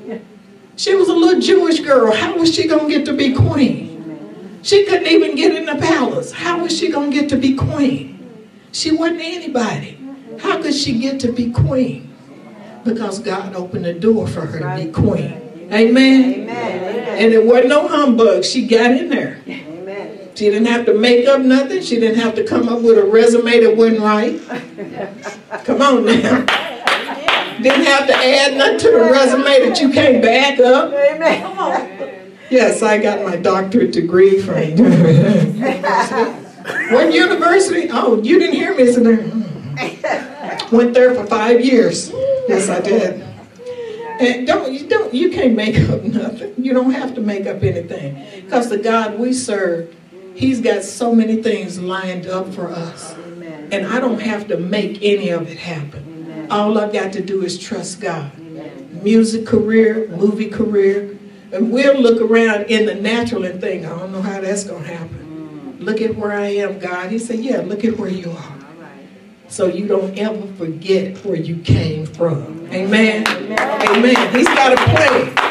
She 0.77 0.95
was 0.95 1.09
a 1.09 1.13
little 1.13 1.41
Jewish 1.41 1.81
girl. 1.81 2.15
How 2.15 2.37
was 2.39 2.55
she 2.55 2.69
going 2.69 2.89
to 2.89 2.97
get 2.97 3.05
to 3.07 3.13
be 3.13 3.35
queen? 3.35 4.61
She 4.63 4.85
couldn't 4.87 5.09
even 5.09 5.35
get 5.35 5.55
in 5.55 5.67
the 5.67 5.75
palace. 5.75 6.31
How 6.31 6.63
was 6.63 6.77
she 6.77 6.91
going 6.91 7.11
to 7.11 7.21
get 7.21 7.29
to 7.31 7.37
be 7.37 7.55
queen? 7.55 8.15
She 8.71 8.93
wasn't 8.93 9.21
anybody. 9.23 9.99
How 10.39 10.63
could 10.63 10.75
she 10.75 10.99
get 10.99 11.19
to 11.21 11.33
be 11.33 11.51
queen? 11.51 12.15
Because 12.85 13.19
God 13.19 13.57
opened 13.57 13.85
the 13.85 13.95
door 13.95 14.29
for 14.29 14.43
her 14.43 14.61
to 14.61 14.85
be 14.85 14.93
queen. 14.93 15.69
Amen. 15.73 16.25
Amen. 16.43 17.19
And 17.19 17.33
it 17.33 17.45
wasn't 17.45 17.71
no 17.71 17.89
humbug. 17.89 18.45
She 18.45 18.67
got 18.67 18.93
in 18.93 19.09
there. 19.09 19.43
Amen. 20.39 20.39
She 20.39 20.51
didn't 20.51 20.67
have 20.67 20.87
to 20.87 20.95
make 20.95 21.27
up 21.27 21.41
nothing. 21.41 21.83
She 21.83 21.99
didn't 21.99 22.19
have 22.19 22.35
to 22.37 22.45
come 22.45 22.69
up 22.69 22.83
with 22.83 22.99
a 22.99 23.05
resume 23.05 23.61
that 23.61 23.77
wasn't 23.77 24.01
right. 24.01 24.41
Come 25.65 25.83
on 25.83 26.05
now. 26.05 26.45
Didn't 27.61 27.85
have 27.85 28.07
to 28.07 28.15
add 28.15 28.57
nothing 28.57 28.79
to 28.79 28.91
the 28.93 28.99
resume 29.11 29.69
that 29.69 29.81
you 29.81 29.91
can't 29.91 30.23
back 30.23 30.61
up. 30.61 30.93
Amen. 30.93 31.43
Come 31.43 31.59
on. 31.59 31.73
Yes, 32.51 32.83
I 32.83 32.99
got 32.99 33.25
my 33.25 33.37
doctorate 33.37 33.93
degree 33.93 34.41
from 34.41 34.55
what 36.93 37.13
university? 37.13 37.89
Oh, 37.91 38.23
you 38.23 38.39
didn't 38.39 38.55
hear 38.55 38.75
me, 38.75 38.93
so 38.93 39.01
there. 39.01 39.19
Went 40.73 40.95
there 40.95 41.15
for 41.15 41.27
five 41.27 41.63
years. 41.65 42.11
Yes, 42.49 42.69
I 42.71 42.81
did. 42.81 43.25
And 44.21 44.47
don't 44.47 44.73
you 44.73 44.89
don't 44.89 45.13
you 45.13 45.31
can't 45.31 45.55
make 45.55 45.79
up 45.91 46.03
nothing. 46.03 46.55
You 46.57 46.73
don't 46.73 46.93
have 46.93 47.15
to 47.17 47.21
make 47.21 47.47
up 47.47 47.63
anything, 47.63 48.25
because 48.45 48.69
the 48.69 48.79
God 48.79 49.19
we 49.19 49.33
serve, 49.33 49.95
He's 50.39 50.61
got 50.61 50.85
so 50.85 51.13
many 51.13 51.43
things 51.43 51.81
lined 51.81 52.29
up 52.29 52.55
for 52.55 52.69
us, 52.69 53.13
Amen. 53.15 53.71
and 53.73 53.85
I 53.85 53.99
don't 53.99 54.21
have 54.21 54.47
to 54.49 54.57
make 54.57 55.03
any 55.03 55.31
of 55.31 55.51
it 55.51 55.59
happen. 55.59 56.29
Amen. 56.31 56.49
All 56.49 56.79
I've 56.79 56.93
got 56.93 57.13
to 57.15 57.21
do 57.21 57.43
is 57.43 57.59
trust 57.59 58.01
God. 58.01 58.31
Music 59.03 59.45
career, 59.45 60.07
movie 60.07 60.49
career, 60.49 61.19
and 61.51 61.73
we'll 61.73 62.01
look 62.01 62.21
around 62.21 62.67
in 62.67 62.87
the 62.87 62.95
natural 62.95 63.45
and 63.47 63.61
think, 63.61 63.85
I 63.85 63.89
don't 63.89 64.13
know 64.13 64.23
how 64.23 64.41
that's 64.41 64.63
going 64.63 64.85
to 64.85 64.89
happen. 64.89 65.77
Mm. 65.81 65.85
Look 65.85 66.01
at 66.01 66.15
where 66.15 66.33
I 66.33 66.47
am, 66.47 66.79
God. 66.79 67.11
He 67.11 67.19
said, 67.19 67.41
Yeah, 67.41 67.63
look 67.63 67.85
at 67.85 67.99
where 67.99 68.09
you 68.09 68.31
are. 68.31 68.59
So 69.49 69.67
you 69.67 69.89
don't 69.89 70.17
ever 70.17 70.47
forget 70.55 71.17
where 71.25 71.37
you 71.37 71.59
came 71.63 72.07
from. 72.07 72.69
Amen. 72.73 73.27
Amen. 73.27 74.35
He's 74.37 74.47
got 74.47 74.73
a 74.73 74.77
plan. 74.77 75.48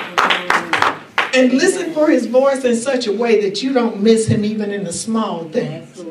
And 1.38 1.54
listen 1.54 1.94
for 1.94 2.10
his 2.10 2.26
voice 2.26 2.66
in 2.66 2.76
such 2.76 3.06
a 3.06 3.14
way 3.14 3.40
that 3.42 3.62
you 3.62 3.72
don't 3.72 4.02
miss 4.02 4.26
him 4.26 4.44
even 4.44 4.72
in 4.72 4.84
the 4.84 4.92
small 4.92 5.48
things. 5.50 6.04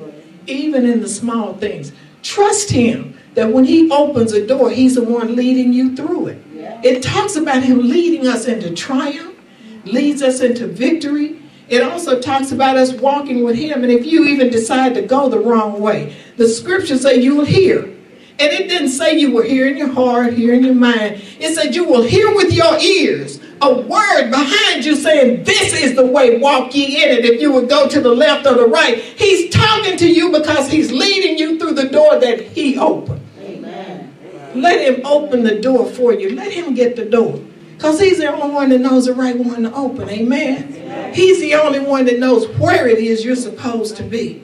Even 0.46 0.86
in 0.86 1.00
the 1.00 1.08
small 1.08 1.54
things. 1.54 1.90
Trust 2.22 2.70
him 2.70 3.18
that 3.34 3.52
when 3.52 3.64
he 3.64 3.90
opens 3.90 4.32
a 4.32 4.46
door, 4.46 4.70
he's 4.70 4.94
the 4.94 5.02
one 5.02 5.34
leading 5.34 5.72
you 5.72 5.96
through 5.96 6.28
it. 6.28 6.38
It 6.84 7.02
talks 7.02 7.34
about 7.34 7.64
him 7.64 7.88
leading 7.88 8.28
us 8.28 8.46
into 8.46 8.72
triumph, 8.72 9.36
leads 9.84 10.22
us 10.22 10.42
into 10.42 10.68
victory. 10.68 11.42
It 11.68 11.82
also 11.82 12.20
talks 12.20 12.52
about 12.52 12.76
us 12.76 12.92
walking 12.92 13.42
with 13.42 13.56
him. 13.56 13.82
And 13.82 13.90
if 13.90 14.06
you 14.06 14.26
even 14.26 14.48
decide 14.48 14.94
to 14.94 15.02
go 15.02 15.28
the 15.28 15.40
wrong 15.40 15.80
way, 15.80 16.14
the 16.36 16.46
scriptures 16.46 17.00
say 17.00 17.20
you 17.20 17.34
will 17.34 17.44
hear. 17.44 17.82
And 17.82 18.52
it 18.52 18.68
didn't 18.68 18.90
say 18.90 19.18
you 19.18 19.32
will 19.32 19.42
hear 19.42 19.66
in 19.66 19.76
your 19.76 19.90
heart, 19.90 20.34
hear 20.34 20.54
in 20.54 20.62
your 20.62 20.74
mind. 20.74 21.20
It 21.40 21.52
said 21.56 21.74
you 21.74 21.84
will 21.84 22.02
hear 22.02 22.32
with 22.32 22.52
your 22.52 22.78
ears 22.78 23.40
a 23.62 23.74
word 23.74 24.30
behind 24.30 24.84
you 24.84 24.94
saying, 24.94 25.44
This 25.44 25.72
is 25.72 25.94
the 25.96 26.06
way, 26.06 26.38
walk 26.38 26.74
ye 26.74 27.02
in 27.02 27.10
it. 27.10 27.24
If 27.24 27.40
you 27.40 27.52
would 27.52 27.68
go 27.68 27.88
to 27.88 28.00
the 28.00 28.14
left 28.14 28.46
or 28.46 28.54
the 28.54 28.66
right, 28.66 28.98
he's 28.98 29.52
talking 29.52 29.96
to 29.98 30.08
you 30.10 30.30
because 30.32 30.70
he's 30.70 30.92
leading 30.92 31.38
you 31.38 31.58
through 31.58 31.74
the 31.74 31.88
door 31.88 32.18
that 32.18 32.40
he 32.40 32.78
opened. 32.78 33.26
Amen. 33.40 34.14
Let 34.54 34.80
him 34.80 35.04
open 35.06 35.42
the 35.42 35.60
door 35.60 35.86
for 35.86 36.12
you. 36.12 36.34
Let 36.34 36.52
him 36.52 36.74
get 36.74 36.96
the 36.96 37.04
door. 37.04 37.40
Because 37.76 38.00
he's 38.00 38.18
the 38.18 38.26
only 38.26 38.54
one 38.54 38.70
that 38.70 38.80
knows 38.80 39.04
the 39.04 39.14
right 39.14 39.36
one 39.36 39.64
to 39.64 39.74
open. 39.74 40.08
Amen. 40.08 41.12
He's 41.14 41.40
the 41.40 41.54
only 41.54 41.80
one 41.80 42.06
that 42.06 42.18
knows 42.18 42.48
where 42.58 42.88
it 42.88 42.98
is 42.98 43.24
you're 43.24 43.36
supposed 43.36 43.96
to 43.98 44.02
be. 44.02 44.42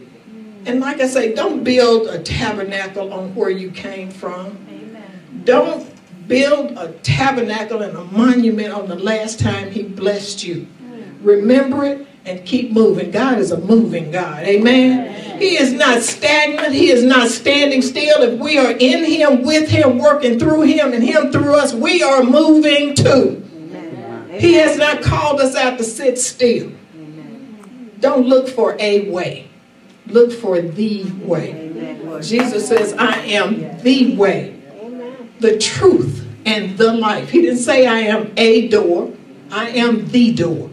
And 0.66 0.80
like 0.80 1.00
I 1.00 1.06
say, 1.06 1.34
don't 1.34 1.64
build 1.64 2.08
a 2.08 2.22
tabernacle 2.22 3.12
on 3.12 3.34
where 3.34 3.50
you 3.50 3.70
came 3.70 4.10
from. 4.10 4.58
Amen. 4.68 5.42
Don't 5.44 5.91
build 6.26 6.72
a 6.72 6.92
tabernacle 7.02 7.82
and 7.82 7.96
a 7.96 8.04
monument 8.04 8.72
on 8.72 8.88
the 8.88 8.96
last 8.96 9.40
time 9.40 9.70
he 9.70 9.82
blessed 9.82 10.44
you. 10.44 10.66
Remember 11.22 11.84
it 11.84 12.06
and 12.24 12.44
keep 12.44 12.72
moving. 12.72 13.10
God 13.10 13.38
is 13.38 13.50
a 13.50 13.58
moving 13.58 14.10
God. 14.10 14.44
Amen. 14.44 15.38
He 15.38 15.58
is 15.58 15.72
not 15.72 16.02
stagnant. 16.02 16.72
He 16.72 16.90
is 16.90 17.02
not 17.02 17.28
standing 17.28 17.82
still. 17.82 18.22
If 18.22 18.38
we 18.38 18.58
are 18.58 18.70
in 18.70 19.04
him, 19.04 19.42
with 19.42 19.68
him, 19.68 19.98
working 19.98 20.38
through 20.38 20.62
him, 20.62 20.92
and 20.92 21.02
him 21.02 21.32
through 21.32 21.54
us, 21.56 21.74
we 21.74 22.02
are 22.02 22.22
moving 22.22 22.94
too. 22.94 23.38
He 24.30 24.54
has 24.54 24.78
not 24.78 25.02
called 25.02 25.40
us 25.40 25.54
out 25.56 25.78
to 25.78 25.84
sit 25.84 26.18
still. 26.18 26.72
Don't 28.00 28.26
look 28.26 28.48
for 28.48 28.76
a 28.80 29.08
way. 29.10 29.48
Look 30.06 30.32
for 30.32 30.60
the 30.60 31.04
way. 31.24 32.18
Jesus 32.20 32.68
says, 32.68 32.92
I 32.94 33.18
am 33.18 33.80
the 33.82 34.16
way, 34.16 34.51
the 35.42 35.58
truth, 35.58 36.26
and 36.46 36.78
the 36.78 36.92
life. 36.92 37.30
He 37.30 37.42
didn't 37.42 37.58
say 37.58 37.86
I 37.86 38.00
am 38.00 38.32
a 38.36 38.68
door. 38.68 39.12
I 39.50 39.68
am 39.70 40.08
the 40.08 40.32
door. 40.32 40.70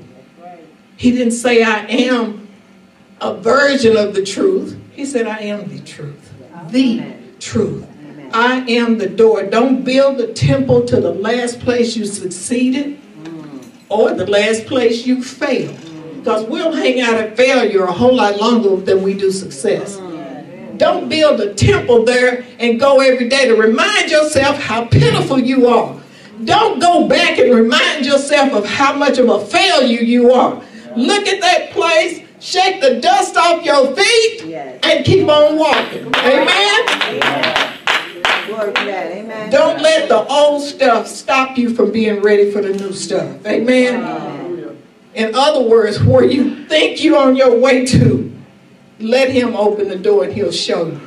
He 0.95 1.11
didn't 1.11 1.33
say 1.33 1.63
I 1.63 1.85
am 1.85 2.47
a 3.21 3.35
version 3.35 3.97
of 3.97 4.13
the 4.13 4.23
truth. 4.23 4.79
He 4.93 5.05
said 5.05 5.27
I 5.27 5.39
am 5.39 5.69
the 5.69 5.79
truth. 5.81 6.33
The 6.69 7.13
truth. 7.39 7.85
I 8.33 8.59
am 8.69 8.97
the 8.97 9.09
door. 9.09 9.43
Don't 9.43 9.83
build 9.83 10.19
a 10.19 10.33
temple 10.33 10.85
to 10.85 10.99
the 10.99 11.11
last 11.11 11.59
place 11.59 11.95
you 11.95 12.05
succeeded 12.05 12.99
or 13.89 14.13
the 14.13 14.27
last 14.27 14.65
place 14.65 15.05
you 15.05 15.23
failed. 15.23 15.77
Because 16.17 16.45
we'll 16.45 16.73
hang 16.73 17.01
out 17.01 17.15
at 17.15 17.37
failure 17.37 17.85
a 17.85 17.91
whole 17.91 18.15
lot 18.15 18.37
longer 18.39 18.75
than 18.75 19.01
we 19.01 19.13
do 19.13 19.31
success. 19.31 19.97
Don't 20.79 21.09
build 21.09 21.41
a 21.41 21.53
temple 21.53 22.05
there 22.05 22.45
and 22.57 22.79
go 22.79 23.01
every 23.01 23.27
day 23.27 23.47
to 23.49 23.55
remind 23.55 24.09
yourself 24.09 24.57
how 24.57 24.85
pitiful 24.85 25.37
you 25.37 25.67
are. 25.67 25.99
Don't 26.45 26.79
go 26.79 27.05
back 27.05 27.37
and 27.37 27.53
remind 27.53 28.05
yourself 28.05 28.53
of 28.53 28.65
how 28.65 28.93
much 28.93 29.17
of 29.17 29.27
a 29.27 29.45
failure 29.45 29.99
you 29.99 30.31
are. 30.31 30.63
Look 30.95 31.27
at 31.27 31.41
that 31.41 31.71
place, 31.71 32.21
shake 32.39 32.79
the 32.79 33.01
dust 33.01 33.35
off 33.35 33.65
your 33.65 33.93
feet, 33.93 34.55
and 34.83 35.05
keep 35.05 35.27
on 35.27 35.57
walking. 35.57 36.15
Amen? 36.15 37.75
Glory 38.47 38.73
to 38.73 38.85
that. 38.85 39.11
Amen. 39.11 39.49
Don't 39.51 39.81
let 39.81 40.07
the 40.07 40.25
old 40.27 40.61
stuff 40.61 41.07
stop 41.07 41.57
you 41.57 41.75
from 41.75 41.91
being 41.91 42.21
ready 42.21 42.51
for 42.51 42.61
the 42.61 42.69
new 42.69 42.93
stuff. 42.93 43.45
Amen? 43.45 44.77
In 45.13 45.35
other 45.35 45.61
words, 45.61 46.01
where 46.01 46.23
you 46.23 46.65
think 46.67 47.03
you're 47.03 47.19
on 47.19 47.35
your 47.35 47.59
way 47.59 47.85
to, 47.87 48.38
let 48.99 49.29
him 49.29 49.55
open 49.55 49.87
the 49.87 49.97
door 49.97 50.25
and 50.25 50.33
he'll 50.33 50.51
show 50.51 50.87
you. 50.87 51.01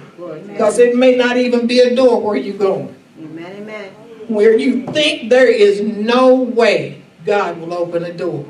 Because 0.46 0.78
it 0.78 0.96
may 0.96 1.16
not 1.16 1.36
even 1.36 1.66
be 1.66 1.80
a 1.80 1.94
door 1.94 2.20
where 2.20 2.36
you're 2.36 2.56
going. 2.56 2.94
Amen. 3.18 3.62
Amen. 3.62 3.92
Where 4.28 4.56
you 4.56 4.86
think 4.86 5.30
there 5.30 5.48
is 5.50 5.80
no 5.80 6.34
way, 6.34 7.02
God 7.24 7.58
will 7.58 7.74
open 7.74 8.04
a 8.04 8.12
door. 8.12 8.46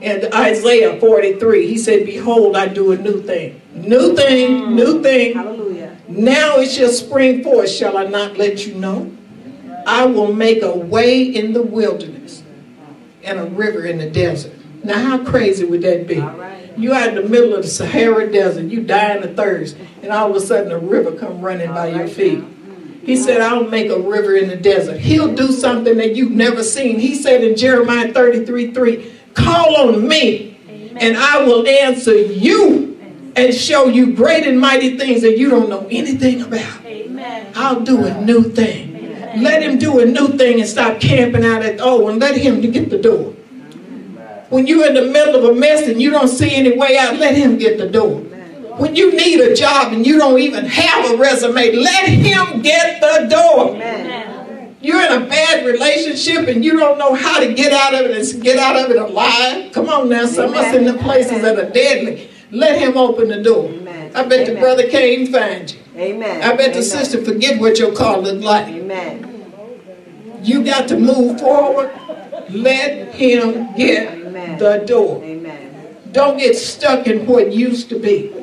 And 0.00 0.32
Isaiah 0.32 0.98
43, 0.98 1.66
he 1.66 1.76
said, 1.76 2.06
Behold, 2.06 2.56
I 2.56 2.68
do 2.68 2.92
a 2.92 2.96
new 2.96 3.22
thing. 3.22 3.60
New 3.74 4.14
thing, 4.16 4.74
new 4.74 5.02
thing. 5.02 5.34
Hallelujah. 5.34 5.96
Now 6.08 6.58
it 6.58 6.70
shall 6.70 6.88
spring 6.90 7.42
forth. 7.42 7.68
Shall 7.68 7.96
I 7.96 8.06
not 8.06 8.38
let 8.38 8.66
you 8.66 8.74
know? 8.74 9.14
I 9.86 10.06
will 10.06 10.32
make 10.32 10.62
a 10.62 10.74
way 10.74 11.22
in 11.22 11.52
the 11.52 11.62
wilderness 11.62 12.42
and 13.22 13.38
a 13.38 13.44
river 13.44 13.84
in 13.84 13.98
the 13.98 14.08
desert. 14.08 14.52
Now, 14.82 14.98
how 14.98 15.24
crazy 15.24 15.64
would 15.64 15.82
that 15.82 16.06
be? 16.06 16.20
You 16.80 16.94
out 16.94 17.08
in 17.08 17.14
the 17.16 17.28
middle 17.28 17.54
of 17.54 17.62
the 17.62 17.68
Sahara 17.68 18.32
Desert, 18.32 18.64
you 18.64 18.82
dying 18.82 19.22
of 19.22 19.36
thirst, 19.36 19.76
and 20.02 20.10
all 20.10 20.30
of 20.30 20.36
a 20.36 20.40
sudden 20.40 20.72
a 20.72 20.78
river 20.78 21.12
come 21.12 21.42
running 21.42 21.68
by 21.68 21.88
your 21.88 22.08
feet. 22.08 22.42
He 23.02 23.16
said, 23.16 23.42
I'll 23.42 23.64
make 23.64 23.90
a 23.90 23.98
river 23.98 24.34
in 24.34 24.48
the 24.48 24.56
desert. 24.56 24.98
He'll 24.98 25.34
do 25.34 25.52
something 25.52 25.96
that 25.98 26.16
you've 26.16 26.32
never 26.32 26.62
seen. 26.62 26.98
He 26.98 27.14
said 27.14 27.44
in 27.44 27.56
Jeremiah 27.56 28.12
33 28.12 28.72
3, 28.72 29.12
Call 29.34 29.76
on 29.76 30.08
me, 30.08 30.58
and 30.96 31.16
I 31.16 31.42
will 31.44 31.66
answer 31.66 32.14
you 32.14 32.98
and 33.36 33.54
show 33.54 33.86
you 33.86 34.14
great 34.14 34.46
and 34.46 34.58
mighty 34.58 34.96
things 34.96 35.22
that 35.22 35.38
you 35.38 35.50
don't 35.50 35.68
know 35.68 35.86
anything 35.90 36.42
about. 36.42 36.80
I'll 37.56 37.80
do 37.80 38.04
a 38.04 38.20
new 38.24 38.42
thing. 38.42 38.90
Let 39.42 39.62
him 39.62 39.78
do 39.78 40.00
a 40.00 40.06
new 40.06 40.28
thing 40.28 40.60
and 40.60 40.68
stop 40.68 41.00
camping 41.00 41.44
out 41.44 41.62
at 41.62 41.78
oh, 41.80 42.08
and 42.08 42.18
let 42.18 42.36
him 42.36 42.60
get 42.60 42.90
the 42.90 42.98
door. 42.98 43.34
When 44.50 44.66
you're 44.66 44.86
in 44.86 44.94
the 44.94 45.06
middle 45.06 45.36
of 45.36 45.44
a 45.44 45.54
mess 45.58 45.88
and 45.88 46.02
you 46.02 46.10
don't 46.10 46.28
see 46.28 46.54
any 46.54 46.76
way 46.76 46.98
out, 46.98 47.16
let 47.16 47.36
him 47.36 47.56
get 47.56 47.78
the 47.78 47.88
door. 47.88 48.20
When 48.78 48.96
you 48.96 49.12
need 49.16 49.40
a 49.40 49.54
job 49.54 49.92
and 49.92 50.04
you 50.04 50.18
don't 50.18 50.40
even 50.40 50.66
have 50.66 51.12
a 51.12 51.16
resume, 51.16 51.72
let 51.76 52.08
him 52.08 52.60
get 52.60 53.00
the 53.00 53.28
door. 53.28 53.76
Amen. 53.76 54.76
You're 54.80 55.02
in 55.02 55.22
a 55.22 55.26
bad 55.26 55.66
relationship 55.66 56.48
and 56.48 56.64
you 56.64 56.78
don't 56.78 56.98
know 56.98 57.14
how 57.14 57.38
to 57.38 57.52
get 57.52 57.72
out 57.72 57.94
of 57.94 58.10
it 58.10 58.34
and 58.34 58.42
get 58.42 58.58
out 58.58 58.76
of 58.76 58.90
it 58.90 58.96
alive. 58.96 59.72
Come 59.72 59.88
on 59.88 60.08
now, 60.08 60.26
some 60.26 60.50
of 60.50 60.56
us 60.56 60.74
in 60.74 60.84
the 60.84 60.94
places 60.94 61.42
that 61.42 61.58
are 61.58 61.70
deadly. 61.70 62.30
Let 62.50 62.80
him 62.80 62.96
open 62.96 63.28
the 63.28 63.42
door. 63.42 63.68
Amen. 63.68 64.16
I 64.16 64.24
bet 64.24 64.46
the 64.46 64.58
brother 64.58 64.88
can't 64.88 65.28
find 65.28 65.70
you. 65.70 65.78
Amen. 65.94 66.42
I 66.42 66.56
bet 66.56 66.74
the 66.74 66.82
sister 66.82 67.22
forget 67.22 67.60
what 67.60 67.78
your 67.78 67.94
car 67.94 68.18
looked 68.18 68.42
like. 68.42 68.66
Amen. 68.66 69.26
You 70.42 70.64
got 70.64 70.88
to 70.88 70.98
move 70.98 71.38
forward. 71.38 71.92
Let 72.48 73.14
him 73.14 73.76
get 73.76 74.19
Amen. 74.40 74.58
the 74.58 74.78
door. 74.86 75.22
Amen. 75.22 75.96
Don't 76.12 76.38
get 76.38 76.56
stuck 76.56 77.06
in 77.06 77.26
what 77.26 77.52
used 77.52 77.88
to 77.90 77.98
be. 77.98 78.34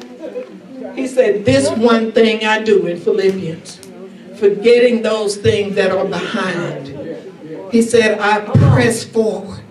He 0.96 1.08
said, 1.08 1.46
This 1.46 1.70
one 1.70 2.12
thing 2.12 2.46
I 2.46 2.64
do 2.64 2.88
in 2.88 3.00
Philippians, 3.00 3.80
forgetting 4.40 5.02
those 5.02 5.38
things 5.38 5.76
that 5.76 5.92
are 5.92 6.06
behind. 6.06 6.88
He 7.72 7.82
said, 7.82 8.20
I 8.20 8.40
press 8.72 9.04
forward. 9.04 9.64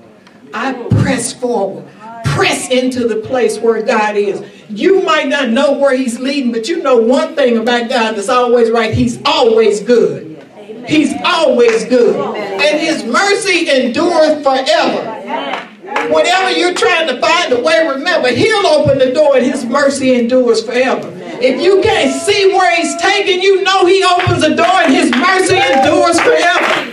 I 0.52 0.74
press 0.90 1.32
forward. 1.32 1.86
Press 2.24 2.70
into 2.70 3.08
the 3.08 3.16
place 3.16 3.58
where 3.58 3.82
God 3.82 4.16
is. 4.16 4.42
You 4.68 5.02
might 5.02 5.28
not 5.28 5.48
know 5.48 5.72
where 5.72 5.96
He's 5.96 6.18
leading, 6.18 6.52
but 6.52 6.68
you 6.68 6.82
know 6.82 6.98
one 6.98 7.34
thing 7.34 7.56
about 7.56 7.88
God 7.88 8.16
that's 8.16 8.28
always 8.28 8.70
right. 8.70 8.92
He's 8.92 9.18
always 9.24 9.80
good. 9.80 10.44
He's 10.86 11.14
always 11.24 11.84
good. 11.86 12.16
And 12.36 12.80
His 12.80 13.04
mercy 13.04 13.70
endureth 13.70 14.42
forever. 14.42 15.66
Whenever 15.86 16.50
you're 16.50 16.74
trying 16.74 17.06
to 17.06 17.20
find 17.20 17.52
a 17.52 17.60
way, 17.60 17.86
remember, 17.86 18.28
He'll 18.28 18.66
open 18.66 18.98
the 18.98 19.12
door 19.12 19.36
and 19.36 19.46
His 19.46 19.64
mercy 19.64 20.16
endures 20.16 20.64
forever. 20.64 21.12
If 21.40 21.62
you 21.62 21.80
can't 21.80 22.12
see 22.22 22.52
where 22.52 22.74
He's 22.74 22.96
taking 22.96 23.40
you, 23.40 23.62
know 23.62 23.86
He 23.86 24.02
opens 24.02 24.40
the 24.40 24.56
door 24.56 24.82
and 24.82 24.92
His 24.92 25.12
mercy 25.12 25.54
endures 25.54 26.18
forever. 26.20 26.90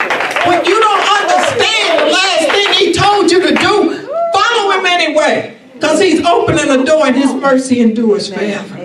When 0.48 0.64
you 0.66 0.80
don't 0.80 1.10
understand 1.10 2.02
the 2.02 2.14
last 2.14 2.52
thing 2.52 2.74
He 2.74 2.94
told 2.94 3.32
you 3.32 3.42
to 3.42 3.56
do, 3.56 4.08
follow 4.32 4.78
Him 4.78 4.86
anyway. 4.86 5.58
Because 5.74 6.00
He's 6.00 6.24
opening 6.24 6.68
the 6.68 6.84
door 6.84 7.08
and 7.08 7.16
His 7.16 7.34
mercy 7.34 7.82
endures 7.82 8.32
forever. 8.32 8.84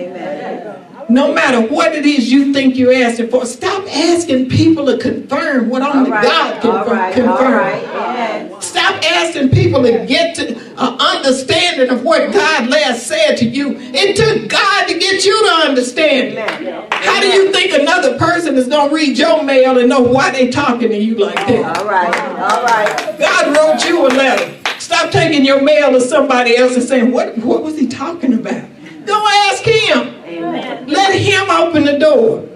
No 1.07 1.33
matter 1.33 1.61
what 1.61 1.93
it 1.93 2.05
is 2.05 2.31
you 2.31 2.53
think 2.53 2.75
you're 2.77 2.93
asking 2.93 3.29
for, 3.29 3.43
stop 3.45 3.83
asking 3.87 4.49
people 4.49 4.85
to 4.85 4.97
confirm 4.99 5.69
what 5.69 5.81
only 5.81 6.11
right. 6.11 6.23
God 6.23 6.61
can 6.61 6.71
right. 6.71 7.13
confirm. 7.13 7.53
Right. 7.53 8.63
Stop 8.89 9.03
asking 9.05 9.49
people 9.51 9.83
to 9.83 10.03
get 10.07 10.35
to 10.37 10.57
an 10.57 10.99
understanding 10.99 11.91
of 11.91 12.03
what 12.03 12.33
God 12.33 12.69
last 12.69 13.05
said 13.05 13.35
to 13.35 13.45
you. 13.45 13.75
It 13.77 14.15
took 14.15 14.49
God 14.49 14.87
to 14.87 14.97
get 14.97 15.23
you 15.23 15.47
to 15.47 15.51
understand 15.67 16.33
it. 16.33 16.91
How 16.91 17.21
do 17.21 17.27
you 17.27 17.51
think 17.51 17.71
another 17.79 18.17
person 18.17 18.55
is 18.55 18.67
going 18.67 18.89
to 18.89 18.95
read 18.95 19.15
your 19.15 19.43
mail 19.43 19.77
and 19.77 19.89
know 19.89 20.01
why 20.01 20.31
they 20.31 20.49
talking 20.49 20.89
to 20.89 20.97
you 20.97 21.19
like 21.19 21.35
that? 21.35 21.77
All 21.77 21.85
right. 21.85 22.15
All 22.39 22.63
right. 22.63 23.19
God 23.19 23.55
wrote 23.55 23.87
you 23.87 24.07
a 24.07 24.09
letter. 24.09 24.55
Stop 24.79 25.11
taking 25.11 25.45
your 25.45 25.61
mail 25.61 25.91
to 25.91 26.01
somebody 26.01 26.57
else 26.57 26.73
and 26.73 26.83
saying, 26.83 27.11
what, 27.11 27.37
what 27.37 27.61
was 27.61 27.77
he 27.77 27.87
talking 27.87 28.33
about? 28.33 28.67
Go 29.05 29.23
ask 29.51 29.63
him. 29.63 30.15
Amen. 30.25 30.87
Let 30.87 31.13
him 31.13 31.47
open 31.51 31.85
the 31.85 31.99
door. 31.99 32.49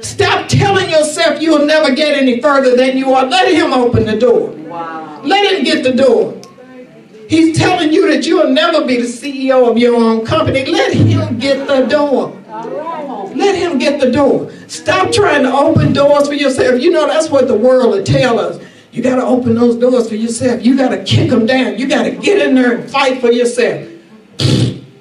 Stop 0.00 0.48
telling 0.48 0.90
yourself 0.90 1.40
you'll 1.40 1.64
never 1.64 1.94
get 1.94 2.18
any 2.18 2.40
further 2.40 2.74
than 2.74 2.98
you 2.98 3.12
are. 3.14 3.24
Let 3.24 3.52
him 3.52 3.72
open 3.72 4.04
the 4.04 4.18
door. 4.18 4.50
Wow. 4.50 5.05
Let 5.26 5.54
him 5.54 5.64
get 5.64 5.82
the 5.82 5.92
door. 5.92 6.40
He's 7.28 7.58
telling 7.58 7.92
you 7.92 8.10
that 8.12 8.24
you'll 8.24 8.50
never 8.50 8.86
be 8.86 8.98
the 8.98 9.08
CEO 9.08 9.68
of 9.68 9.76
your 9.76 9.96
own 9.96 10.24
company. 10.24 10.64
Let 10.64 10.94
him 10.94 11.38
get 11.38 11.66
the 11.66 11.86
door. 11.86 12.30
Let 13.34 13.56
him 13.56 13.78
get 13.78 14.00
the 14.00 14.12
door. 14.12 14.52
Stop 14.68 15.12
trying 15.12 15.42
to 15.42 15.52
open 15.52 15.92
doors 15.92 16.28
for 16.28 16.34
yourself. 16.34 16.80
You 16.80 16.90
know, 16.90 17.06
that's 17.06 17.28
what 17.28 17.48
the 17.48 17.56
world 17.56 17.90
will 17.90 18.04
tell 18.04 18.38
us. 18.38 18.62
You 18.92 19.02
got 19.02 19.16
to 19.16 19.24
open 19.24 19.54
those 19.54 19.76
doors 19.76 20.08
for 20.08 20.14
yourself. 20.14 20.64
You 20.64 20.76
got 20.76 20.88
to 20.88 21.04
kick 21.04 21.28
them 21.28 21.44
down. 21.44 21.78
You 21.78 21.88
got 21.88 22.04
to 22.04 22.12
get 22.12 22.40
in 22.46 22.54
there 22.54 22.78
and 22.78 22.90
fight 22.90 23.20
for 23.20 23.30
yourself. 23.30 23.88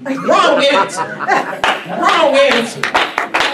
Wrong 0.02 0.64
answer. 0.66 1.02
Wrong 1.02 2.36
answer. 2.36 2.82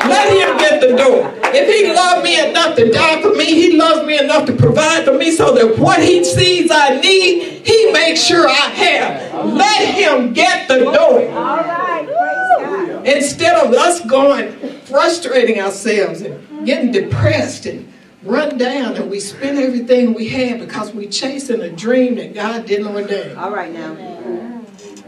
Let 0.08 0.30
him 0.30 0.58
get 0.58 0.82
the 0.82 0.96
door. 0.96 1.34
If 1.54 1.68
he 1.68 1.94
loved 1.94 2.24
me 2.24 2.40
enough 2.50 2.76
to 2.78 2.92
die 2.92 3.22
for 3.22 3.34
me, 3.36 3.46
he 3.46 3.78
loves 3.78 4.06
me 4.08 4.18
enough 4.18 4.46
to 4.48 4.54
provide 4.54 5.06
for 5.06 5.14
me 5.14 5.32
so 5.32 5.54
that 5.54 5.78
what 5.78 6.02
he 6.02 6.24
sees 6.24 6.72
I 6.72 7.00
need, 7.00 7.66
he 7.66 7.92
makes 7.92 8.24
sure 8.24 8.48
I 8.48 8.52
have. 8.52 9.46
Let 9.46 9.94
him 9.94 10.34
get 10.34 10.68
the 10.68 10.80
door. 10.80 11.30
All 11.32 11.58
right. 11.58 13.02
Instead 13.06 13.66
of 13.66 13.74
us 13.74 14.00
going, 14.06 14.52
frustrating 14.86 15.60
ourselves 15.60 16.22
and 16.22 16.66
getting 16.66 16.92
depressed 16.92 17.66
and 17.66 17.92
run 18.24 18.58
down 18.58 18.96
and 18.96 19.10
we 19.10 19.20
spend 19.20 19.58
everything 19.58 20.14
we 20.14 20.30
have 20.30 20.60
because 20.60 20.94
we 20.94 21.08
chasing 21.08 21.62
a 21.62 21.70
dream 21.70 22.16
that 22.16 22.34
God 22.34 22.66
didn't 22.66 22.88
ordain. 22.88 23.36
All 23.38 23.52
right 23.52 23.72
now. 23.74 24.61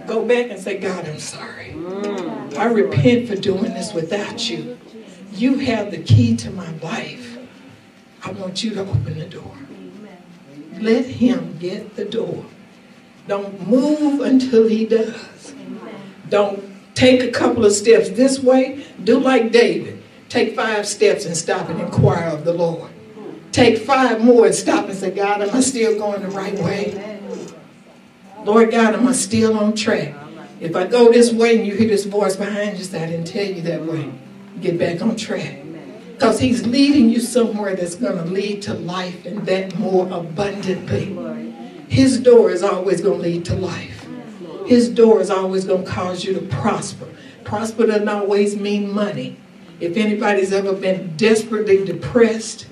Go 0.08 0.26
back 0.26 0.49
and 0.49 0.60
say, 0.60 0.78
God, 0.78 1.08
I'm 1.08 1.20
sorry. 1.20 1.72
I 2.58 2.66
repent 2.66 3.28
for 3.28 3.36
doing 3.36 3.74
this 3.74 3.93
without 3.93 4.49
you. 4.49 4.78
You 5.32 5.60
have 5.60 5.91
the 5.91 5.97
key 5.97 6.36
to 6.38 6.51
my 6.51 6.72
life. 6.78 7.38
I 8.24 8.32
want 8.32 8.64
you 8.64 8.72
to 8.76 8.82
open 8.82 9.18
the 9.18 9.26
door. 9.26 9.56
Let 10.80 11.06
him 11.06 11.58
get 11.60 11.95
the 11.95 12.06
door. 12.06 12.45
Don't 13.28 13.68
move 13.68 14.22
until 14.22 14.68
he 14.68 14.86
does. 14.86 15.56
Don't 16.30 16.64
take 16.95 17.22
a 17.24 17.32
couple 17.32 17.66
of 17.66 17.72
steps 17.72 18.10
this 18.10 18.39
way. 18.39 18.86
Do 19.04 19.20
like 19.20 19.51
David. 19.51 20.04
Take 20.30 20.56
five 20.56 20.88
steps 20.88 21.26
and 21.26 21.38
stop 21.38 21.70
and 21.70 21.80
inquire 21.80 22.30
of 22.30 22.43
the 22.43 22.54
Lord. 22.54 22.91
Take 23.51 23.78
five 23.78 24.24
more 24.24 24.47
and 24.47 24.56
stop 24.56 24.89
and 24.89 24.97
say, 24.97 25.12
God, 25.12 25.41
am 25.41 25.56
I 25.56 25.62
still 25.62 25.97
going 25.97 26.22
the 26.22 26.30
right 26.30 26.56
way? 26.56 27.22
Lord 28.46 28.72
God, 28.72 28.94
am 28.94 29.08
I 29.08 29.14
still 29.14 29.58
on 29.58 29.74
track? 29.74 30.14
If 30.60 30.76
I 30.76 30.86
go 30.86 31.12
this 31.12 31.32
way 31.32 31.58
and 31.58 31.68
you 31.68 31.76
hear 31.76 31.88
this 31.88 32.06
voice 32.06 32.36
behind 32.36 32.78
you, 32.78 32.84
say, 32.84 33.04
I 33.04 33.08
didn't 33.08 33.28
tell 33.28 33.46
you 33.46 33.62
that 33.64 33.86
way. 33.86 34.12
Get 34.62 34.78
back 34.78 35.02
on 35.02 35.16
track. 35.16 35.60
Because 36.14 36.39
he's 36.39 36.66
leading 36.66 37.10
you 37.10 37.20
somewhere 37.20 37.76
that's 37.76 37.96
going 37.96 38.18
to 38.18 38.26
lead 38.26 38.62
to 38.64 38.74
life 38.74 39.26
and 39.26 39.46
that 39.46 39.78
more 39.78 40.08
abundantly. 40.12 41.18
His 41.89 42.20
door 42.20 42.52
is 42.52 42.64
always 42.64 43.02
going 43.02 43.22
to 43.22 43.28
lead 43.28 43.46
to 43.46 43.56
life. 43.56 44.08
His 44.66 44.89
door 44.89 45.22
is 45.22 45.30
always 45.30 45.66
going 45.66 45.86
to 45.86 45.89
cause 45.91 46.24
you 46.24 46.34
to 46.34 46.41
prosper. 46.41 47.08
Prosper 47.44 47.88
doesn't 47.88 48.08
always 48.08 48.56
mean 48.56 48.91
money. 48.91 49.38
If 49.80 49.98
anybody's 49.98 50.54
ever 50.54 50.74
been 50.74 51.16
desperately 51.18 51.84
depressed, 51.84 52.68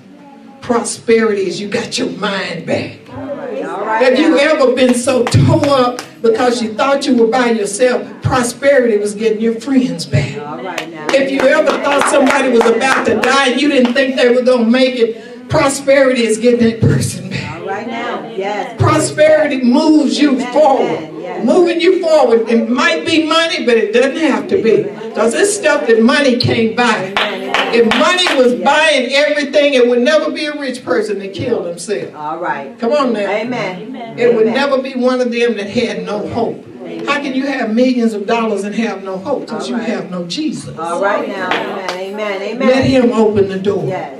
prosperity 0.71 1.41
is 1.47 1.59
you 1.59 1.67
got 1.67 1.97
your 1.97 2.09
mind 2.11 2.65
back. 2.65 2.97
Right. 3.09 4.01
Have 4.03 4.17
you 4.17 4.37
ever 4.39 4.73
been 4.73 4.93
so 4.93 5.25
tore 5.25 5.67
up 5.67 6.01
because 6.21 6.61
you 6.63 6.73
thought 6.75 7.05
you 7.05 7.17
were 7.17 7.27
by 7.27 7.51
yourself? 7.51 8.07
Prosperity 8.23 8.97
was 8.97 9.13
getting 9.13 9.41
your 9.41 9.59
friends 9.59 10.05
back. 10.05 10.37
Right. 10.63 10.87
If 11.13 11.29
you 11.29 11.41
ever 11.41 11.71
thought 11.83 12.09
somebody 12.09 12.51
was 12.51 12.65
about 12.65 13.05
to 13.07 13.19
die 13.19 13.49
and 13.49 13.61
you 13.61 13.67
didn't 13.67 13.93
think 13.93 14.15
they 14.15 14.33
were 14.33 14.43
going 14.43 14.63
to 14.63 14.71
make 14.71 14.95
it, 14.95 15.49
prosperity 15.49 16.23
is 16.23 16.37
getting 16.37 16.61
that 16.69 16.79
person 16.79 17.29
back. 17.29 17.59
All 17.59 17.67
right 17.67 17.87
now. 17.87 18.29
Yes. 18.29 18.81
Prosperity 18.81 19.61
moves 19.61 20.17
you 20.17 20.35
Amen, 20.35 20.53
forward. 20.53 21.21
yes. 21.21 21.45
Moving 21.45 21.81
you 21.81 21.99
forward. 22.01 22.47
It 22.47 22.69
might 22.69 23.05
be 23.05 23.27
money, 23.27 23.65
but 23.65 23.75
it 23.75 23.91
doesn't 23.91 24.15
have 24.15 24.47
to 24.47 24.61
be. 24.63 24.83
Because 24.83 25.33
it's 25.33 25.53
stuff 25.53 25.85
that 25.87 26.01
money 26.01 26.37
can't 26.37 26.77
buy. 26.77 27.13
Amen. 27.17 27.50
Amen. 27.73 27.87
If 27.87 27.99
money 27.99 28.41
was 28.41 28.61
buying 28.61 29.11
everything, 29.11 29.73
it 29.73 29.87
would 29.87 29.99
never 30.01 30.31
be 30.31 30.45
a 30.45 30.59
rich 30.59 30.83
person 30.83 31.19
that 31.19 31.33
killed 31.33 31.67
himself. 31.67 32.13
All 32.15 32.39
right. 32.39 32.77
Come 32.79 32.93
on 32.93 33.13
now. 33.13 33.29
Amen. 33.29 33.95
It 34.19 34.33
would 34.35 34.47
Amen. 34.47 34.53
never 34.53 34.81
be 34.81 34.93
one 34.93 35.21
of 35.21 35.31
them 35.31 35.55
that 35.57 35.69
had 35.69 36.05
no 36.05 36.27
hope. 36.29 36.65
How 37.05 37.21
can 37.21 37.33
you 37.33 37.45
have 37.45 37.73
millions 37.73 38.13
of 38.13 38.25
dollars 38.27 38.63
and 38.63 38.75
have 38.75 39.03
no 39.03 39.17
hope? 39.17 39.41
Because 39.41 39.69
you 39.69 39.75
have 39.75 40.11
no 40.11 40.25
Jesus. 40.27 40.77
All 40.77 41.01
right 41.01 41.27
now. 41.27 41.49
Amen. 41.51 41.89
Amen. 41.91 42.41
Amen. 42.41 42.67
Let 42.67 42.83
him 42.83 43.11
open 43.13 43.47
the 43.47 43.59
door. 43.59 43.85
Yes. 43.85 44.17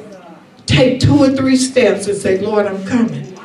Take 0.66 1.02
two 1.02 1.18
or 1.18 1.30
three 1.30 1.58
steps 1.58 2.08
and 2.08 2.18
say, 2.18 2.40
Lord, 2.40 2.66
I'm 2.66 2.84
coming. 2.86 3.38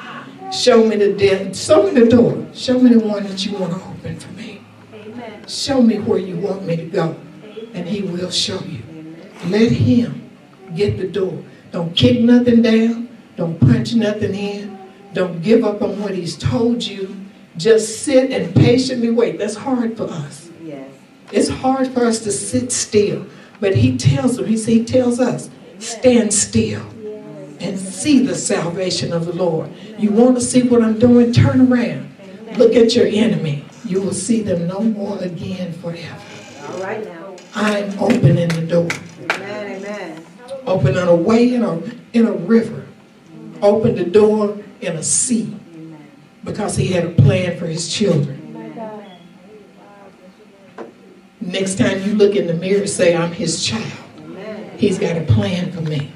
Show 0.52 0.86
me 0.86 0.94
the 0.96 1.12
de- 1.14 1.52
show 1.54 1.82
me 1.82 2.00
the 2.00 2.06
door. 2.06 2.46
Show 2.54 2.78
me 2.78 2.90
the 2.90 3.00
one 3.00 3.24
that 3.24 3.44
you 3.44 3.58
want 3.58 3.72
to 3.72 3.80
open 3.88 4.18
for 4.20 4.30
me. 4.32 4.60
Amen. 4.94 5.46
Show 5.48 5.82
me 5.82 5.98
where 5.98 6.18
you 6.18 6.36
want 6.36 6.64
me 6.64 6.76
to 6.76 6.84
go. 6.84 7.16
And 7.74 7.88
he 7.88 8.02
will 8.02 8.30
show 8.30 8.60
you. 8.60 8.82
Let 9.46 9.70
him 9.70 10.30
get 10.74 10.98
the 10.98 11.06
door. 11.06 11.42
Don't 11.70 11.94
kick 11.94 12.20
nothing 12.20 12.62
down. 12.62 13.08
Don't 13.36 13.60
punch 13.60 13.94
nothing 13.94 14.34
in. 14.34 14.78
Don't 15.12 15.42
give 15.42 15.64
up 15.64 15.82
on 15.82 16.00
what 16.00 16.14
he's 16.14 16.36
told 16.36 16.82
you. 16.82 17.16
Just 17.56 18.02
sit 18.02 18.30
and 18.30 18.54
patiently 18.54 19.10
wait. 19.10 19.38
That's 19.38 19.56
hard 19.56 19.96
for 19.96 20.04
us. 20.04 20.50
Yes. 20.62 20.90
It's 21.32 21.48
hard 21.48 21.88
for 21.88 22.04
us 22.04 22.20
to 22.20 22.32
sit 22.32 22.72
still. 22.72 23.26
But 23.60 23.76
he 23.76 23.96
tells 23.96 24.36
them, 24.36 24.46
he, 24.46 24.62
he 24.62 24.84
tells 24.84 25.20
us, 25.20 25.50
stand 25.78 26.32
still 26.32 26.86
and 27.60 27.78
see 27.78 28.24
the 28.26 28.34
salvation 28.34 29.12
of 29.12 29.26
the 29.26 29.32
Lord. 29.32 29.70
You 29.98 30.10
want 30.10 30.36
to 30.36 30.42
see 30.42 30.62
what 30.62 30.82
I'm 30.82 30.98
doing? 30.98 31.32
Turn 31.32 31.72
around. 31.72 32.14
Look 32.56 32.74
at 32.74 32.94
your 32.94 33.06
enemy. 33.06 33.64
You 33.84 34.02
will 34.02 34.12
see 34.12 34.42
them 34.42 34.66
no 34.66 34.80
more 34.80 35.18
again 35.18 35.72
forever. 35.74 36.22
All 36.68 36.80
right 36.80 37.04
now. 37.04 37.36
I'm 37.54 37.98
opening 37.98 38.48
the 38.48 38.66
door. 38.66 38.88
Amen. 40.66 41.08
A 41.08 41.14
way 41.14 41.54
in 41.54 41.62
a, 41.62 41.80
in 42.12 42.26
a 42.26 42.32
river. 42.32 42.86
Open 43.62 43.94
the 43.94 44.04
door 44.04 44.58
in 44.80 44.96
a 44.96 45.02
sea. 45.02 45.56
Because 46.44 46.76
he 46.76 46.88
had 46.88 47.04
a 47.04 47.10
plan 47.10 47.58
for 47.58 47.66
his 47.66 47.92
children. 47.92 48.42
Next 51.40 51.78
time 51.78 52.02
you 52.02 52.14
look 52.14 52.34
in 52.34 52.46
the 52.46 52.54
mirror, 52.54 52.86
say, 52.86 53.14
I'm 53.14 53.32
his 53.32 53.64
child. 53.64 53.92
Amen. 54.18 54.78
He's 54.78 54.98
got 54.98 55.16
a 55.16 55.22
plan 55.22 55.70
for 55.70 55.80
me. 55.80 56.12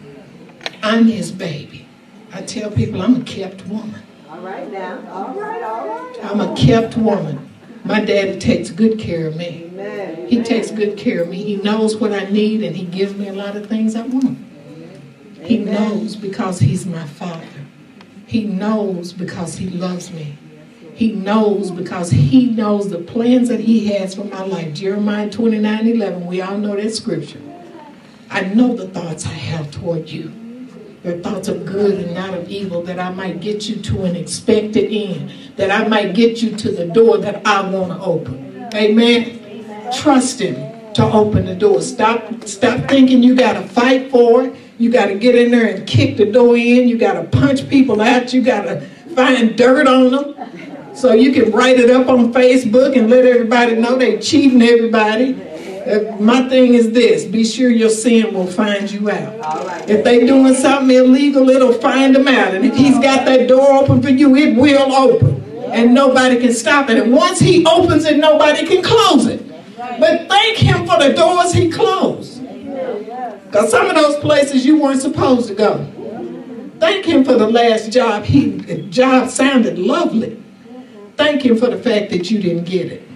I'm 0.83 1.07
his 1.07 1.31
baby. 1.31 1.87
I 2.33 2.43
tell 2.43 2.71
people 2.71 3.01
I'm 3.01 3.21
a 3.21 3.25
kept 3.25 3.67
woman. 3.67 4.03
All 4.29 4.41
right 4.41 4.71
now. 4.71 4.99
All 5.11 5.35
right. 5.35 5.63
All 5.63 5.87
right. 5.87 6.25
I'm 6.25 6.41
a 6.41 6.55
kept 6.57 6.97
woman. 6.97 7.49
My 7.85 8.01
daddy 8.01 8.39
takes 8.39 8.71
good 8.71 8.99
care 8.99 9.29
of 9.29 9.37
me. 9.37 9.70
Amen. 9.81 10.29
He 10.29 10.43
takes 10.43 10.71
good 10.71 10.97
care 10.97 11.23
of 11.23 11.29
me. 11.29 11.43
He 11.43 11.57
knows 11.57 11.97
what 11.97 12.13
I 12.13 12.25
need 12.31 12.63
and 12.63 12.77
he 12.77 12.85
gives 12.85 13.15
me 13.15 13.29
a 13.29 13.33
lot 13.33 13.57
of 13.57 13.69
things 13.69 13.97
I 13.97 14.03
want. 14.03 14.39
He 15.43 15.59
knows 15.59 16.17
because 16.17 16.61
he's 16.61 16.87
my 16.87 17.05
father. 17.05 17.47
He 18.27 18.45
knows 18.45 19.13
because 19.13 19.57
he 19.57 19.69
loves 19.69 20.13
me. 20.13 20.37
He 20.95 21.13
knows 21.13 21.71
because 21.71 22.11
he 22.11 22.51
knows 22.51 22.91
the 22.91 22.99
plans 22.99 23.49
that 23.49 23.61
he 23.61 23.87
has 23.87 24.15
for 24.15 24.25
my 24.25 24.45
life. 24.45 24.75
Jeremiah 24.75 25.31
29 25.31 25.89
11, 25.89 26.27
we 26.27 26.43
all 26.43 26.59
know 26.59 26.77
that 26.77 26.91
scripture. 26.91 27.41
I 28.31 28.43
know 28.43 28.77
the 28.77 28.87
thoughts 28.87 29.27
I 29.27 29.31
have 29.31 29.71
toward 29.71 30.09
you. 30.09 30.31
They're 31.03 31.19
thoughts 31.19 31.49
of 31.49 31.65
good 31.65 32.05
and 32.05 32.15
not 32.15 32.35
of 32.35 32.51
evil, 32.51 32.83
that 32.83 32.99
I 32.99 33.11
might 33.11 33.41
get 33.41 33.69
you 33.69 33.77
to 33.77 34.05
an 34.05 34.15
expected 34.15 34.93
end, 34.93 35.33
that 35.57 35.71
I 35.71 35.89
might 35.89 36.15
get 36.15 36.43
you 36.43 36.55
to 36.55 36.71
the 36.71 36.87
door 36.87 37.17
that 37.19 37.47
I 37.47 37.69
want 37.69 37.93
to 37.93 38.07
open. 38.07 38.69
Amen. 38.75 39.40
Trust 39.93 40.41
him 40.41 40.55
to 40.95 41.05
open 41.05 41.47
the 41.47 41.55
door. 41.55 41.81
Stop, 41.83 42.45
stop 42.45 42.89
thinking 42.89 43.23
you 43.23 43.35
got 43.35 43.55
to 43.55 43.63
fight 43.63 44.11
for 44.11 44.45
it. 44.45 44.57
You 44.79 44.91
got 44.91 45.07
to 45.07 45.15
get 45.15 45.35
in 45.35 45.51
there 45.51 45.75
and 45.75 45.87
kick 45.87 46.17
the 46.17 46.31
door 46.31 46.57
in. 46.57 46.89
You 46.89 46.97
got 46.97 47.15
to 47.15 47.25
punch 47.25 47.69
people 47.69 48.01
out. 48.01 48.33
You 48.33 48.43
got 48.43 48.63
to 48.63 48.81
find 49.15 49.57
dirt 49.57 49.87
on 49.87 50.11
them 50.11 50.95
so 50.95 51.13
you 51.13 51.33
can 51.33 51.51
write 51.53 51.79
it 51.79 51.91
up 51.91 52.09
on 52.09 52.33
Facebook 52.33 52.97
and 52.97 53.11
let 53.11 53.25
everybody 53.25 53.77
know 53.77 53.97
they 53.97 54.19
cheating 54.19 54.63
everybody. 54.63 55.35
Uh, 55.81 56.17
my 56.19 56.49
thing 56.49 56.75
is 56.75 56.93
this: 56.93 57.25
be 57.25 57.45
sure 57.45 57.71
your 57.71 57.91
sin 57.91 58.35
will 58.35 58.47
find 58.47 58.91
you 58.91 59.11
out. 59.11 59.89
If 59.89 60.05
they 60.05 60.27
doing 60.27 60.55
something 60.55 60.95
illegal, 60.95 61.49
it'll 61.49 61.73
find 61.73 62.15
them 62.15 62.29
out. 62.29 62.55
And 62.55 62.65
if 62.65 62.77
he's 62.77 62.99
got 62.99 63.25
that 63.27 63.49
door 63.49 63.83
open 63.83 64.03
for 64.03 64.11
you, 64.11 64.37
it 64.37 64.57
will 64.57 64.93
open. 64.93 65.43
And 65.73 65.95
nobody 65.95 66.39
can 66.41 66.53
stop 66.53 66.91
it. 66.91 66.99
And 66.99 67.13
once 67.13 67.39
he 67.39 67.65
opens 67.65 68.05
it, 68.05 68.19
nobody 68.19 68.67
can 68.67 68.83
close 68.83 69.27
it. 69.27 69.50
But 70.01 70.29
thank 70.29 70.57
him 70.57 70.87
for 70.87 70.99
the 70.99 71.13
doors 71.13 71.53
he 71.53 71.71
closed. 71.71 72.43
Because 73.45 73.71
some 73.71 73.89
of 73.89 73.95
those 73.95 74.17
places 74.17 74.65
you 74.65 74.81
weren't 74.81 75.03
supposed 75.03 75.49
to 75.49 75.55
go. 75.55 75.87
Thank 76.79 77.05
him 77.05 77.25
for 77.25 77.35
the 77.35 77.47
last 77.47 77.93
job. 77.93 78.25
He 78.25 78.49
the 78.51 78.83
job 78.83 79.29
sounded 79.29 79.79
lovely. 79.79 80.43
Thank 81.17 81.45
him 81.45 81.59
for 81.59 81.69
the 81.69 81.77
fact 81.77 82.11
that 82.11 82.31
you 82.31 82.41
didn't 82.41 82.65
get 82.65 82.91
it. 82.91 83.07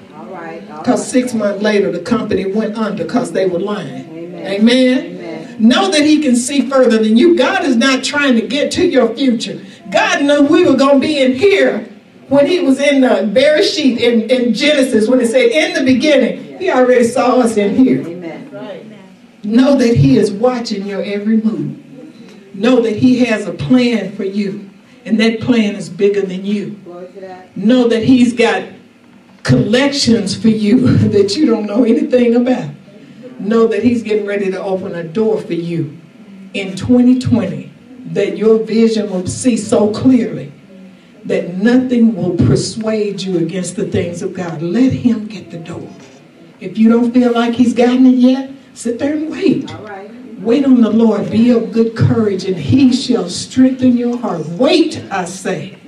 Because 0.67 1.09
six 1.11 1.33
months 1.33 1.63
later, 1.63 1.91
the 1.91 2.01
company 2.01 2.45
went 2.45 2.77
under 2.77 3.05
because 3.05 3.33
they 3.33 3.47
were 3.47 3.59
lying. 3.59 4.45
Amen. 4.45 4.47
Amen. 4.47 5.57
Know 5.59 5.91
that 5.91 6.03
He 6.03 6.21
can 6.21 6.37
see 6.37 6.69
further 6.69 6.99
than 6.99 7.17
you. 7.17 7.37
God 7.39 7.65
is 7.65 7.77
not 7.77 8.05
trying 8.05 8.35
to 8.35 8.47
get 8.47 8.71
to 8.73 8.87
your 8.87 9.15
future. 9.15 9.65
God 9.91 10.23
knew 10.23 10.43
we 10.43 10.67
were 10.67 10.77
going 10.77 11.01
to 11.01 11.07
be 11.07 11.23
in 11.23 11.33
here 11.33 11.89
when 12.29 12.47
He 12.47 12.61
was 12.61 12.81
in 12.81 13.01
the 13.01 13.09
Bereshit 13.09 13.99
in, 13.99 14.31
in 14.31 14.55
Genesis, 14.55 15.09
when 15.09 15.21
it 15.21 15.29
said, 15.29 15.51
In 15.51 15.75
the 15.75 15.85
beginning, 15.85 16.59
He 16.59 16.71
already 16.71 17.05
saw 17.05 17.41
us 17.41 17.57
in 17.57 17.77
here. 17.77 18.01
Amen. 18.01 18.51
Know 19.43 19.77
that 19.77 19.97
He 19.97 20.17
is 20.17 20.33
watching 20.33 20.87
your 20.87 21.03
every 21.03 21.37
move. 21.37 21.81
Know 22.55 22.81
that 22.81 22.97
He 22.97 23.25
has 23.25 23.47
a 23.47 23.53
plan 23.53 24.13
for 24.13 24.25
you, 24.25 24.71
and 25.05 25.19
that 25.21 25.41
plan 25.41 25.75
is 25.75 25.89
bigger 25.89 26.23
than 26.23 26.45
you. 26.45 26.81
That. 27.17 27.57
Know 27.57 27.89
that 27.89 28.03
He's 28.03 28.33
got 28.33 28.65
collections 29.43 30.35
for 30.35 30.49
you 30.49 30.97
that 31.09 31.37
you 31.37 31.47
don't 31.47 31.67
know 31.67 31.85
anything 31.85 32.35
about. 32.35 32.71
Know 33.39 33.67
that 33.67 33.83
He's 33.83 34.03
getting 34.03 34.27
ready 34.27 34.51
to 34.51 34.63
open 34.63 34.95
a 34.95 35.05
door 35.05 35.41
for 35.41 35.55
you 35.55 35.99
in 36.55 36.77
2020 36.77 37.73
that 38.07 38.39
your 38.39 38.59
vision 38.59 39.11
will 39.11 39.27
see 39.27 39.57
so 39.57 39.93
clearly 39.93 40.53
that 41.25 41.55
nothing 41.55 42.15
will 42.15 42.37
persuade 42.37 43.23
you 43.23 43.39
against 43.39 43.77
the 43.77 43.87
things 43.87 44.23
of 44.23 44.35
God. 44.35 44.61
Let 44.63 44.93
Him 44.93 45.27
get 45.27 45.51
the 45.51 45.59
door. 45.59 45.89
If 46.61 46.79
you 46.79 46.89
don't 46.89 47.13
feel 47.13 47.33
like 47.33 47.55
He's 47.55 47.75
gotten 47.75 48.07
it 48.07 48.17
yet, 48.17 48.51
sit 48.75 48.99
there 48.99 49.15
and 49.15 49.31
wait. 49.31 49.73
All 49.75 49.83
right. 49.83 50.11
Wait 50.41 50.65
on 50.65 50.83
the 50.83 50.91
Lord. 50.91 51.31
Be 51.31 51.51
of 51.51 51.73
good 51.73 51.97
courage, 51.97 52.45
and 52.45 52.57
He 52.57 52.93
shall 52.93 53.29
strengthen 53.29 53.97
your 53.97 54.19
heart. 54.19 54.47
Wait, 54.47 55.03
I 55.11 55.25
say, 55.25 55.79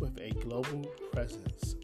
with 0.00 0.18
a 0.18 0.30
global 0.40 0.84
presence. 1.12 1.76